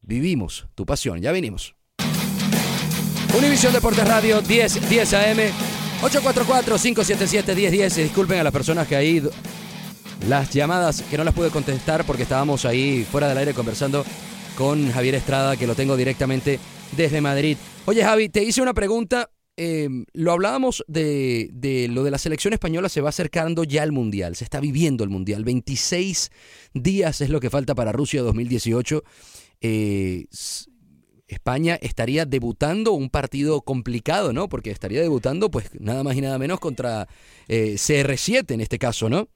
vivimos 0.00 0.66
tu 0.74 0.84
pasión. 0.84 1.20
Ya 1.20 1.30
venimos. 1.30 1.76
Univisión 3.38 3.72
Deportes 3.72 4.08
Radio, 4.08 4.42
10, 4.42 4.90
10 4.90 5.14
AM. 5.14 5.38
844-577-1010. 6.02 8.02
Disculpen 8.02 8.40
a 8.40 8.42
las 8.42 8.52
personas 8.52 8.88
que 8.88 8.96
ahí 8.96 9.22
las 10.28 10.50
llamadas 10.50 11.02
que 11.02 11.16
no 11.16 11.24
las 11.24 11.34
pude 11.34 11.50
contestar 11.50 12.04
porque 12.06 12.22
estábamos 12.22 12.64
ahí 12.64 13.06
fuera 13.10 13.28
del 13.28 13.38
aire 13.38 13.54
conversando 13.54 14.04
con 14.56 14.90
Javier 14.90 15.16
Estrada, 15.16 15.56
que 15.56 15.66
lo 15.66 15.74
tengo 15.74 15.96
directamente 15.96 16.58
desde 16.96 17.20
Madrid. 17.20 17.56
Oye, 17.86 18.04
Javi, 18.04 18.28
te 18.28 18.42
hice 18.42 18.62
una 18.62 18.74
pregunta. 18.74 19.30
Eh, 19.56 19.88
lo 20.12 20.32
hablábamos 20.32 20.84
de, 20.88 21.50
lo 21.90 22.02
de 22.02 22.10
la 22.10 22.18
selección 22.18 22.54
española, 22.54 22.88
se 22.88 23.00
va 23.00 23.10
acercando 23.10 23.62
ya 23.62 23.84
el 23.84 23.92
Mundial, 23.92 24.34
se 24.34 24.44
está 24.44 24.60
viviendo 24.60 25.04
el 25.04 25.10
Mundial. 25.10 25.44
26 25.44 26.30
días 26.72 27.20
es 27.20 27.30
lo 27.30 27.40
que 27.40 27.50
falta 27.50 27.74
para 27.74 27.92
Rusia 27.92 28.22
2018. 28.22 29.04
Eh, 29.60 30.26
España 31.26 31.78
estaría 31.80 32.26
debutando 32.26 32.92
un 32.92 33.10
partido 33.10 33.62
complicado, 33.62 34.32
¿no? 34.32 34.48
Porque 34.48 34.70
estaría 34.70 35.00
debutando, 35.00 35.50
pues, 35.50 35.70
nada 35.78 36.02
más 36.02 36.16
y 36.16 36.20
nada 36.20 36.38
menos 36.38 36.60
contra 36.60 37.08
eh, 37.48 37.74
CR7 37.76 38.52
en 38.52 38.60
este 38.60 38.78
caso, 38.78 39.08
¿no? 39.08 39.28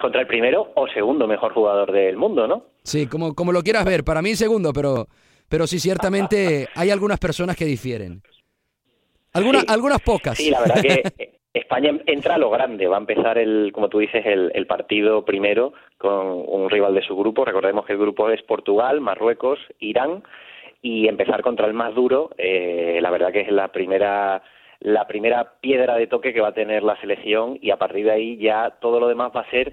Contra 0.00 0.20
el 0.20 0.26
primero 0.26 0.72
o 0.74 0.86
segundo 0.88 1.26
mejor 1.26 1.52
jugador 1.52 1.92
del 1.92 2.16
mundo, 2.16 2.46
¿no? 2.46 2.64
Sí, 2.82 3.06
como, 3.06 3.34
como 3.34 3.52
lo 3.52 3.62
quieras 3.62 3.84
ver, 3.84 4.04
para 4.04 4.22
mí 4.22 4.34
segundo, 4.34 4.72
pero, 4.72 5.06
pero 5.48 5.66
sí, 5.66 5.78
ciertamente 5.78 6.68
hay 6.74 6.90
algunas 6.90 7.18
personas 7.18 7.56
que 7.56 7.64
difieren. 7.64 8.22
Algunas, 9.32 9.64
algunas 9.68 10.00
pocas. 10.00 10.36
Sí, 10.36 10.50
la 10.50 10.60
verdad 10.60 10.80
que 10.80 11.02
España 11.54 11.98
entra 12.06 12.34
a 12.34 12.38
lo 12.38 12.50
grande, 12.50 12.88
va 12.88 12.96
a 12.96 13.00
empezar 13.00 13.38
el, 13.38 13.70
como 13.72 13.88
tú 13.88 14.00
dices, 14.00 14.24
el, 14.26 14.66
partido 14.66 15.24
primero 15.24 15.72
con 15.98 16.44
un 16.46 16.68
rival 16.68 16.94
de 16.94 17.02
su 17.02 17.16
grupo. 17.16 17.44
Recordemos 17.44 17.86
que 17.86 17.92
el 17.92 17.98
grupo 17.98 18.28
es 18.30 18.42
Portugal, 18.42 19.00
Marruecos, 19.00 19.60
Irán 19.78 20.24
y 20.82 21.06
empezar 21.06 21.42
contra 21.42 21.66
el 21.66 21.72
más 21.72 21.94
duro. 21.94 22.30
Eh, 22.38 22.98
la 23.00 23.10
verdad 23.10 23.32
que 23.32 23.42
es 23.42 23.52
la 23.52 23.68
primera 23.68 24.42
la 24.84 25.06
primera 25.06 25.54
piedra 25.60 25.96
de 25.96 26.06
toque 26.06 26.34
que 26.34 26.42
va 26.42 26.48
a 26.48 26.54
tener 26.54 26.82
la 26.82 27.00
selección 27.00 27.58
y 27.60 27.70
a 27.70 27.78
partir 27.78 28.04
de 28.04 28.12
ahí 28.12 28.36
ya 28.36 28.76
todo 28.80 29.00
lo 29.00 29.08
demás 29.08 29.32
va 29.34 29.40
a 29.40 29.50
ser 29.50 29.72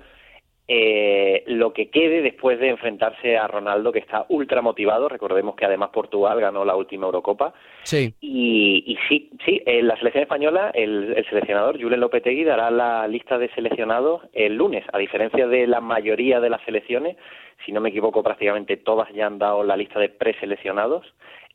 eh, 0.70 1.44
lo 1.48 1.74
que 1.74 1.90
quede 1.90 2.22
después 2.22 2.58
de 2.58 2.70
enfrentarse 2.70 3.38
a 3.38 3.46
Ronaldo, 3.46 3.92
que 3.92 4.00
está 4.00 4.26
ultra 4.30 4.62
motivado. 4.62 5.10
Recordemos 5.10 5.58
que 5.58 5.66
además 5.66 5.90
Portugal 5.90 6.40
ganó 6.40 6.64
la 6.64 6.78
última 6.78 7.08
Eurocopa. 7.08 7.54
Sí. 7.84 8.14
Y, 8.22 8.98
sí, 9.10 9.32
sí, 9.46 9.62
en 9.66 9.90
la 9.90 9.98
selección 9.98 10.22
española, 10.22 10.72
el, 10.74 11.14
seleccionador 11.30 11.78
Julen 11.78 12.00
Lopetegui 12.00 12.46
dará 12.46 12.72
la 12.72 13.06
lista 13.10 13.38
de 13.38 13.50
seleccionados 13.50 14.22
el 14.32 14.56
lunes, 14.56 14.86
a 14.94 14.98
diferencia 14.98 15.46
de 15.46 15.68
la 15.68 15.82
mayoría 15.82 16.40
de 16.40 16.50
las 16.50 16.64
selecciones. 16.64 17.18
Si 17.66 17.74
no 17.74 17.82
me 17.82 17.90
equivoco, 17.90 18.24
prácticamente 18.24 18.78
todas 18.78 19.12
ya 19.14 19.28
han 19.28 19.40
dado 19.40 19.66
la 19.66 19.76
lista 19.76 20.00
de 20.00 20.08
preseleccionados. 20.08 21.06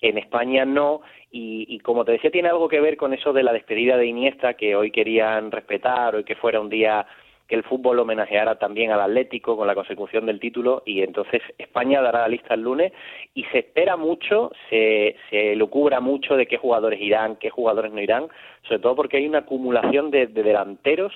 En 0.00 0.18
España 0.18 0.64
no, 0.64 1.00
y, 1.30 1.78
como 1.80 2.04
te 2.04 2.12
decía, 2.12 2.30
tiene 2.30 2.48
algo 2.48 2.68
que 2.68 2.80
ver 2.80 2.96
con 2.96 3.12
eso 3.12 3.32
de 3.32 3.42
la 3.42 3.52
despedida 3.52 3.96
de 3.96 4.06
Iniesta, 4.06 4.54
que 4.54 4.74
hoy 4.74 4.90
querían 4.90 5.50
respetar, 5.50 6.14
hoy 6.14 6.24
que 6.24 6.34
fuera 6.34 6.60
un 6.60 6.70
día 6.70 7.06
que 7.46 7.54
el 7.54 7.62
fútbol 7.62 7.98
homenajeara 8.00 8.58
también 8.58 8.90
al 8.90 9.00
Atlético 9.00 9.56
con 9.56 9.66
la 9.66 9.74
consecución 9.74 10.26
del 10.26 10.40
título 10.40 10.82
y 10.84 11.02
entonces 11.02 11.42
España 11.58 12.02
dará 12.02 12.22
la 12.22 12.28
lista 12.28 12.54
el 12.54 12.62
lunes. 12.62 12.92
Y 13.34 13.44
se 13.44 13.58
espera 13.58 13.96
mucho, 13.96 14.50
se, 14.68 15.16
se 15.30 15.54
lucubra 15.54 16.00
mucho 16.00 16.36
de 16.36 16.46
qué 16.46 16.56
jugadores 16.56 17.00
irán, 17.00 17.36
qué 17.36 17.50
jugadores 17.50 17.92
no 17.92 18.00
irán, 18.00 18.28
sobre 18.62 18.80
todo 18.80 18.96
porque 18.96 19.18
hay 19.18 19.26
una 19.26 19.38
acumulación 19.38 20.10
de, 20.10 20.26
delanteros 20.26 21.12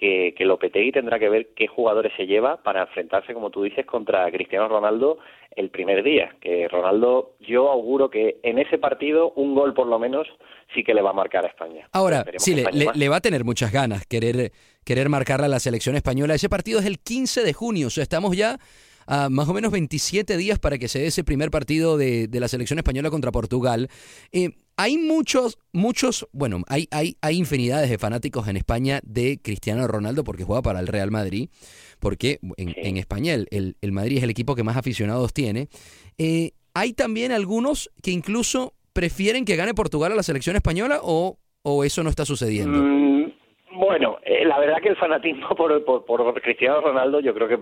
que, 0.00 0.34
que 0.34 0.46
Lopetegui 0.46 0.92
tendrá 0.92 1.18
que 1.18 1.28
ver 1.28 1.48
qué 1.54 1.66
jugadores 1.66 2.10
se 2.16 2.26
lleva 2.26 2.56
para 2.62 2.84
enfrentarse, 2.84 3.34
como 3.34 3.50
tú 3.50 3.64
dices, 3.64 3.84
contra 3.84 4.30
Cristiano 4.30 4.66
Ronaldo 4.66 5.18
el 5.54 5.68
primer 5.68 6.02
día. 6.02 6.34
Que 6.40 6.68
Ronaldo, 6.68 7.34
yo 7.40 7.70
auguro 7.70 8.08
que 8.08 8.38
en 8.42 8.58
ese 8.58 8.78
partido 8.78 9.32
un 9.32 9.54
gol 9.54 9.74
por 9.74 9.86
lo 9.86 9.98
menos 9.98 10.26
sí 10.74 10.82
que 10.82 10.94
le 10.94 11.02
va 11.02 11.10
a 11.10 11.12
marcar 11.12 11.44
a 11.44 11.48
España. 11.48 11.86
Ahora, 11.92 12.24
sí, 12.38 12.54
le, 12.54 13.08
va 13.10 13.16
a 13.16 13.20
tener 13.20 13.44
muchas 13.44 13.72
ganas 13.72 14.06
querer, 14.06 14.52
querer 14.86 15.10
marcarla 15.10 15.44
a 15.46 15.50
la 15.50 15.60
selección 15.60 15.96
española. 15.96 16.34
Ese 16.34 16.48
partido 16.48 16.80
es 16.80 16.86
el 16.86 16.98
15 16.98 17.42
de 17.42 17.52
junio, 17.52 17.88
o 17.88 17.90
sea, 17.90 18.02
estamos 18.02 18.34
ya 18.34 18.58
a 19.06 19.28
más 19.28 19.50
o 19.50 19.52
menos 19.52 19.70
27 19.70 20.38
días 20.38 20.58
para 20.58 20.78
que 20.78 20.88
se 20.88 21.00
dé 21.00 21.08
ese 21.08 21.24
primer 21.24 21.50
partido 21.50 21.98
de, 21.98 22.26
la 22.32 22.48
selección 22.48 22.78
española 22.78 23.10
contra 23.10 23.32
Portugal. 23.32 23.88
Eh, 24.32 24.50
hay 24.80 24.96
muchos, 24.96 25.58
muchos, 25.74 26.26
bueno, 26.32 26.62
hay, 26.66 26.88
hay, 26.90 27.16
hay 27.20 27.36
infinidades 27.36 27.90
de 27.90 27.98
fanáticos 27.98 28.48
en 28.48 28.56
España 28.56 29.00
de 29.02 29.38
Cristiano 29.42 29.86
Ronaldo 29.86 30.24
porque 30.24 30.44
juega 30.44 30.62
para 30.62 30.80
el 30.80 30.86
Real 30.86 31.10
Madrid, 31.10 31.50
porque 32.00 32.38
en, 32.56 32.96
España 32.96 33.34
el, 33.34 33.76
el, 33.78 33.92
Madrid 33.92 34.16
es 34.16 34.24
el 34.24 34.30
equipo 34.30 34.54
que 34.54 34.64
más 34.64 34.78
aficionados 34.78 35.34
tiene. 35.34 35.68
Eh, 36.16 36.52
hay 36.72 36.94
también 36.94 37.30
algunos 37.30 37.90
que 38.02 38.10
incluso 38.10 38.72
prefieren 38.94 39.44
que 39.44 39.56
gane 39.56 39.74
Portugal 39.74 40.12
a 40.12 40.14
la 40.14 40.22
selección 40.22 40.56
española 40.56 41.00
o, 41.02 41.36
o 41.62 41.84
eso 41.84 42.02
no 42.02 42.08
está 42.08 42.24
sucediendo? 42.24 42.78
Mm, 42.78 43.32
bueno, 43.72 44.16
eh, 44.24 44.46
la 44.46 44.58
verdad 44.58 44.80
que 44.82 44.88
el 44.88 44.96
fanatismo 44.96 45.48
por, 45.56 45.84
por, 45.84 46.40
Cristiano 46.40 46.80
Ronaldo 46.80 47.20
yo 47.20 47.34
creo 47.34 47.48
que, 47.48 47.58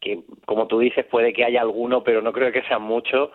que, 0.00 0.20
como 0.46 0.66
tú 0.68 0.78
dices, 0.78 1.04
puede 1.04 1.34
que 1.34 1.44
haya 1.44 1.60
alguno, 1.60 2.02
pero 2.02 2.22
no 2.22 2.32
creo 2.32 2.50
que 2.50 2.62
sean 2.62 2.80
muchos. 2.80 3.28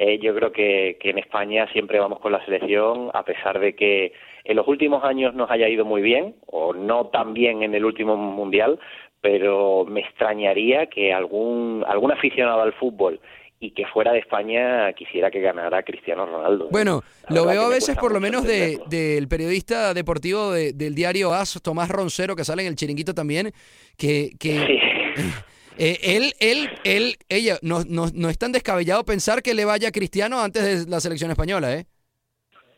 Eh, 0.00 0.20
yo 0.22 0.32
creo 0.32 0.52
que, 0.52 0.96
que 1.00 1.10
en 1.10 1.18
España 1.18 1.66
siempre 1.72 1.98
vamos 1.98 2.20
con 2.20 2.30
la 2.30 2.44
selección, 2.44 3.10
a 3.14 3.24
pesar 3.24 3.58
de 3.58 3.74
que 3.74 4.12
en 4.44 4.56
los 4.56 4.68
últimos 4.68 5.02
años 5.02 5.34
nos 5.34 5.50
haya 5.50 5.68
ido 5.68 5.84
muy 5.84 6.02
bien, 6.02 6.36
o 6.46 6.72
no 6.72 7.08
tan 7.08 7.34
bien 7.34 7.64
en 7.64 7.74
el 7.74 7.84
último 7.84 8.16
mundial, 8.16 8.78
pero 9.20 9.84
me 9.86 9.98
extrañaría 10.00 10.86
que 10.86 11.12
algún, 11.12 11.84
algún 11.88 12.12
aficionado 12.12 12.62
al 12.62 12.74
fútbol 12.74 13.18
y 13.58 13.72
que 13.72 13.86
fuera 13.86 14.12
de 14.12 14.20
España 14.20 14.92
quisiera 14.92 15.32
que 15.32 15.40
ganara 15.40 15.82
Cristiano 15.82 16.26
Ronaldo. 16.26 16.68
Bueno, 16.70 17.02
lo 17.28 17.44
veo 17.44 17.62
a 17.62 17.68
veces 17.68 17.96
por 17.96 18.12
lo 18.12 18.20
menos 18.20 18.44
del 18.44 18.78
de, 18.88 19.26
periodista 19.28 19.94
deportivo 19.94 20.52
del 20.52 20.94
diario 20.94 21.34
AS, 21.34 21.60
Tomás 21.60 21.88
Roncero, 21.88 22.36
que 22.36 22.44
sale 22.44 22.62
en 22.62 22.68
el 22.68 22.76
chiringuito 22.76 23.14
también, 23.14 23.50
que... 23.96 24.30
que 24.38 24.78
eh, 25.78 25.98
él, 26.02 26.32
él, 26.40 26.68
él, 26.84 27.14
ella, 27.28 27.58
no, 27.62 27.84
no, 27.88 28.06
no 28.14 28.28
es 28.28 28.38
tan 28.38 28.52
descabellado 28.52 29.04
pensar 29.04 29.42
que 29.42 29.54
le 29.54 29.64
vaya 29.64 29.88
a 29.88 29.92
Cristiano 29.92 30.40
antes 30.40 30.84
de 30.84 30.90
la 30.90 31.00
selección 31.00 31.30
española, 31.30 31.74
¿eh? 31.74 31.86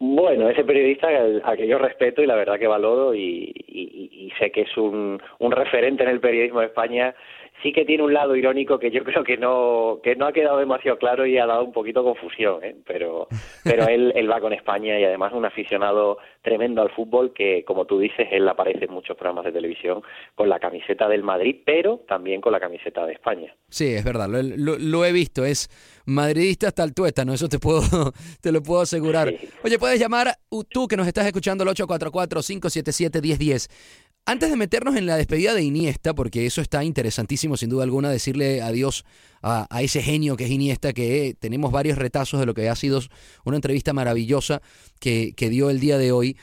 Bueno, 0.02 0.48
ese 0.48 0.64
periodista 0.64 1.08
a 1.44 1.56
que 1.56 1.66
yo 1.66 1.76
respeto 1.76 2.22
y 2.22 2.26
la 2.26 2.34
verdad 2.34 2.58
que 2.58 2.66
valoro 2.66 3.14
y, 3.14 4.32
sé 4.38 4.50
que 4.50 4.62
es 4.62 4.76
un, 4.78 5.20
un 5.38 5.52
referente 5.52 6.02
en 6.02 6.08
el 6.08 6.20
periodismo 6.20 6.60
de 6.60 6.66
España 6.66 7.14
sí 7.62 7.72
que 7.72 7.84
tiene 7.84 8.02
un 8.02 8.12
lado 8.12 8.36
irónico 8.36 8.78
que 8.78 8.90
yo 8.90 9.04
creo 9.04 9.24
que 9.24 9.36
no 9.36 10.00
que 10.02 10.16
no 10.16 10.26
ha 10.26 10.32
quedado 10.32 10.58
demasiado 10.58 10.98
claro 10.98 11.26
y 11.26 11.38
ha 11.38 11.46
dado 11.46 11.64
un 11.64 11.72
poquito 11.72 12.02
confusión 12.02 12.62
¿eh? 12.64 12.76
pero 12.86 13.28
pero 13.64 13.86
él 13.88 14.12
él 14.14 14.30
va 14.30 14.40
con 14.40 14.52
España 14.52 14.98
y 14.98 15.04
además 15.04 15.32
un 15.32 15.44
aficionado 15.44 16.18
tremendo 16.42 16.82
al 16.82 16.90
fútbol 16.90 17.32
que 17.32 17.64
como 17.64 17.84
tú 17.84 17.98
dices 17.98 18.28
él 18.30 18.48
aparece 18.48 18.84
en 18.86 18.92
muchos 18.92 19.16
programas 19.16 19.44
de 19.44 19.52
televisión 19.52 20.02
con 20.34 20.48
la 20.48 20.58
camiseta 20.58 21.08
del 21.08 21.22
Madrid 21.22 21.56
pero 21.64 22.00
también 22.08 22.40
con 22.40 22.52
la 22.52 22.60
camiseta 22.60 23.06
de 23.06 23.12
España. 23.12 23.54
Sí 23.68 23.94
es 23.94 24.04
verdad 24.04 24.28
lo, 24.28 24.78
lo, 24.78 25.04
he 25.04 25.12
visto 25.12 25.44
es 25.44 25.68
madridista 26.06 26.68
hasta 26.68 26.84
el 26.84 26.94
tuétano 26.94 27.32
eso 27.34 27.48
te 27.48 27.58
puedo 27.58 27.80
te 28.40 28.52
lo 28.52 28.62
puedo 28.62 28.82
asegurar. 28.82 29.32
Oye 29.64 29.78
puedes 29.78 30.00
llamar 30.00 30.34
tú 30.68 30.88
que 30.88 30.96
nos 30.96 31.06
estás 31.06 31.26
escuchando 31.26 31.62
al 31.62 31.68
844 31.68 32.40
577 32.40 33.20
1010 33.20 34.09
antes 34.26 34.50
de 34.50 34.56
meternos 34.56 34.96
en 34.96 35.06
la 35.06 35.16
despedida 35.16 35.54
de 35.54 35.62
Iniesta, 35.62 36.14
porque 36.14 36.46
eso 36.46 36.60
está 36.60 36.84
interesantísimo 36.84 37.56
sin 37.56 37.70
duda 37.70 37.84
alguna, 37.84 38.10
decirle 38.10 38.62
adiós 38.62 39.04
a, 39.42 39.66
ese 39.80 40.02
genio 40.02 40.36
que 40.36 40.44
es 40.44 40.50
Iniesta, 40.50 40.92
que 40.92 41.34
tenemos 41.38 41.72
varios 41.72 41.98
retazos 41.98 42.38
de 42.40 42.46
lo 42.46 42.54
que 42.54 42.68
ha 42.68 42.76
sido 42.76 43.00
una 43.44 43.56
entrevista 43.56 43.92
maravillosa 43.92 44.62
que, 44.98 45.34
dio 45.36 45.70
el 45.70 45.80
día 45.80 45.98
de 45.98 46.12
hoy 46.12 46.36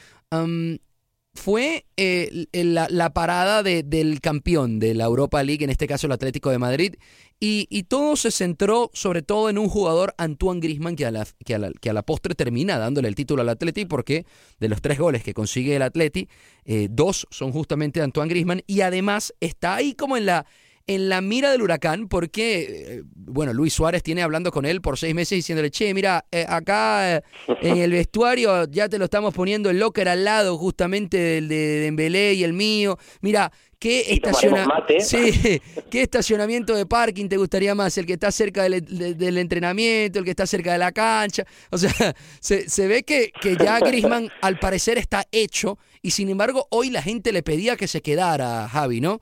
fue 1.37 1.85
eh, 1.97 2.47
la, 2.51 3.13
parada 3.13 3.61
del 3.61 4.19
campeón 4.21 4.79
de 4.79 4.95
la 4.95 5.05
Europa 5.05 5.43
League, 5.43 5.63
en 5.63 5.69
este 5.69 5.87
caso 5.87 6.07
el 6.07 6.13
Atlético 6.13 6.49
de 6.49 6.57
Madrid, 6.57 6.95
y, 7.39 7.83
todo 7.83 8.15
se 8.15 8.31
centró 8.31 8.89
sobre 8.93 9.21
todo 9.21 9.49
en 9.49 9.59
un 9.59 9.69
jugador, 9.69 10.15
Antoine 10.17 10.59
Grisman, 10.59 10.95
que 10.95 11.05
a, 11.05 11.11
la, 11.11 11.27
que, 11.45 11.53
a 11.53 11.59
la, 11.59 11.71
que 11.71 11.91
a 11.91 11.93
la 11.93 12.01
postre 12.01 12.33
termina 12.33 12.79
dándole 12.79 13.07
el 13.07 13.15
título 13.15 13.43
al 13.43 13.49
Atleti, 13.49 13.85
porque 13.85 14.25
de 14.59 14.67
los 14.67 14.81
tres 14.81 14.97
goles 14.97 15.23
que 15.23 15.35
consigue 15.35 15.75
el 15.75 15.83
Atleti, 15.83 16.27
eh, 16.65 16.87
dos 16.89 17.27
son 17.29 17.51
justamente 17.51 17.99
de 17.99 18.05
Antoine 18.05 18.29
Grisman, 18.29 18.63
y 18.65 18.81
además 18.81 19.33
está 19.39 19.75
ahí 19.75 19.93
como 19.93 20.17
en 20.17 20.25
la 20.25 20.47
en 20.87 21.09
la 21.09 21.19
mira 21.19 21.51
del 21.51 21.61
huracán 21.61 22.07
porque, 22.07 22.65
eh, 22.69 23.03
bueno, 23.13 23.53
Luis 23.53 23.73
Suárez 23.73 24.01
tiene 24.01 24.23
hablando 24.23 24.51
con 24.51 24.65
él 24.65 24.81
por 24.81 24.97
seis 24.97 25.13
meses 25.13 25.35
diciéndole, 25.35 25.69
che, 25.69 25.93
mira, 25.93 26.25
eh, 26.31 26.45
acá 26.47 27.17
eh, 27.17 27.21
en 27.61 27.77
el 27.77 27.91
vestuario 27.91 28.65
ya 28.65 28.87
te 28.87 28.97
lo 28.97 29.05
estamos 29.05 29.33
poniendo 29.33 29.69
el 29.69 29.79
locker 29.79 30.07
al 30.07 30.23
lado 30.23 30.57
justamente 30.57 31.17
del 31.17 31.49
de 31.49 31.81
Dembélé 31.81 32.33
y 32.35 32.45
el 32.45 32.53
mío. 32.53 32.97
Mira, 33.19 33.51
¿qué, 33.79 34.21
sí, 35.01 35.61
¿qué 35.89 36.01
estacionamiento 36.01 36.73
de 36.73 36.85
parking 36.85 37.27
te 37.27 37.35
gustaría 37.35 37.75
más? 37.75 37.97
¿El 37.97 38.05
que 38.05 38.13
está 38.13 38.31
cerca 38.31 38.63
del, 38.63 39.37
entrenamiento, 39.37 40.19
el 40.19 40.25
que 40.25 40.31
está 40.31 40.47
cerca 40.47 40.71
de 40.71 40.77
la 40.77 40.93
cancha? 40.93 41.43
O 41.69 41.77
sea, 41.77 41.91
se, 42.39 42.69
se 42.69 42.87
ve 42.87 43.03
que, 43.03 43.31
que 43.41 43.57
ya 43.57 43.79
Grisman 43.79 44.29
al 44.41 44.57
parecer 44.57 44.97
está 44.97 45.25
hecho 45.33 45.77
y 46.01 46.11
sin 46.11 46.29
embargo 46.29 46.65
hoy 46.71 46.91
la 46.91 47.01
gente 47.01 47.33
le 47.33 47.43
pedía 47.43 47.75
que 47.75 47.89
se 47.89 48.01
quedara, 48.01 48.69
Javi, 48.69 49.01
¿no? 49.01 49.19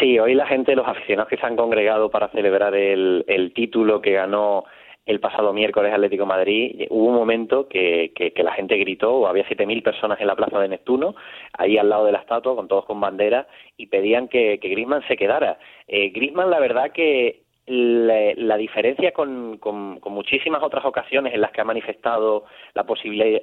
Sí, 0.00 0.18
hoy 0.18 0.34
la 0.34 0.46
gente, 0.46 0.74
los 0.74 0.86
aficionados 0.88 1.28
que 1.28 1.36
se 1.36 1.46
han 1.46 1.56
congregado 1.56 2.10
para 2.10 2.28
celebrar 2.28 2.74
el, 2.74 3.24
el 3.28 3.52
título 3.52 4.00
que 4.00 4.12
ganó 4.12 4.64
el 5.06 5.20
pasado 5.20 5.52
miércoles 5.52 5.92
Atlético 5.92 6.24
Madrid, 6.24 6.86
hubo 6.88 7.08
un 7.08 7.14
momento 7.14 7.68
que, 7.68 8.12
que, 8.14 8.42
la 8.42 8.52
gente 8.52 8.76
gritó, 8.78 9.26
había 9.28 9.44
7.000 9.46 9.82
personas 9.82 10.18
en 10.20 10.26
la 10.26 10.34
plaza 10.34 10.58
de 10.58 10.68
Neptuno, 10.68 11.14
ahí 11.52 11.76
al 11.76 11.90
lado 11.90 12.06
de 12.06 12.12
la 12.12 12.20
estatua, 12.20 12.56
con 12.56 12.68
todos 12.68 12.86
con 12.86 13.00
bandera, 13.00 13.46
y 13.76 13.86
pedían 13.86 14.28
que, 14.28 14.58
que 14.58 14.68
Griezmann 14.68 15.06
se 15.06 15.16
quedara. 15.16 15.58
Eh, 15.86 16.08
Griezmann, 16.08 16.50
la 16.50 16.58
verdad 16.58 16.92
que 16.92 17.43
la, 17.66 18.56
diferencia 18.56 19.12
con, 19.12 19.56
con, 19.58 19.98
muchísimas 20.12 20.62
otras 20.62 20.84
ocasiones 20.84 21.32
en 21.32 21.40
las 21.40 21.50
que 21.50 21.62
ha 21.62 21.64
manifestado 21.64 22.44
la, 22.74 22.84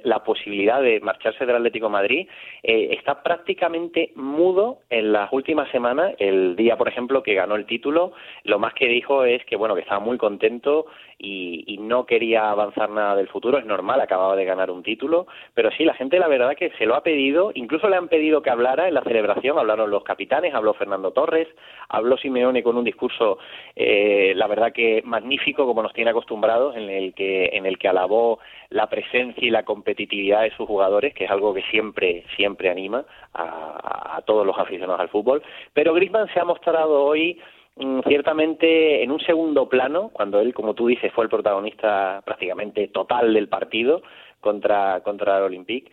la 0.04 0.22
posibilidad 0.22 0.80
de 0.80 1.00
marcharse 1.00 1.44
del 1.44 1.56
Atlético 1.56 1.90
Madrid 1.90 2.28
eh, 2.62 2.88
está 2.92 3.22
prácticamente 3.22 4.12
mudo 4.14 4.78
en 4.90 5.12
las 5.12 5.32
últimas 5.32 5.70
semanas. 5.70 6.14
El 6.18 6.54
día, 6.54 6.76
por 6.76 6.88
ejemplo, 6.88 7.22
que 7.22 7.34
ganó 7.34 7.56
el 7.56 7.66
título, 7.66 8.12
lo 8.44 8.58
más 8.58 8.74
que 8.74 8.86
dijo 8.86 9.24
es 9.24 9.44
que 9.44 9.56
bueno 9.56 9.74
que 9.74 9.80
estaba 9.80 10.00
muy 10.00 10.18
contento 10.18 10.86
y, 11.18 11.64
y 11.66 11.78
no 11.78 12.06
quería 12.06 12.50
avanzar 12.50 12.90
nada 12.90 13.16
del 13.16 13.28
futuro. 13.28 13.58
Es 13.58 13.66
normal, 13.66 14.00
acababa 14.00 14.36
de 14.36 14.44
ganar 14.44 14.70
un 14.70 14.82
título, 14.84 15.26
pero 15.54 15.70
sí, 15.72 15.84
la 15.84 15.94
gente 15.94 16.18
la 16.18 16.28
verdad 16.28 16.56
que 16.56 16.70
se 16.78 16.86
lo 16.86 16.94
ha 16.94 17.02
pedido. 17.02 17.50
Incluso 17.54 17.88
le 17.88 17.96
han 17.96 18.08
pedido 18.08 18.40
que 18.42 18.50
hablara 18.50 18.86
en 18.86 18.94
la 18.94 19.02
celebración. 19.02 19.58
Hablaron 19.58 19.90
los 19.90 20.04
capitanes, 20.04 20.54
habló 20.54 20.74
Fernando 20.74 21.10
Torres, 21.10 21.48
habló 21.88 22.16
Simeone 22.16 22.62
con 22.62 22.76
un 22.76 22.84
discurso. 22.84 23.38
Eh, 23.74 24.11
eh, 24.12 24.34
la 24.34 24.46
verdad 24.46 24.72
que 24.72 25.02
magnífico 25.04 25.66
como 25.66 25.82
nos 25.82 25.92
tiene 25.92 26.10
acostumbrados, 26.10 26.76
en 26.76 26.90
el 26.90 27.14
que 27.14 27.50
en 27.52 27.66
el 27.66 27.78
que 27.78 27.88
alabó 27.88 28.38
la 28.70 28.88
presencia 28.88 29.46
y 29.46 29.50
la 29.50 29.64
competitividad 29.64 30.42
de 30.42 30.50
sus 30.56 30.66
jugadores, 30.66 31.14
que 31.14 31.24
es 31.24 31.30
algo 31.30 31.54
que 31.54 31.62
siempre 31.70 32.24
siempre 32.36 32.70
anima 32.70 33.04
a, 33.34 34.16
a 34.16 34.22
todos 34.22 34.46
los 34.46 34.58
aficionados 34.58 35.00
al 35.00 35.08
fútbol. 35.08 35.42
Pero 35.72 35.94
Griezmann 35.94 36.28
se 36.32 36.40
ha 36.40 36.44
mostrado 36.44 37.04
hoy 37.04 37.40
mm, 37.76 38.00
ciertamente 38.06 39.02
en 39.02 39.10
un 39.10 39.20
segundo 39.20 39.68
plano, 39.68 40.10
cuando 40.12 40.40
él, 40.40 40.52
como 40.54 40.74
tú 40.74 40.86
dices, 40.88 41.12
fue 41.12 41.24
el 41.24 41.30
protagonista 41.30 42.22
prácticamente 42.24 42.88
total 42.88 43.32
del 43.34 43.48
partido 43.48 44.02
contra, 44.40 45.00
contra 45.00 45.38
el 45.38 45.44
Olympique 45.44 45.90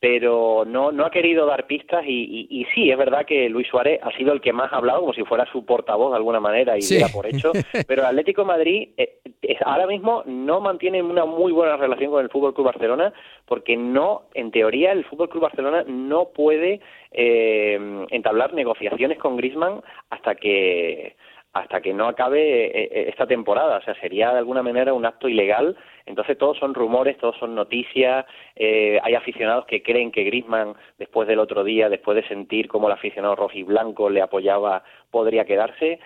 pero 0.00 0.64
no, 0.66 0.90
no 0.90 1.04
ha 1.04 1.10
querido 1.10 1.44
dar 1.44 1.66
pistas 1.66 2.04
y, 2.06 2.46
y, 2.48 2.64
sí, 2.74 2.90
es 2.90 2.96
verdad 2.96 3.26
que 3.26 3.50
Luis 3.50 3.68
Suárez 3.68 4.00
ha 4.02 4.10
sido 4.16 4.32
el 4.32 4.40
que 4.40 4.52
más 4.52 4.72
ha 4.72 4.76
hablado, 4.76 5.00
como 5.00 5.12
si 5.12 5.22
fuera 5.24 5.44
su 5.52 5.66
portavoz 5.66 6.10
de 6.10 6.16
alguna 6.16 6.40
manera 6.40 6.78
y 6.78 6.80
sí. 6.80 6.98
por 7.12 7.26
hecho, 7.26 7.52
pero 7.86 8.02
el 8.02 8.08
Atlético 8.08 8.40
de 8.40 8.46
Madrid 8.46 8.88
eh, 8.96 9.18
ahora 9.62 9.86
mismo 9.86 10.22
no 10.24 10.60
mantiene 10.60 11.02
una 11.02 11.26
muy 11.26 11.52
buena 11.52 11.76
relación 11.76 12.10
con 12.10 12.22
el 12.24 12.30
Fútbol 12.30 12.54
Club 12.54 12.68
Barcelona 12.68 13.12
porque 13.44 13.76
no, 13.76 14.22
en 14.32 14.50
teoría, 14.50 14.92
el 14.92 15.04
Fútbol 15.04 15.28
Club 15.28 15.42
Barcelona 15.42 15.84
no 15.86 16.30
puede 16.30 16.80
eh, 17.12 18.06
entablar 18.10 18.54
negociaciones 18.54 19.18
con 19.18 19.36
Griezmann 19.36 19.82
hasta 20.08 20.34
que 20.34 21.14
hasta 21.52 21.80
que 21.80 21.92
no 21.92 22.06
acabe 22.06 22.66
eh, 22.66 22.88
eh, 22.92 23.06
esta 23.08 23.26
temporada. 23.26 23.78
O 23.78 23.82
sea, 23.82 23.94
sería 24.00 24.32
de 24.32 24.38
alguna 24.38 24.62
manera 24.62 24.92
un 24.92 25.04
acto 25.04 25.28
ilegal. 25.28 25.76
Entonces, 26.06 26.38
todos 26.38 26.58
son 26.58 26.74
rumores, 26.74 27.18
todos 27.18 27.36
son 27.38 27.54
noticias. 27.54 28.24
Eh, 28.54 28.98
hay 29.02 29.14
aficionados 29.14 29.66
que 29.66 29.82
creen 29.82 30.12
que 30.12 30.24
Griezmann, 30.24 30.74
después 30.98 31.26
del 31.26 31.40
otro 31.40 31.64
día, 31.64 31.88
después 31.88 32.16
de 32.16 32.28
sentir 32.28 32.68
cómo 32.68 32.86
el 32.86 32.94
aficionado 32.94 33.36
rojiblanco 33.36 34.10
le 34.10 34.22
apoyaba, 34.22 34.84
podría 35.10 35.44
quedarse. 35.44 35.98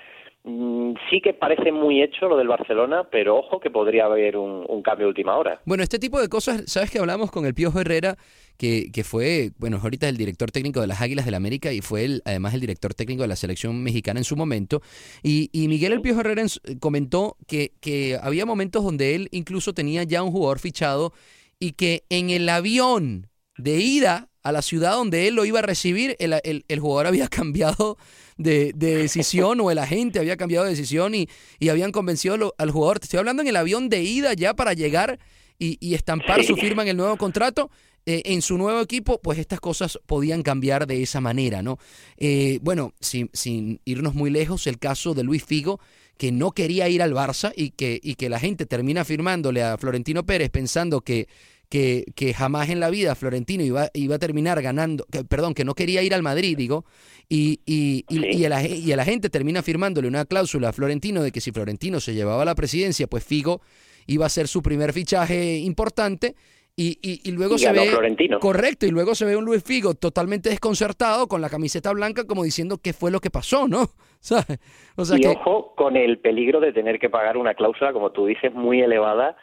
Mm, 0.44 0.92
sí 1.08 1.22
que 1.22 1.32
parece 1.32 1.72
muy 1.72 2.02
hecho 2.02 2.28
lo 2.28 2.36
del 2.36 2.48
Barcelona, 2.48 3.04
pero 3.10 3.36
ojo 3.36 3.60
que 3.60 3.70
podría 3.70 4.04
haber 4.04 4.36
un, 4.36 4.82
cambio 4.82 5.06
de 5.06 5.08
última 5.08 5.36
hora. 5.38 5.60
Bueno, 5.64 5.82
este 5.82 5.98
tipo 5.98 6.20
de 6.20 6.28
cosas, 6.28 6.64
¿sabes 6.70 6.90
que 6.90 6.98
hablamos 6.98 7.30
con 7.30 7.46
el 7.46 7.54
Piojo 7.54 7.80
Herrera, 7.80 8.16
que, 8.56 8.90
que 8.92 9.04
fue, 9.04 9.52
bueno, 9.58 9.80
ahorita 9.82 10.08
el 10.08 10.16
director 10.16 10.50
técnico 10.50 10.80
de 10.80 10.86
las 10.86 11.00
Águilas 11.00 11.24
del 11.24 11.32
la 11.32 11.38
América 11.38 11.72
y 11.72 11.80
fue 11.80 12.04
el, 12.04 12.22
además 12.24 12.54
el 12.54 12.60
director 12.60 12.94
técnico 12.94 13.22
de 13.22 13.28
la 13.28 13.36
selección 13.36 13.82
mexicana 13.82 14.20
en 14.20 14.24
su 14.24 14.36
momento? 14.36 14.82
Y, 15.22 15.50
y 15.52 15.68
Miguel 15.68 15.92
el 15.92 16.00
Piojo 16.00 16.20
Herrera 16.20 16.44
comentó 16.80 17.36
que, 17.46 17.72
que 17.80 18.18
había 18.22 18.46
momentos 18.46 18.84
donde 18.84 19.14
él 19.14 19.28
incluso 19.32 19.74
tenía 19.74 20.04
ya 20.04 20.22
un 20.22 20.30
jugador 20.30 20.58
fichado 20.58 21.12
y 21.58 21.72
que 21.72 22.04
en 22.08 22.30
el 22.30 22.48
avión 22.48 23.28
de 23.56 23.78
ida 23.78 24.28
a 24.42 24.52
la 24.52 24.62
ciudad 24.62 24.92
donde 24.92 25.26
él 25.26 25.34
lo 25.34 25.44
iba 25.46 25.60
a 25.60 25.62
recibir, 25.62 26.16
el, 26.18 26.34
el, 26.42 26.80
jugador 26.80 27.06
había 27.06 27.28
cambiado 27.28 27.96
de, 28.36 28.72
decisión 28.74 29.60
o 29.60 29.70
el 29.70 29.78
agente 29.78 30.18
había 30.18 30.36
cambiado 30.36 30.64
de 30.64 30.70
decisión 30.70 31.14
y, 31.14 31.28
y 31.58 31.70
habían 31.70 31.92
convencido 31.92 32.54
al 32.58 32.70
jugador. 32.70 33.00
Te 33.00 33.06
estoy 33.06 33.18
hablando 33.18 33.42
en 33.42 33.48
el 33.48 33.56
avión 33.56 33.88
de 33.88 34.02
ida 34.02 34.34
ya 34.34 34.54
para 34.54 34.74
llegar 34.74 35.18
y, 35.58 35.94
estampar 35.94 36.44
su 36.44 36.56
firma 36.56 36.82
en 36.82 36.88
el 36.88 36.96
nuevo 36.96 37.16
contrato. 37.16 37.70
Eh, 38.06 38.22
en 38.26 38.42
su 38.42 38.58
nuevo 38.58 38.80
equipo, 38.80 39.20
pues 39.22 39.38
estas 39.38 39.60
cosas 39.60 39.98
podían 40.04 40.42
cambiar 40.42 40.86
de 40.86 41.02
esa 41.02 41.22
manera, 41.22 41.62
¿no? 41.62 41.78
Eh, 42.18 42.58
bueno, 42.60 42.92
sin, 43.00 43.30
sin 43.32 43.80
irnos 43.86 44.14
muy 44.14 44.28
lejos, 44.30 44.66
el 44.66 44.78
caso 44.78 45.14
de 45.14 45.24
Luis 45.24 45.42
Figo, 45.42 45.80
que 46.18 46.30
no 46.30 46.52
quería 46.52 46.88
ir 46.90 47.02
al 47.02 47.14
Barça 47.14 47.52
y 47.56 47.70
que, 47.70 47.98
y 48.02 48.16
que 48.16 48.28
la 48.28 48.38
gente 48.38 48.66
termina 48.66 49.04
firmándole 49.06 49.62
a 49.62 49.78
Florentino 49.78 50.26
Pérez 50.26 50.50
pensando 50.50 51.00
que 51.00 51.28
que, 51.68 52.04
que, 52.14 52.34
jamás 52.34 52.68
en 52.68 52.78
la 52.78 52.90
vida 52.90 53.16
Florentino 53.16 53.64
iba, 53.64 53.90
iba 53.94 54.14
a 54.14 54.18
terminar 54.18 54.62
ganando, 54.62 55.06
que, 55.10 55.24
perdón, 55.24 55.54
que 55.54 55.64
no 55.64 55.74
quería 55.74 56.02
ir 56.02 56.14
al 56.14 56.22
Madrid, 56.22 56.56
digo, 56.56 56.84
y, 57.28 57.60
y, 57.66 58.04
y, 58.08 58.36
y, 58.36 58.44
a 58.44 58.48
la, 58.48 58.64
y, 58.64 58.92
gente 59.04 59.30
termina 59.30 59.62
firmándole 59.62 60.06
una 60.06 60.24
cláusula 60.24 60.68
a 60.68 60.72
Florentino 60.72 61.22
de 61.22 61.32
que 61.32 61.40
si 61.40 61.50
Florentino 61.50 61.98
se 61.98 62.14
llevaba 62.14 62.44
la 62.44 62.54
presidencia, 62.54 63.08
pues 63.08 63.24
Figo 63.24 63.60
iba 64.06 64.26
a 64.26 64.28
ser 64.28 64.46
su 64.46 64.62
primer 64.62 64.92
fichaje 64.92 65.56
importante. 65.56 66.36
Y, 66.76 66.98
y, 67.02 67.30
luego 67.30 67.56
se 67.56 67.70
ve 67.72 67.88
Florentino. 67.88 68.40
correcto 68.40 68.84
y 68.84 68.90
luego 68.90 69.14
se 69.14 69.24
ve 69.24 69.36
un 69.36 69.44
Luis 69.44 69.62
Figo 69.62 69.94
totalmente 69.94 70.48
desconcertado 70.48 71.28
con 71.28 71.40
la 71.40 71.48
camiseta 71.48 71.92
blanca 71.92 72.26
como 72.26 72.42
diciendo 72.42 72.78
qué 72.82 72.92
fue 72.92 73.12
lo 73.12 73.20
que 73.20 73.30
pasó 73.30 73.68
no 73.68 73.82
o 74.96 75.04
sea 75.04 75.16
y 75.16 75.24
ojo 75.26 75.72
con 75.76 75.96
el 75.96 76.18
peligro 76.18 76.58
de 76.58 76.72
tener 76.72 76.98
que 76.98 77.08
pagar 77.08 77.36
una 77.36 77.54
cláusula 77.54 77.92
como 77.92 78.10
tú 78.10 78.26
dices 78.26 78.52
muy 78.52 78.80
elevada 78.80 79.36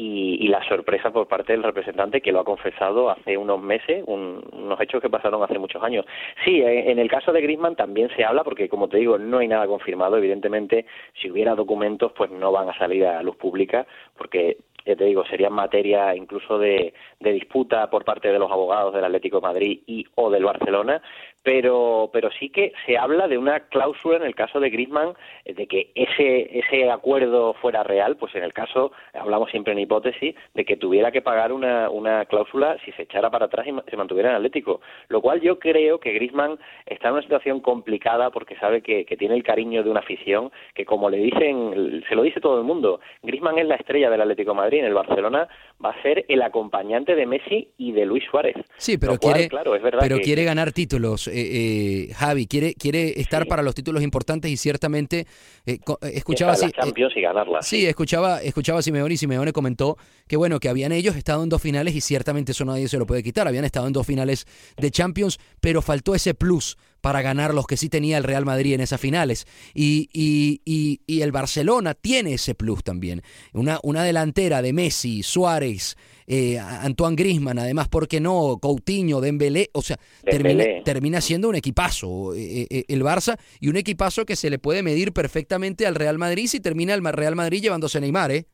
y, 0.00 0.46
la 0.46 0.62
sorpresa 0.68 1.10
por 1.10 1.26
parte 1.26 1.52
del 1.52 1.64
representante 1.64 2.20
que 2.20 2.30
lo 2.30 2.38
ha 2.38 2.44
confesado 2.44 3.10
hace 3.10 3.36
unos 3.36 3.60
meses, 3.60 4.04
unos 4.06 4.80
hechos 4.80 5.02
que 5.02 5.10
pasaron 5.10 5.42
hace 5.42 5.58
muchos 5.58 5.82
años. 5.82 6.06
Sí, 6.44 6.60
eh, 6.60 6.92
en 6.92 7.00
el 7.00 7.10
caso 7.10 7.32
de 7.32 7.42
Griezmann 7.42 7.74
también 7.74 8.08
se 8.14 8.24
habla 8.24 8.44
porque, 8.44 8.68
como 8.68 8.88
te 8.88 8.98
digo, 8.98 9.18
no 9.18 9.38
hay 9.38 9.48
nada 9.48 9.66
confirmado. 9.66 10.16
Evidentemente, 10.16 10.86
si 11.20 11.28
hubiera 11.28 11.56
documentos, 11.56 12.12
pues 12.12 12.30
no 12.30 12.52
van 12.52 12.68
a 12.68 12.78
salir 12.78 13.04
a 13.06 13.22
luz 13.24 13.36
pública 13.36 13.88
porque 14.16 14.58
ya 14.88 14.96
te 14.96 15.04
digo, 15.04 15.22
sería 15.26 15.50
materia 15.50 16.16
incluso 16.16 16.58
de, 16.58 16.94
de, 17.20 17.32
disputa 17.32 17.90
por 17.90 18.04
parte 18.04 18.32
de 18.32 18.38
los 18.38 18.50
abogados 18.50 18.94
del 18.94 19.04
Atlético 19.04 19.40
Madrid 19.40 19.82
y 19.86 20.06
o 20.14 20.30
del 20.30 20.44
Barcelona, 20.44 21.02
pero, 21.48 22.10
pero 22.12 22.28
sí 22.38 22.50
que 22.50 22.74
se 22.84 22.98
habla 22.98 23.26
de 23.26 23.38
una 23.38 23.60
cláusula 23.60 24.18
en 24.18 24.24
el 24.24 24.34
caso 24.34 24.60
de 24.60 24.68
Griezmann 24.68 25.14
eh, 25.46 25.54
de 25.54 25.66
que 25.66 25.92
ese, 25.94 26.58
ese 26.58 26.90
acuerdo 26.90 27.54
fuera 27.54 27.82
real, 27.82 28.18
pues 28.18 28.34
en 28.34 28.42
el 28.42 28.52
caso, 28.52 28.92
hablamos 29.14 29.50
siempre 29.50 29.72
en 29.72 29.78
hipótesis, 29.78 30.34
de 30.52 30.64
que 30.66 30.76
tuviera 30.76 31.10
que 31.10 31.22
pagar 31.22 31.54
una, 31.54 31.88
una 31.88 32.26
cláusula 32.26 32.76
si 32.84 32.92
se 32.92 33.04
echara 33.04 33.30
para 33.30 33.46
atrás 33.46 33.66
y 33.66 33.90
se 33.90 33.96
mantuviera 33.96 34.28
en 34.28 34.36
Atlético. 34.36 34.82
Lo 35.08 35.22
cual 35.22 35.40
yo 35.40 35.58
creo 35.58 35.98
que 35.98 36.12
Griezmann 36.12 36.58
está 36.84 37.08
en 37.08 37.14
una 37.14 37.22
situación 37.22 37.60
complicada 37.60 38.28
porque 38.28 38.54
sabe 38.56 38.82
que, 38.82 39.06
que 39.06 39.16
tiene 39.16 39.34
el 39.34 39.42
cariño 39.42 39.82
de 39.82 39.88
una 39.88 40.00
afición 40.00 40.52
que, 40.74 40.84
como 40.84 41.08
le 41.08 41.16
dicen, 41.16 42.04
se 42.10 42.14
lo 42.14 42.24
dice 42.24 42.42
todo 42.42 42.58
el 42.58 42.64
mundo, 42.64 43.00
Griezmann 43.22 43.58
es 43.58 43.66
la 43.66 43.76
estrella 43.76 44.10
del 44.10 44.20
Atlético 44.20 44.50
de 44.50 44.56
Madrid, 44.58 44.80
en 44.80 44.84
el 44.84 44.94
Barcelona 44.94 45.48
va 45.82 45.92
a 45.92 46.02
ser 46.02 46.26
el 46.28 46.42
acompañante 46.42 47.14
de 47.14 47.24
Messi 47.24 47.68
y 47.78 47.92
de 47.92 48.04
Luis 48.04 48.24
Suárez. 48.30 48.56
Sí, 48.76 48.98
pero, 48.98 49.16
quiere, 49.16 49.48
claro, 49.48 49.74
es 49.74 49.82
verdad 49.82 50.00
pero 50.02 50.18
quiere 50.18 50.44
ganar 50.44 50.72
títulos. 50.72 51.26
Eh, 51.38 52.08
eh, 52.10 52.14
Javi, 52.14 52.46
quiere, 52.46 52.74
quiere 52.74 53.20
estar 53.20 53.46
para 53.46 53.62
los 53.62 53.74
títulos 53.74 54.02
importantes 54.02 54.50
y 54.50 54.56
ciertamente 54.56 55.26
eh, 55.66 55.78
escuchaba 56.12 56.52
así. 56.52 56.70
Champions 56.72 57.16
y 57.16 57.20
ganarla. 57.20 57.62
Sí, 57.62 57.86
escuchaba, 57.86 58.42
escuchaba 58.42 58.80
a 58.80 58.82
Simeone 58.82 59.14
y 59.14 59.16
Simeone 59.16 59.52
comentó 59.52 59.96
que 60.26 60.36
bueno, 60.36 60.58
que 60.58 60.68
habían 60.68 60.90
ellos 60.90 61.14
estado 61.14 61.44
en 61.44 61.48
dos 61.48 61.62
finales 61.62 61.94
y 61.94 62.00
ciertamente 62.00 62.52
eso 62.52 62.64
nadie 62.64 62.88
se 62.88 62.98
lo 62.98 63.06
puede 63.06 63.22
quitar. 63.22 63.46
Habían 63.46 63.64
estado 63.64 63.86
en 63.86 63.92
dos 63.92 64.06
finales 64.06 64.46
de 64.76 64.90
Champions, 64.90 65.38
pero 65.60 65.80
faltó 65.80 66.14
ese 66.14 66.34
plus 66.34 66.76
para 67.00 67.22
ganar 67.22 67.54
los 67.54 67.66
que 67.66 67.76
sí 67.76 67.88
tenía 67.88 68.18
el 68.18 68.24
Real 68.24 68.44
Madrid 68.44 68.74
en 68.74 68.80
esas 68.80 69.00
finales. 69.00 69.46
Y, 69.74 70.08
y, 70.12 70.60
y, 70.64 71.20
el 71.22 71.32
Barcelona 71.32 71.94
tiene 71.94 72.34
ese 72.34 72.54
plus 72.54 72.82
también. 72.82 73.22
Una, 73.52 73.78
una 73.82 74.04
delantera 74.04 74.62
de 74.62 74.72
Messi, 74.72 75.22
Suárez, 75.22 75.96
eh, 76.26 76.58
Antoine 76.58 77.16
Grisman, 77.16 77.58
además, 77.58 77.88
¿por 77.88 78.06
qué 78.06 78.20
no? 78.20 78.58
Coutinho, 78.60 79.20
Dembélé, 79.20 79.70
o 79.72 79.82
sea, 79.82 79.98
termina, 80.22 80.64
termina, 80.84 81.20
siendo 81.20 81.48
un 81.48 81.54
equipazo 81.54 82.34
eh, 82.34 82.66
eh, 82.68 82.84
el 82.88 83.02
Barça 83.02 83.38
y 83.60 83.68
un 83.68 83.76
equipazo 83.76 84.26
que 84.26 84.36
se 84.36 84.50
le 84.50 84.58
puede 84.58 84.82
medir 84.82 85.12
perfectamente 85.12 85.86
al 85.86 85.94
Real 85.94 86.18
Madrid 86.18 86.46
si 86.48 86.60
termina 86.60 86.94
el 86.94 87.02
Real 87.02 87.34
Madrid 87.34 87.62
llevándose 87.62 87.98
a 87.98 88.00
Neymar, 88.02 88.30
¿eh? 88.32 88.46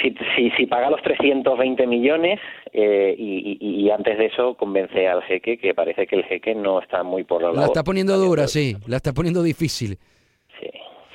Si, 0.00 0.14
si, 0.36 0.50
si, 0.50 0.66
paga 0.66 0.90
los 0.90 1.02
320 1.02 1.86
millones 1.86 2.40
eh, 2.72 3.14
y, 3.16 3.58
y, 3.60 3.84
y, 3.84 3.90
antes 3.90 4.16
de 4.16 4.26
eso 4.26 4.54
convence 4.54 5.06
al 5.06 5.22
jeque, 5.24 5.58
que 5.58 5.74
parece 5.74 6.06
que 6.06 6.16
el 6.16 6.24
jeque 6.24 6.54
no 6.54 6.80
está 6.80 7.02
muy 7.02 7.24
por 7.24 7.42
la 7.42 7.52
La 7.52 7.66
está 7.66 7.84
poniendo 7.84 8.16
dura, 8.16 8.46
sí, 8.48 8.76
la 8.86 8.96
está 8.96 9.12
poniendo 9.12 9.42
difícil. 9.42 9.98
Sí. 10.58 10.70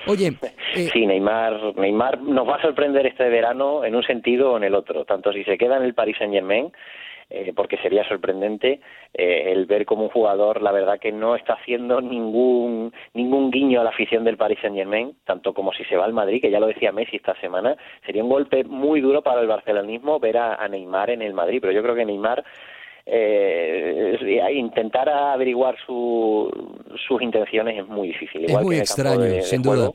Oye, 0.08 0.28
eh, 0.76 0.90
sí, 0.94 1.06
Neymar, 1.06 1.76
Neymar 1.78 2.22
nos 2.22 2.48
va 2.48 2.56
a 2.56 2.62
sorprender 2.62 3.06
este 3.08 3.28
verano 3.30 3.84
en 3.84 3.96
un 3.96 4.04
sentido 4.04 4.54
o 4.54 4.58
en 4.58 4.66
el 4.66 4.76
otro, 4.76 5.06
tanto 5.06 5.34
si 5.34 5.44
se 5.44 5.58
queda 5.58 5.78
en 5.78 5.84
el 5.84 5.94
Paris 5.94 6.18
Saint 6.18 6.34
Germain, 6.34 6.72
eh, 7.30 7.54
porque 7.56 7.78
sería 7.78 8.08
sorprendente 8.08 8.82
eh, 9.14 9.52
el 9.52 9.66
ver 9.66 9.86
como 9.86 10.04
un 10.04 10.10
jugador, 10.10 10.62
la 10.62 10.72
verdad 10.72 11.00
que 11.00 11.12
no 11.12 11.36
está 11.36 11.54
haciendo 11.54 12.00
ningún 12.00 12.94
ningún 13.14 13.50
guiño 13.50 13.82
a 13.82 13.84
la 13.84 13.90
afición 13.90 14.24
del 14.24 14.38
Paris 14.38 14.60
Saint 14.62 14.76
Germain, 14.76 15.16
tanto 15.26 15.54
como 15.54 15.74
si 15.74 15.84
se 15.86 15.96
va 15.96 16.06
al 16.06 16.14
Madrid, 16.14 16.40
que 16.40 16.52
ya 16.52 16.60
lo 16.60 16.68
decía 16.68 16.92
Messi 16.92 17.16
esta 17.16 17.34
semana, 17.42 17.76
sería 18.06 18.24
un 18.24 18.30
golpe 18.30 18.64
muy 18.64 19.02
duro 19.02 19.24
para 19.24 19.42
el 19.42 19.48
barcelonismo 19.48 20.20
ver 20.20 20.38
a, 20.38 20.68
Neymar 20.68 21.10
en 21.10 21.24
el 21.24 21.34
Madrid, 21.34 21.60
pero 21.62 21.74
yo 21.74 21.82
creo 21.82 21.96
que 21.96 22.06
Neymar 22.06 22.44
eh, 23.08 24.52
intentar 24.54 25.10
averiguar 25.10 25.76
su, 25.86 26.50
sus 27.08 27.22
intenciones 27.22 27.80
es 27.80 27.88
muy 27.88 28.10
difícil. 28.10 28.46
es 28.46 28.62
muy 28.62 28.78
extraño, 28.78 29.42
sin 29.42 29.62
duda. 29.62 29.90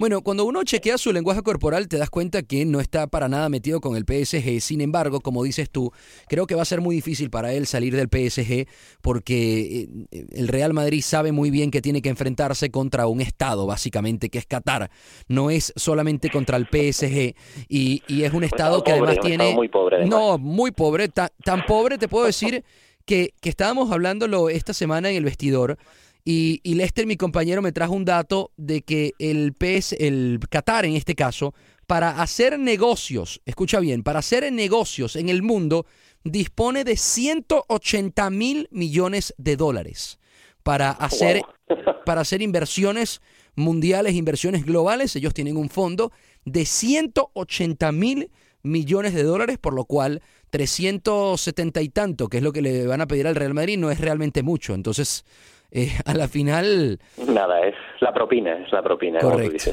Bueno, 0.00 0.22
cuando 0.22 0.46
uno 0.46 0.64
chequea 0.64 0.96
su 0.96 1.12
lenguaje 1.12 1.42
corporal 1.42 1.86
te 1.86 1.98
das 1.98 2.08
cuenta 2.08 2.42
que 2.42 2.64
no 2.64 2.80
está 2.80 3.06
para 3.06 3.28
nada 3.28 3.50
metido 3.50 3.82
con 3.82 3.96
el 3.96 4.06
PSG. 4.06 4.62
Sin 4.62 4.80
embargo, 4.80 5.20
como 5.20 5.44
dices 5.44 5.68
tú, 5.68 5.92
creo 6.26 6.46
que 6.46 6.54
va 6.54 6.62
a 6.62 6.64
ser 6.64 6.80
muy 6.80 6.94
difícil 6.94 7.28
para 7.28 7.52
él 7.52 7.66
salir 7.66 7.94
del 7.94 8.08
PSG 8.08 8.66
porque 9.02 9.88
eh, 10.10 10.26
el 10.32 10.48
Real 10.48 10.72
Madrid 10.72 11.02
sabe 11.02 11.32
muy 11.32 11.50
bien 11.50 11.70
que 11.70 11.82
tiene 11.82 12.00
que 12.00 12.08
enfrentarse 12.08 12.70
contra 12.70 13.06
un 13.08 13.20
Estado, 13.20 13.66
básicamente, 13.66 14.30
que 14.30 14.38
es 14.38 14.46
Qatar. 14.46 14.90
No 15.28 15.50
es 15.50 15.70
solamente 15.76 16.30
contra 16.30 16.56
el 16.56 16.64
PSG 16.64 17.34
y, 17.68 18.02
es 18.08 18.32
un 18.32 18.44
Estado 18.44 18.82
que 18.82 18.92
además 18.92 19.18
tiene... 19.20 19.52
Muy 19.52 19.68
pobre, 19.68 20.06
No, 20.06 20.38
muy 20.38 20.70
pobre. 20.70 21.08
tan 21.08 21.66
pobre 21.66 21.98
te 21.98 22.08
puedo 22.08 22.24
decir 22.24 22.64
que, 23.04 23.34
que 23.42 23.50
estábamos 23.50 23.92
hablándolo 23.92 24.48
esta 24.48 24.72
semana 24.72 25.10
en 25.10 25.16
el 25.16 25.24
vestidor 25.24 25.76
Y, 26.24 26.60
y, 26.62 26.74
Lester, 26.74 27.06
mi 27.06 27.16
compañero, 27.16 27.62
me 27.62 27.72
trajo 27.72 27.94
un 27.94 28.04
dato 28.04 28.52
de 28.56 28.82
que 28.82 29.12
el 29.18 29.54
PS, 29.54 29.94
el 29.98 30.38
Qatar 30.48 30.84
en 30.84 30.94
este 30.94 31.14
caso, 31.14 31.54
para 31.86 32.22
hacer 32.22 32.58
negocios, 32.58 33.40
escucha 33.46 33.80
bien, 33.80 34.02
para 34.02 34.20
hacer 34.20 34.50
negocios 34.52 35.16
en 35.16 35.28
el 35.28 35.42
mundo, 35.42 35.86
dispone 36.24 36.84
de 36.84 36.96
180 36.96 38.30
mil 38.30 38.68
millones 38.70 39.34
de 39.38 39.56
dólares 39.56 40.18
para 40.62 40.90
hacer, 40.90 41.42
para 42.04 42.20
hacer 42.20 42.42
inversiones 42.42 43.20
mundiales, 43.56 44.14
inversiones 44.14 44.64
globales. 44.64 45.16
Ellos 45.16 45.34
tienen 45.34 45.56
un 45.56 45.68
fondo 45.68 46.12
de 46.44 46.64
180 46.64 47.92
mil 47.92 48.30
millones 48.62 49.14
de 49.14 49.22
dólares, 49.22 49.58
por 49.58 49.74
lo 49.74 49.84
cual 49.84 50.22
370 50.50 51.82
y 51.82 51.88
tanto, 51.88 52.28
que 52.28 52.38
es 52.38 52.42
lo 52.42 52.52
que 52.52 52.62
le 52.62 52.86
van 52.86 53.00
a 53.00 53.06
pedir 53.06 53.26
al 53.26 53.36
Real 53.36 53.54
Madrid, 53.54 53.78
no 53.78 53.90
es 53.90 54.00
realmente 54.00 54.42
mucho. 54.42 54.74
Entonces, 54.74 55.24
eh, 55.70 55.92
a 56.04 56.14
la 56.14 56.28
final... 56.28 56.98
Nada, 57.28 57.66
es 57.66 57.74
la 58.00 58.12
propina, 58.12 58.58
es 58.58 58.72
la 58.72 58.82
propina. 58.82 59.20
Correcto. 59.20 59.72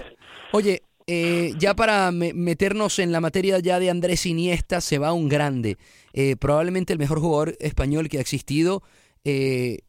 Oye, 0.52 0.84
eh, 1.08 1.54
ya 1.58 1.76
para 1.76 2.12
meternos 2.12 3.00
en 3.00 3.12
la 3.12 3.22
materia 3.22 3.60
ya 3.60 3.80
de 3.80 3.90
Andrés 3.90 4.26
Iniesta, 4.26 4.82
se 4.82 4.98
va 4.98 5.14
un 5.14 5.30
grande. 5.30 5.78
Eh, 6.14 6.36
probablemente 6.36 6.94
el 6.94 7.00
mejor 7.00 7.20
jugador 7.20 7.56
español 7.60 8.10
que 8.10 8.18
ha 8.18 8.22
existido. 8.22 8.84
le 9.24 9.82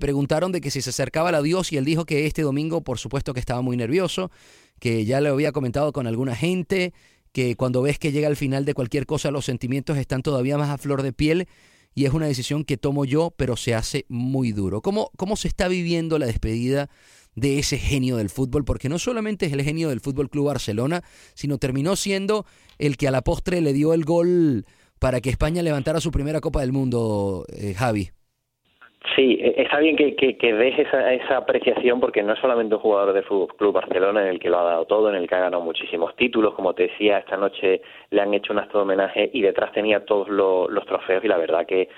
preguntaron 0.00 0.50
de 0.52 0.60
que 0.60 0.70
si 0.70 0.80
se 0.80 0.90
acercaba 0.90 1.30
a 1.30 1.42
Dios 1.42 1.72
y 1.72 1.76
él 1.76 1.84
dijo 1.84 2.04
que 2.04 2.26
este 2.26 2.42
domingo, 2.42 2.82
por 2.82 2.98
supuesto 2.98 3.34
que 3.34 3.40
estaba 3.40 3.60
muy 3.60 3.76
nervioso, 3.76 4.30
que 4.80 5.04
ya 5.04 5.20
lo 5.20 5.30
había 5.30 5.52
comentado 5.52 5.92
con 5.92 6.06
alguna 6.06 6.34
gente, 6.34 6.92
que 7.32 7.56
cuando 7.56 7.82
ves 7.82 7.98
que 7.98 8.12
llega 8.12 8.28
al 8.28 8.36
final 8.36 8.64
de 8.64 8.74
cualquier 8.74 9.06
cosa 9.06 9.30
los 9.30 9.44
sentimientos 9.44 9.98
están 9.98 10.22
todavía 10.22 10.56
más 10.56 10.70
a 10.70 10.78
flor 10.78 11.02
de 11.02 11.12
piel 11.12 11.48
y 11.94 12.06
es 12.06 12.12
una 12.12 12.26
decisión 12.26 12.64
que 12.64 12.76
tomo 12.76 13.04
yo, 13.04 13.32
pero 13.36 13.56
se 13.56 13.74
hace 13.74 14.04
muy 14.08 14.52
duro. 14.52 14.82
¿Cómo, 14.82 15.10
cómo 15.16 15.36
se 15.36 15.48
está 15.48 15.68
viviendo 15.68 16.18
la 16.18 16.26
despedida 16.26 16.90
de 17.36 17.58
ese 17.58 17.78
genio 17.78 18.16
del 18.16 18.30
fútbol? 18.30 18.64
Porque 18.64 18.88
no 18.88 18.98
solamente 18.98 19.46
es 19.46 19.52
el 19.52 19.62
genio 19.62 19.88
del 19.88 20.00
Fútbol 20.00 20.28
Club 20.28 20.46
Barcelona, 20.46 21.04
sino 21.34 21.58
terminó 21.58 21.96
siendo 21.96 22.46
el 22.78 22.96
que 22.96 23.08
a 23.08 23.10
la 23.10 23.22
postre 23.22 23.60
le 23.60 23.72
dio 23.72 23.94
el 23.94 24.04
gol 24.04 24.66
para 24.98 25.20
que 25.20 25.30
España 25.30 25.62
levantara 25.62 26.00
su 26.00 26.10
primera 26.10 26.40
Copa 26.40 26.60
del 26.60 26.72
Mundo, 26.72 27.44
eh, 27.52 27.74
Javi. 27.74 28.10
Sí, 29.14 29.38
e, 29.40 29.62
está 29.62 29.78
bien 29.80 29.96
que, 29.96 30.16
que, 30.16 30.38
que 30.38 30.52
des 30.54 30.78
esa, 30.78 31.12
esa, 31.12 31.36
apreciación 31.36 32.00
porque 32.00 32.22
no 32.22 32.32
es 32.32 32.38
solamente 32.38 32.74
un 32.74 32.80
jugador 32.80 33.12
de 33.12 33.22
Fútbol 33.22 33.54
Club 33.56 33.74
Barcelona 33.74 34.22
en 34.22 34.28
el 34.28 34.40
que 34.40 34.48
lo 34.48 34.58
ha 34.58 34.64
dado 34.64 34.86
todo, 34.86 35.10
en 35.10 35.16
el 35.16 35.28
que 35.28 35.34
ha 35.34 35.40
ganado 35.40 35.62
muchísimos 35.62 36.16
títulos, 36.16 36.54
como 36.54 36.74
te 36.74 36.84
decía, 36.84 37.18
esta 37.18 37.36
noche 37.36 37.82
le 38.10 38.20
han 38.22 38.32
hecho 38.32 38.52
un 38.52 38.60
acto 38.60 38.78
de 38.78 38.84
homenaje 38.84 39.30
y 39.32 39.42
detrás 39.42 39.72
tenía 39.72 40.04
todos 40.06 40.28
los 40.28 40.86
trofeos 40.86 41.22
y 41.22 41.28
la 41.28 41.36
verdad 41.36 41.66
que 41.66 41.88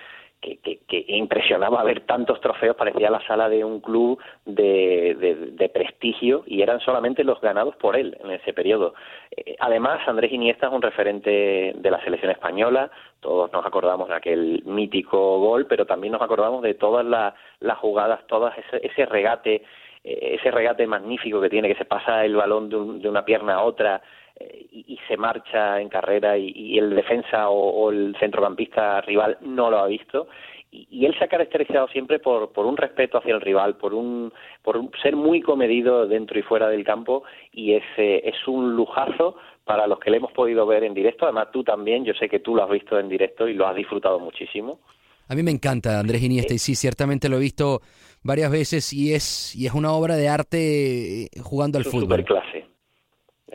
que, 0.41 0.59
que, 0.87 1.05
impresionaba 1.09 1.83
ver 1.83 2.03
tantos 2.03 2.41
trofeos, 2.41 2.77
parecía 2.77 3.11
la 3.11 3.25
sala 3.27 3.49
de 3.49 3.65
un 3.65 3.81
club 3.81 4.19
de, 4.45 5.17
de, 5.53 5.69
prestigio 5.69 6.45
y 6.47 6.63
eran 6.63 6.81
solamente 6.81 7.25
los 7.25 7.41
ganados 7.41 7.75
por 7.77 7.97
él 7.97 8.17
en 8.23 8.31
ese 8.31 8.53
periodo. 8.53 8.95
Eh, 9.37 9.57
además, 9.59 10.07
Andrés 10.07 10.33
Iniesta 10.33 10.69
es 10.69 10.73
un 10.73 10.83
referente 10.83 11.73
de 11.75 11.91
la 11.91 12.01
selección 12.03 12.31
española, 12.31 12.91
todos 13.21 13.53
nos 13.53 13.67
acordamos 13.67 14.09
de 14.09 14.15
aquel 14.15 14.63
mítico 14.65 15.41
gol, 15.41 15.67
pero 15.67 15.87
también 15.87 16.13
nos 16.13 16.23
acordamos 16.23 16.63
de 16.63 16.75
todas 16.75 17.05
las 17.05 17.79
jugadas, 17.79 18.27
todas 18.29 18.55
ese, 18.83 19.07
regate, 19.07 19.63
eh, 20.05 20.37
ese 20.39 20.51
regate 20.51 20.87
magnífico 20.87 21.41
que 21.41 21.51
tiene, 21.51 21.69
que 21.69 21.79
se 21.79 21.85
pasa 21.85 22.25
el 22.25 22.37
balón 22.37 22.69
de 23.01 23.09
una 23.09 23.25
pierna 23.25 23.55
a 23.55 23.63
otra, 23.65 24.01
eh, 24.39 24.67
y, 24.71 24.99
se 25.09 25.17
marcha 25.17 25.81
en 25.81 25.89
carrera 25.89 26.37
y, 26.37 26.79
el 26.79 26.95
defensa 26.95 27.49
o, 27.49 27.91
el 27.91 28.17
centrocampista 28.19 29.01
rival 29.03 29.39
no 29.41 29.71
lo 29.71 29.79
ha 29.79 29.87
visto 29.87 30.29
y, 30.71 31.07
él 31.07 31.15
se 31.17 31.25
ha 31.25 31.29
caracterizado 31.29 31.87
siempre 31.89 32.19
por, 32.19 32.53
por 32.53 32.67
un 32.67 32.77
respeto 32.77 33.19
hacia 33.19 33.35
el 33.35 33.41
rival, 33.41 33.77
por 33.77 33.95
un, 33.95 34.33
por 34.63 34.91
ser 35.01 35.15
muy 35.15 35.41
comedido 35.41 36.07
dentro 36.07 36.39
y 36.39 36.43
fuera 36.43 36.69
del 36.69 36.85
campo 36.85 37.23
y 37.53 37.75
es, 37.75 37.85
es 37.97 38.49
un 38.49 38.75
lujazo 38.75 39.37
para 39.65 39.87
los 39.87 39.99
que 39.99 40.11
le 40.11 40.19
hemos 40.19 40.33
podido 40.33 40.67
ver 40.67 40.85
en 40.85 40.95
directo. 40.95 41.25
Además, 41.25 41.49
tú 41.53 41.65
también, 41.65 42.05
yo 42.05 42.15
sé 42.15 42.29
que 42.29 42.41
tú 42.41 42.55
lo 42.55 42.65
has 42.65 42.71
visto 42.71 42.99
en 42.99 43.09
directo 43.09 43.49
y 43.49 43.55
lo 43.55 43.67
has 43.67 43.75
disfrutado 43.75 44.19
muchísimo. 44.19 44.81
A 45.29 45.35
mí 45.35 45.43
me 45.43 45.51
encanta 45.51 45.99
Andrés 45.99 46.23
Iniesta 46.23 46.55
y 46.55 46.59
sí, 46.59 46.77
ciertamente 46.77 47.29
lo 47.29 47.37
he 47.37 47.41
visto 47.41 47.81
varias 48.23 48.51
veces 48.51 48.93
y 48.93 49.13
es, 49.13 49.57
y 49.57 49.67
es 49.67 49.75
una 49.75 49.93
obra 49.93 50.15
de 50.15 50.29
arte 50.29 51.25
eh, 51.25 51.29
jugando 51.43 51.79
al 51.79 51.85
fútbol. 51.85 52.25
clase 52.25 52.56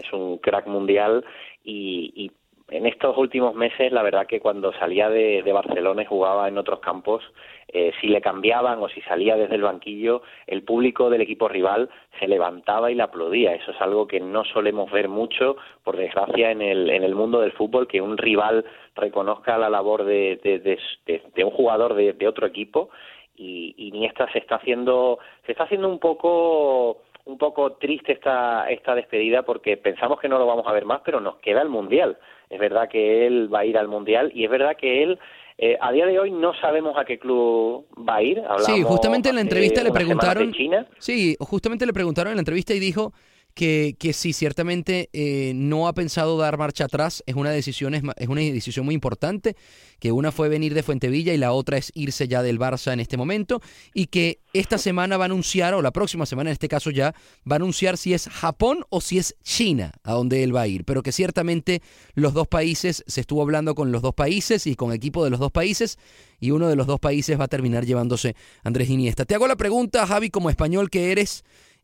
es 0.02 0.14
un 0.14 0.38
crack 0.38 0.68
mundial 0.68 1.24
y, 1.64 2.32
en 2.70 2.86
estos 2.86 3.18
últimos 3.18 3.54
meses 3.54 3.91
la 3.91 4.02
verdad 4.02 4.26
que 4.26 4.39
cuando 4.39 4.72
salía 4.72 5.10
de, 5.10 5.43
Barcelona 5.52 6.04
y 6.04 6.06
jugaba 6.06 6.47
en 6.47 6.58
otros 6.58 6.80
campos, 6.80 7.22
eh, 7.68 7.91
si 7.99 8.08
le 8.08 8.22
cambiaban 8.22 8.80
o 8.82 8.88
si 8.88 9.02
salía 9.02 9.36
desde 9.36 9.56
el 9.56 9.64
banquillo, 9.64 10.22
el 10.47 10.64
público 10.64 11.10
del 11.10 11.20
equipo 11.20 11.49
rival 11.49 11.89
se 12.18 12.30
levantaba 12.30 12.89
y 12.89 12.95
le 12.95 13.04
aplaudía. 13.04 13.54
Eso 13.54 13.72
es 13.72 13.82
algo 13.82 14.08
que 14.08 14.22
no 14.22 14.45
solemos 14.45 14.89
ver 14.89 15.10
mucho, 15.10 15.58
por 15.84 15.97
desgracia, 15.97 16.52
en 16.52 16.62
el, 16.62 16.89
en 16.89 17.04
el 17.04 17.14
mundo 17.14 17.41
del 17.41 17.52
fútbol, 17.52 17.88
que 17.88 17.99
un 17.99 18.18
rival 18.18 18.64
reconozca 18.95 19.58
la 19.58 19.70
labor 19.70 20.06
de, 20.06 20.38
de, 20.41 21.43
un 21.43 21.52
jugador 21.52 21.93
de, 21.93 22.28
otro 22.28 22.47
equipo 22.47 22.89
y, 23.36 23.76
y 23.78 23.89
Iniesta 23.89 24.32
se 24.32 24.39
está 24.39 24.56
haciendo, 24.56 25.20
se 25.45 25.52
está 25.52 25.66
haciendo 25.66 25.89
un 25.89 25.99
poco 25.99 26.99
un 27.26 27.38
poco 27.38 27.74
triste 27.74 28.13
esta, 28.13 28.69
esta 28.69 28.95
despedida 28.95 29.43
porque 29.43 29.78
pensamos 29.78 30.19
que 30.19 30.30
no 30.30 30.39
lo 30.39 30.45
vamos 30.45 30.65
a 30.67 30.72
ver 30.72 30.86
más, 30.86 31.01
pero 31.03 31.19
nos 31.19 31.38
queda 31.38 31.61
el 31.61 31.69
Mundial. 31.69 32.17
Es 32.49 32.59
verdad 32.59 32.89
que 32.89 33.26
él 33.26 33.53
va 33.53 33.59
a 33.59 33.65
ir 33.65 33.78
al 33.78 33.88
Mundial 33.88 34.32
y 34.34 34.43
es 34.43 34.51
verdad 34.51 34.76
que 34.76 35.03
él 35.03 35.19
eh, 35.57 35.78
a 35.80 35.91
día 35.91 36.07
de 36.07 36.17
hoy 36.19 36.32
no 36.32 36.53
sabemos 36.55 36.97
a 36.97 37.05
qué 37.05 37.19
club 37.19 37.86
va 37.97 38.15
a 38.15 38.24
ir. 38.24 38.41
sí, 38.65 38.82
justamente 38.84 39.30
en 39.30 39.36
la 39.36 39.41
entrevista 39.41 39.84
le 39.84 39.91
preguntaron. 39.91 40.51
Sí, 40.97 41.36
justamente 41.39 41.86
le 41.86 41.93
preguntaron 41.93 42.32
en 42.32 42.38
la 42.38 42.41
entrevista 42.41 42.74
y 42.74 42.80
dijo 42.80 43.13
que, 43.54 43.95
que 43.99 44.14
sí, 44.14 44.34
ciertamente 44.34 45.10
eh, 45.14 45.54
no 45.56 45.88
ha 45.88 45.93
pensado 45.93 46.38
dar 46.38 46.58
marcha 46.58 46.86
atrás. 46.86 47.24
Es 47.26 47.36
una 47.36 47.52
decisión, 47.52 47.93
es, 47.93 48.04
es, 48.18 48.28
una 48.28 48.41
decisión 48.41 48.86
muy 48.86 48.95
importante, 48.95 49.56
que 49.99 50.12
una 50.12 50.32
fue 50.32 50.49
venir 50.49 50.74
de 50.74 50.84
Fuentevilla 50.84 51.34
y 51.34 51.38
la 51.38 51.52
otra 51.52 51.78
es 51.78 51.91
irse 51.93 52.28
ya 52.28 52.43
del 52.43 52.60
Barça 52.60 52.93
en 52.93 52.99
este 52.99 53.18
momento, 53.18 53.62
y 53.93 54.08
que 54.08 54.39
esta 54.54 54.78
semana 54.78 55.18
va 55.18 55.26
a 55.26 55.28
anunciar, 55.28 55.74
o 55.74 55.82
la 55.82 55.91
próxima 55.91 56.26
semana 56.26 56.49
en 56.49 56.54
este 56.54 56.68
caso 56.68 56.91
ya, 56.91 57.14
va 57.49 57.56
a 57.56 57.58
anunciar 57.58 57.97
si 57.97 58.14
es 58.14 58.28
Japón 58.28 58.86
o 58.89 59.02
si 59.02 59.18
es 59.18 59.36
China 59.43 59.91
a 60.04 60.14
donde 60.14 60.43
él 60.43 60.56
va 60.56 60.62
a 60.62 60.68
ir. 60.68 60.86
Pero 60.86 61.04
que 61.04 61.12
ciertamente 61.12 61.82
los 62.14 62.34
dos 62.34 62.47
países, 62.47 63.04
se 63.08 63.22
estuvo 63.22 63.41
hablando 63.41 63.76
con 63.76 63.91
los 63.91 64.02
dos 64.02 64.14
países 64.14 64.68
y 64.68 64.76
con 64.76 64.93
equipo 64.93 65.24
de 65.24 65.30
los 65.30 65.39
dos 65.39 65.52
países, 65.52 65.97
y 66.39 66.52
uno 66.52 66.68
de 66.68 66.76
los 66.76 66.88
dos 66.88 66.99
países 66.99 67.39
va 67.39 67.45
a 67.45 67.47
terminar 67.47 67.86
llevándose 67.86 68.36
Andrés 68.64 68.89
Iniesta. 68.89 69.26
Te 69.26 69.36
hago 69.36 69.47
la 69.47 69.56
pregunta, 69.56 70.08
Javi, 70.08 70.30
como 70.30 70.49
español 70.49 70.89
que 70.89 71.12
eres, 71.12 71.43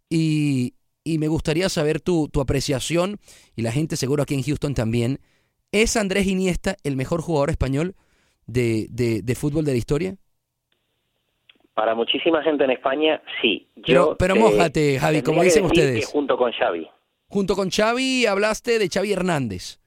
y, 0.09 0.74
y 1.08 1.18
me 1.18 1.28
gustaría 1.28 1.70
saber 1.70 2.01
tu, 2.01 2.30
tu 2.30 2.41
apreciación, 2.41 3.18
y 3.55 3.62
la 3.62 3.72
gente 3.72 3.95
seguro 3.95 4.24
aquí 4.24 4.34
en 4.34 4.43
Houston 4.43 4.74
también. 4.74 5.20
¿Es 5.72 5.97
Andrés 5.97 6.28
Iniesta 6.28 6.76
el 6.84 6.95
mejor 6.95 7.22
jugador 7.22 7.49
español 7.49 7.95
de, 8.45 8.88
de, 8.89 9.36
fútbol 9.36 9.66
de 9.66 9.72
la 9.72 9.78
historia? 9.78 10.16
Para 11.74 11.93
muchísima 11.93 12.41
gente 12.43 12.64
en 12.64 12.72
España, 12.72 13.22
sí. 13.41 13.68
Yo 13.76 14.16
pero, 14.18 14.18
pero 14.18 14.36
mójate, 14.36 14.99
Javi, 14.99 15.22
como 15.22 15.43
dicen 15.43 15.66
ustedes. 15.66 16.08
junto 16.08 16.38
con 16.38 16.51
Xavi. 16.51 16.88
Junto 17.30 17.55
con 17.55 17.70
Xavi 17.70 18.26
hablaste 18.26 18.80
de 18.80 18.89
Xavi 18.89 19.12
Hernández. 19.12 19.80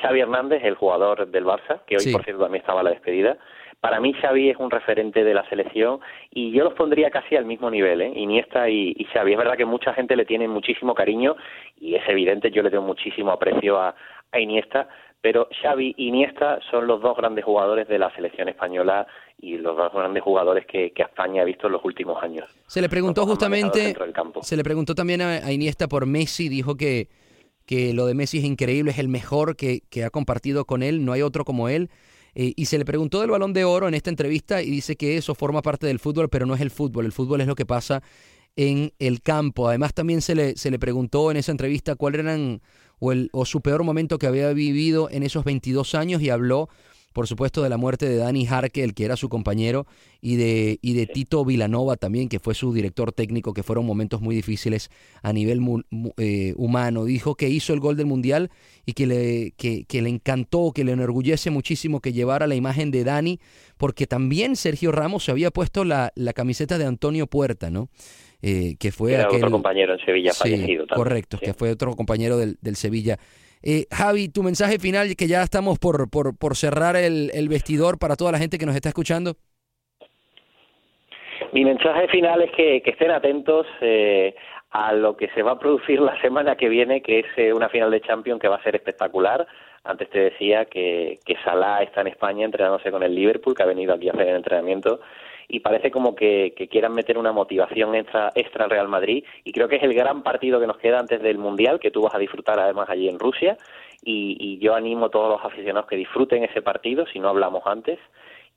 Xavi 0.00 0.20
Hernández, 0.20 0.62
el 0.64 0.76
jugador 0.76 1.28
del 1.28 1.44
Barça, 1.44 1.84
que 1.86 1.96
hoy 1.96 2.12
por 2.12 2.24
cierto 2.24 2.42
también 2.42 2.62
estaba 2.62 2.80
a 2.80 2.84
la 2.84 2.90
despedida. 2.90 3.38
Para 3.80 3.98
mí 3.98 4.12
Xavi 4.12 4.50
es 4.50 4.58
un 4.58 4.70
referente 4.70 5.24
de 5.24 5.32
la 5.32 5.48
selección 5.48 6.00
y 6.30 6.52
yo 6.52 6.64
los 6.64 6.74
pondría 6.74 7.10
casi 7.10 7.34
al 7.36 7.46
mismo 7.46 7.70
nivel, 7.70 8.02
¿eh? 8.02 8.12
Iniesta 8.14 8.68
y, 8.68 8.94
Xavi. 9.12 9.32
Es 9.32 9.38
verdad 9.38 9.56
que 9.56 9.64
mucha 9.64 9.94
gente 9.94 10.16
le 10.16 10.26
tiene 10.26 10.46
muchísimo 10.48 10.94
cariño 10.94 11.34
y 11.80 11.94
es 11.94 12.06
evidente, 12.06 12.50
yo 12.50 12.62
le 12.62 12.70
tengo 12.70 12.84
muchísimo 12.84 13.32
aprecio 13.32 13.80
a, 13.80 13.94
Iniesta, 14.32 14.86
pero 15.20 15.48
Xavi 15.60 15.94
y 15.96 16.06
Iniesta 16.06 16.60
son 16.70 16.86
los 16.86 17.02
dos 17.02 17.16
grandes 17.16 17.44
jugadores 17.44 17.88
de 17.88 17.98
la 17.98 18.14
selección 18.14 18.48
española 18.48 19.08
y 19.40 19.56
los 19.56 19.76
dos 19.76 19.92
grandes 19.92 20.22
jugadores 20.22 20.66
que, 20.66 20.92
España 20.94 21.42
ha 21.42 21.44
visto 21.44 21.66
en 21.66 21.72
los 21.72 21.84
últimos 21.84 22.22
años. 22.22 22.46
Se 22.68 22.80
le 22.80 22.88
preguntó 22.88 23.26
justamente, 23.26 23.96
se 24.42 24.56
le 24.56 24.62
preguntó 24.62 24.94
también 24.94 25.20
a, 25.20 25.50
Iniesta 25.50 25.88
por 25.88 26.06
Messi, 26.06 26.48
dijo 26.48 26.76
que, 26.76 27.08
que 27.66 27.92
lo 27.92 28.06
de 28.06 28.14
Messi 28.14 28.38
es 28.38 28.44
increíble, 28.44 28.92
es 28.92 29.00
el 29.00 29.08
mejor 29.08 29.56
que, 29.56 29.80
que 29.90 30.04
ha 30.04 30.10
compartido 30.10 30.64
con 30.64 30.84
él, 30.84 31.04
no 31.04 31.12
hay 31.12 31.22
otro 31.22 31.44
como 31.44 31.68
él. 31.68 31.90
Eh, 32.34 32.52
y 32.56 32.66
se 32.66 32.78
le 32.78 32.84
preguntó 32.84 33.20
del 33.20 33.30
balón 33.30 33.52
de 33.52 33.64
oro 33.64 33.88
en 33.88 33.94
esta 33.94 34.10
entrevista 34.10 34.62
y 34.62 34.70
dice 34.70 34.96
que 34.96 35.16
eso 35.16 35.34
forma 35.34 35.62
parte 35.62 35.86
del 35.86 35.98
fútbol, 35.98 36.28
pero 36.28 36.46
no 36.46 36.54
es 36.54 36.60
el 36.60 36.70
fútbol. 36.70 37.04
El 37.06 37.12
fútbol 37.12 37.40
es 37.40 37.46
lo 37.46 37.54
que 37.54 37.66
pasa 37.66 38.02
en 38.56 38.92
el 38.98 39.22
campo. 39.22 39.68
Además, 39.68 39.94
también 39.94 40.22
se 40.22 40.34
le, 40.34 40.56
se 40.56 40.70
le 40.70 40.78
preguntó 40.78 41.30
en 41.30 41.36
esa 41.36 41.52
entrevista 41.52 41.94
cuál 41.94 42.14
eran 42.16 42.62
o, 42.98 43.12
el, 43.12 43.30
o 43.32 43.44
su 43.44 43.60
peor 43.60 43.84
momento 43.84 44.18
que 44.18 44.26
había 44.26 44.52
vivido 44.52 45.08
en 45.10 45.22
esos 45.22 45.44
22 45.44 45.94
años 45.94 46.22
y 46.22 46.30
habló 46.30 46.68
por 47.12 47.26
supuesto, 47.26 47.62
de 47.62 47.68
la 47.68 47.76
muerte 47.76 48.08
de 48.08 48.16
Dani 48.16 48.46
Jarque, 48.46 48.84
el 48.84 48.94
que 48.94 49.04
era 49.04 49.16
su 49.16 49.28
compañero, 49.28 49.86
y 50.20 50.36
de, 50.36 50.78
y 50.80 50.92
de 50.92 51.06
Tito 51.06 51.44
Vilanova 51.44 51.96
también, 51.96 52.28
que 52.28 52.38
fue 52.38 52.54
su 52.54 52.72
director 52.72 53.12
técnico, 53.12 53.52
que 53.52 53.62
fueron 53.62 53.84
momentos 53.84 54.20
muy 54.20 54.34
difíciles 54.34 54.90
a 55.22 55.32
nivel 55.32 55.60
eh, 56.18 56.54
humano. 56.56 57.04
Dijo 57.04 57.34
que 57.34 57.48
hizo 57.48 57.72
el 57.72 57.80
gol 57.80 57.96
del 57.96 58.06
Mundial 58.06 58.50
y 58.86 58.92
que 58.92 59.06
le, 59.06 59.52
que, 59.56 60.02
le 60.02 60.08
encantó, 60.08 60.72
que 60.72 60.84
le 60.84 60.92
enorgullece 60.92 61.50
muchísimo 61.50 62.00
que 62.00 62.12
llevara 62.12 62.46
la 62.46 62.54
imagen 62.54 62.90
de 62.90 63.02
Dani, 63.02 63.40
porque 63.76 64.06
también 64.06 64.56
Sergio 64.56 64.92
Ramos 64.92 65.24
se 65.24 65.32
había 65.32 65.50
puesto 65.50 65.84
la, 65.84 66.12
la 66.14 66.32
camiseta 66.32 66.78
de 66.78 66.84
Antonio 66.84 67.26
Puerta, 67.26 67.70
¿no? 67.70 67.88
Eh, 68.42 68.76
que 68.78 68.90
fue 68.90 69.12
Era 69.14 69.28
otro 69.28 69.50
compañero 69.50 69.92
en 69.92 70.00
Sevilla 70.04 70.32
fallecido. 70.32 70.86
Correcto, 70.94 71.38
que 71.38 71.52
fue 71.52 71.70
otro 71.70 71.94
compañero 71.94 72.38
del, 72.38 72.56
del 72.62 72.76
Sevilla. 72.76 73.18
Eh, 73.62 73.84
Javi, 73.92 74.28
tu 74.28 74.42
mensaje 74.42 74.78
final, 74.78 75.14
que 75.16 75.26
ya 75.26 75.42
estamos 75.42 75.78
por, 75.78 76.10
por, 76.10 76.36
por 76.36 76.56
cerrar 76.56 76.96
el, 76.96 77.30
el, 77.34 77.48
vestidor 77.48 77.98
para 77.98 78.16
toda 78.16 78.32
la 78.32 78.38
gente 78.38 78.56
que 78.56 78.64
nos 78.64 78.74
está 78.74 78.88
escuchando. 78.88 79.34
Mi 81.52 81.64
mensaje 81.64 82.08
final 82.08 82.42
es 82.42 82.52
que, 82.52 82.80
que 82.82 82.90
estén 82.90 83.10
atentos 83.10 83.66
eh, 83.80 84.34
a 84.70 84.92
lo 84.92 85.16
que 85.16 85.28
se 85.30 85.42
va 85.42 85.52
a 85.52 85.58
producir 85.58 86.00
la 86.00 86.18
semana 86.20 86.56
que 86.56 86.68
viene, 86.68 87.02
que 87.02 87.20
es 87.20 87.26
eh, 87.36 87.52
una 87.52 87.68
final 87.68 87.90
de 87.90 88.00
Champions 88.00 88.40
que 88.40 88.48
va 88.48 88.56
a 88.56 88.62
ser 88.62 88.76
espectacular. 88.76 89.46
Antes 89.84 90.08
te 90.10 90.20
decía 90.20 90.66
que, 90.66 91.18
que 91.24 91.36
Salah 91.44 91.82
está 91.82 92.02
en 92.02 92.08
España 92.08 92.44
entrenándose 92.44 92.90
con 92.90 93.02
el 93.02 93.14
Liverpool, 93.14 93.54
que 93.54 93.62
ha 93.62 93.66
venido 93.66 93.94
aquí 93.94 94.08
a 94.08 94.12
hacer 94.12 94.28
el 94.28 94.36
entrenamiento 94.36 95.00
y 95.50 95.60
parece 95.60 95.90
como 95.90 96.14
que, 96.14 96.54
quieran 96.70 96.94
meter 96.94 97.18
una 97.18 97.32
motivación 97.32 97.94
extra, 97.96 98.30
extra 98.36 98.64
al 98.64 98.70
Real 98.70 98.88
Madrid. 98.88 99.24
Y 99.44 99.52
creo 99.52 99.68
que 99.68 99.76
es 99.76 99.82
el 99.82 99.94
gran 99.94 100.22
partido 100.22 100.60
que 100.60 100.66
nos 100.66 100.78
queda 100.78 101.00
antes 101.00 101.20
del 101.20 101.38
Mundial 101.38 101.80
que 101.80 101.90
tú 101.90 102.02
vas 102.02 102.14
a 102.14 102.18
disfrutar 102.18 102.60
además 102.60 102.88
allí 102.88 103.08
en 103.08 103.18
Rusia. 103.18 103.56
Y, 104.02 104.58
yo 104.58 104.74
animo 104.74 105.06
a 105.06 105.10
todos 105.10 105.28
los 105.28 105.44
aficionados 105.44 105.88
que 105.88 105.96
disfruten 105.96 106.44
ese 106.44 106.62
partido 106.62 107.06
si 107.06 107.18
no 107.18 107.28
hablamos 107.28 107.62
antes 107.66 107.98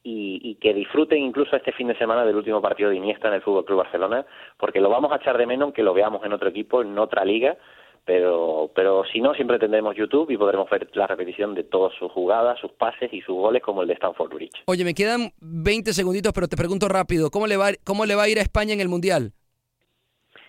y, 0.04 0.56
que 0.62 0.74
disfruten 0.74 1.20
incluso 1.20 1.56
este 1.56 1.72
fin 1.72 1.88
de 1.88 1.98
semana 1.98 2.26
del 2.26 2.36
último 2.36 2.62
partido 2.62 2.90
de 2.90 2.98
Iniesta 2.98 3.28
en 3.30 3.36
el 3.36 3.42
Fútbol 3.42 3.66
Club 3.66 3.80
Barcelona 3.80 4.26
porque 4.58 4.82
lo 4.82 4.90
vamos 4.90 5.12
a 5.12 5.18
echar 5.18 5.38
de 5.38 5.46
menos 5.46 5.64
aunque 5.64 5.84
lo 5.84 5.94
veamos 5.94 6.24
en 6.26 6.34
otro 6.34 6.50
equipo 6.50 6.82
en 6.82 6.98
otra 6.98 7.24
liga 7.24 7.58
pero, 8.06 8.72
pero 8.76 9.04
si 9.06 9.22
no, 9.22 9.34
siempre 9.34 9.60
tendremos 9.60 9.96
YouTube 9.96 10.30
y 10.30 10.38
podremos 10.38 10.70
ver 10.70 10.90
la 10.94 11.08
repetición 11.08 11.56
de 11.56 11.64
todas 11.64 11.94
sus 11.98 12.12
jugadas, 12.12 12.60
sus 12.60 12.72
pases 12.72 13.14
y 13.14 13.22
sus 13.22 13.36
goles 13.36 13.62
como 13.62 13.82
el 13.82 13.88
de 13.88 13.94
Stanford 13.94 14.34
Bridge. 14.34 14.64
Oye, 14.66 14.84
me 14.84 14.94
quedan 14.94 15.32
20 15.40 15.94
segunditos, 15.94 16.34
pero 16.34 16.48
te 16.48 16.58
pregunto 16.58 16.88
rápido, 16.88 17.30
¿cómo 17.30 17.48
le 17.48 17.58
va, 17.58 17.70
cómo 17.86 18.06
le 18.06 18.16
va 18.16 18.24
a 18.24 18.30
ir 18.30 18.40
a 18.40 18.42
España 18.42 18.74
en 18.74 18.82
el 18.82 18.90
Mundial? 18.90 19.32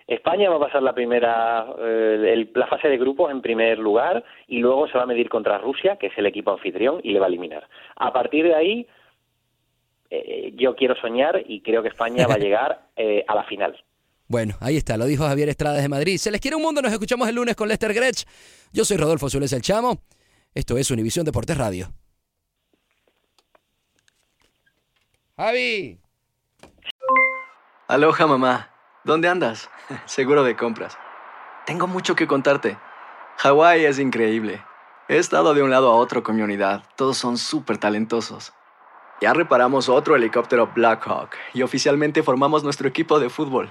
España 0.06 0.50
va 0.50 0.56
a 0.56 0.66
pasar 0.66 0.82
la 0.82 0.92
primera, 0.92 1.66
eh, 1.78 2.46
la 2.54 2.66
fase 2.66 2.88
de 2.88 2.98
grupos 2.98 3.30
en 3.30 3.40
primer 3.40 3.78
lugar 3.78 4.22
y 4.46 4.58
luego 4.58 4.86
se 4.88 4.98
va 4.98 5.04
a 5.04 5.06
medir 5.06 5.30
contra 5.30 5.58
Rusia, 5.58 5.96
que 5.96 6.08
es 6.08 6.18
el 6.18 6.26
equipo 6.26 6.50
anfitrión, 6.50 7.00
y 7.02 7.12
le 7.12 7.20
va 7.20 7.26
a 7.26 7.28
eliminar. 7.28 7.66
A 7.96 8.12
partir 8.12 8.44
de 8.44 8.54
ahí, 8.54 8.86
eh, 10.10 10.52
yo 10.56 10.76
quiero 10.76 10.94
soñar 10.96 11.42
y 11.46 11.62
creo 11.62 11.82
que 11.82 11.88
España 11.88 12.26
va 12.26 12.34
a 12.34 12.38
llegar 12.44 12.80
eh, 12.96 13.24
a 13.26 13.34
la 13.34 13.44
final. 13.44 13.76
Bueno, 14.26 14.56
ahí 14.60 14.76
está, 14.76 14.96
lo 14.96 15.04
dijo 15.04 15.26
Javier 15.26 15.50
Estrada 15.50 15.76
de 15.76 15.88
Madrid. 15.88 16.18
Se 16.18 16.30
les 16.30 16.40
quiere 16.40 16.56
un 16.56 16.62
mundo, 16.62 16.80
nos 16.80 16.92
escuchamos 16.92 17.28
el 17.28 17.34
lunes 17.34 17.56
con 17.56 17.68
Lester 17.68 17.92
Gretsch. 17.92 18.24
Yo 18.72 18.84
soy 18.84 18.96
Rodolfo 18.96 19.28
Suárez 19.28 19.52
El 19.52 19.62
Chamo. 19.62 20.00
Esto 20.54 20.78
es 20.78 20.90
Univisión 20.90 21.24
Deportes 21.26 21.58
Radio. 21.58 21.92
Javi. 25.36 26.00
Aloha 27.88 28.26
mamá. 28.26 28.70
¿Dónde 29.04 29.28
andas? 29.28 29.68
Seguro 30.06 30.42
de 30.42 30.56
compras. 30.56 30.96
Tengo 31.66 31.86
mucho 31.86 32.14
que 32.14 32.26
contarte. 32.26 32.78
Hawái 33.38 33.84
es 33.84 33.98
increíble. 33.98 34.64
He 35.08 35.18
estado 35.18 35.52
de 35.52 35.62
un 35.62 35.70
lado 35.70 35.90
a 35.90 35.96
otro 35.96 36.22
con 36.22 36.36
mi 36.36 36.42
unidad. 36.42 36.84
Todos 36.96 37.18
son 37.18 37.36
súper 37.36 37.76
talentosos. 37.76 38.54
Ya 39.20 39.34
reparamos 39.34 39.88
otro 39.88 40.16
helicóptero 40.16 40.72
Blackhawk 40.74 41.30
y 41.52 41.62
oficialmente 41.62 42.22
formamos 42.22 42.64
nuestro 42.64 42.88
equipo 42.88 43.20
de 43.20 43.28
fútbol. 43.28 43.70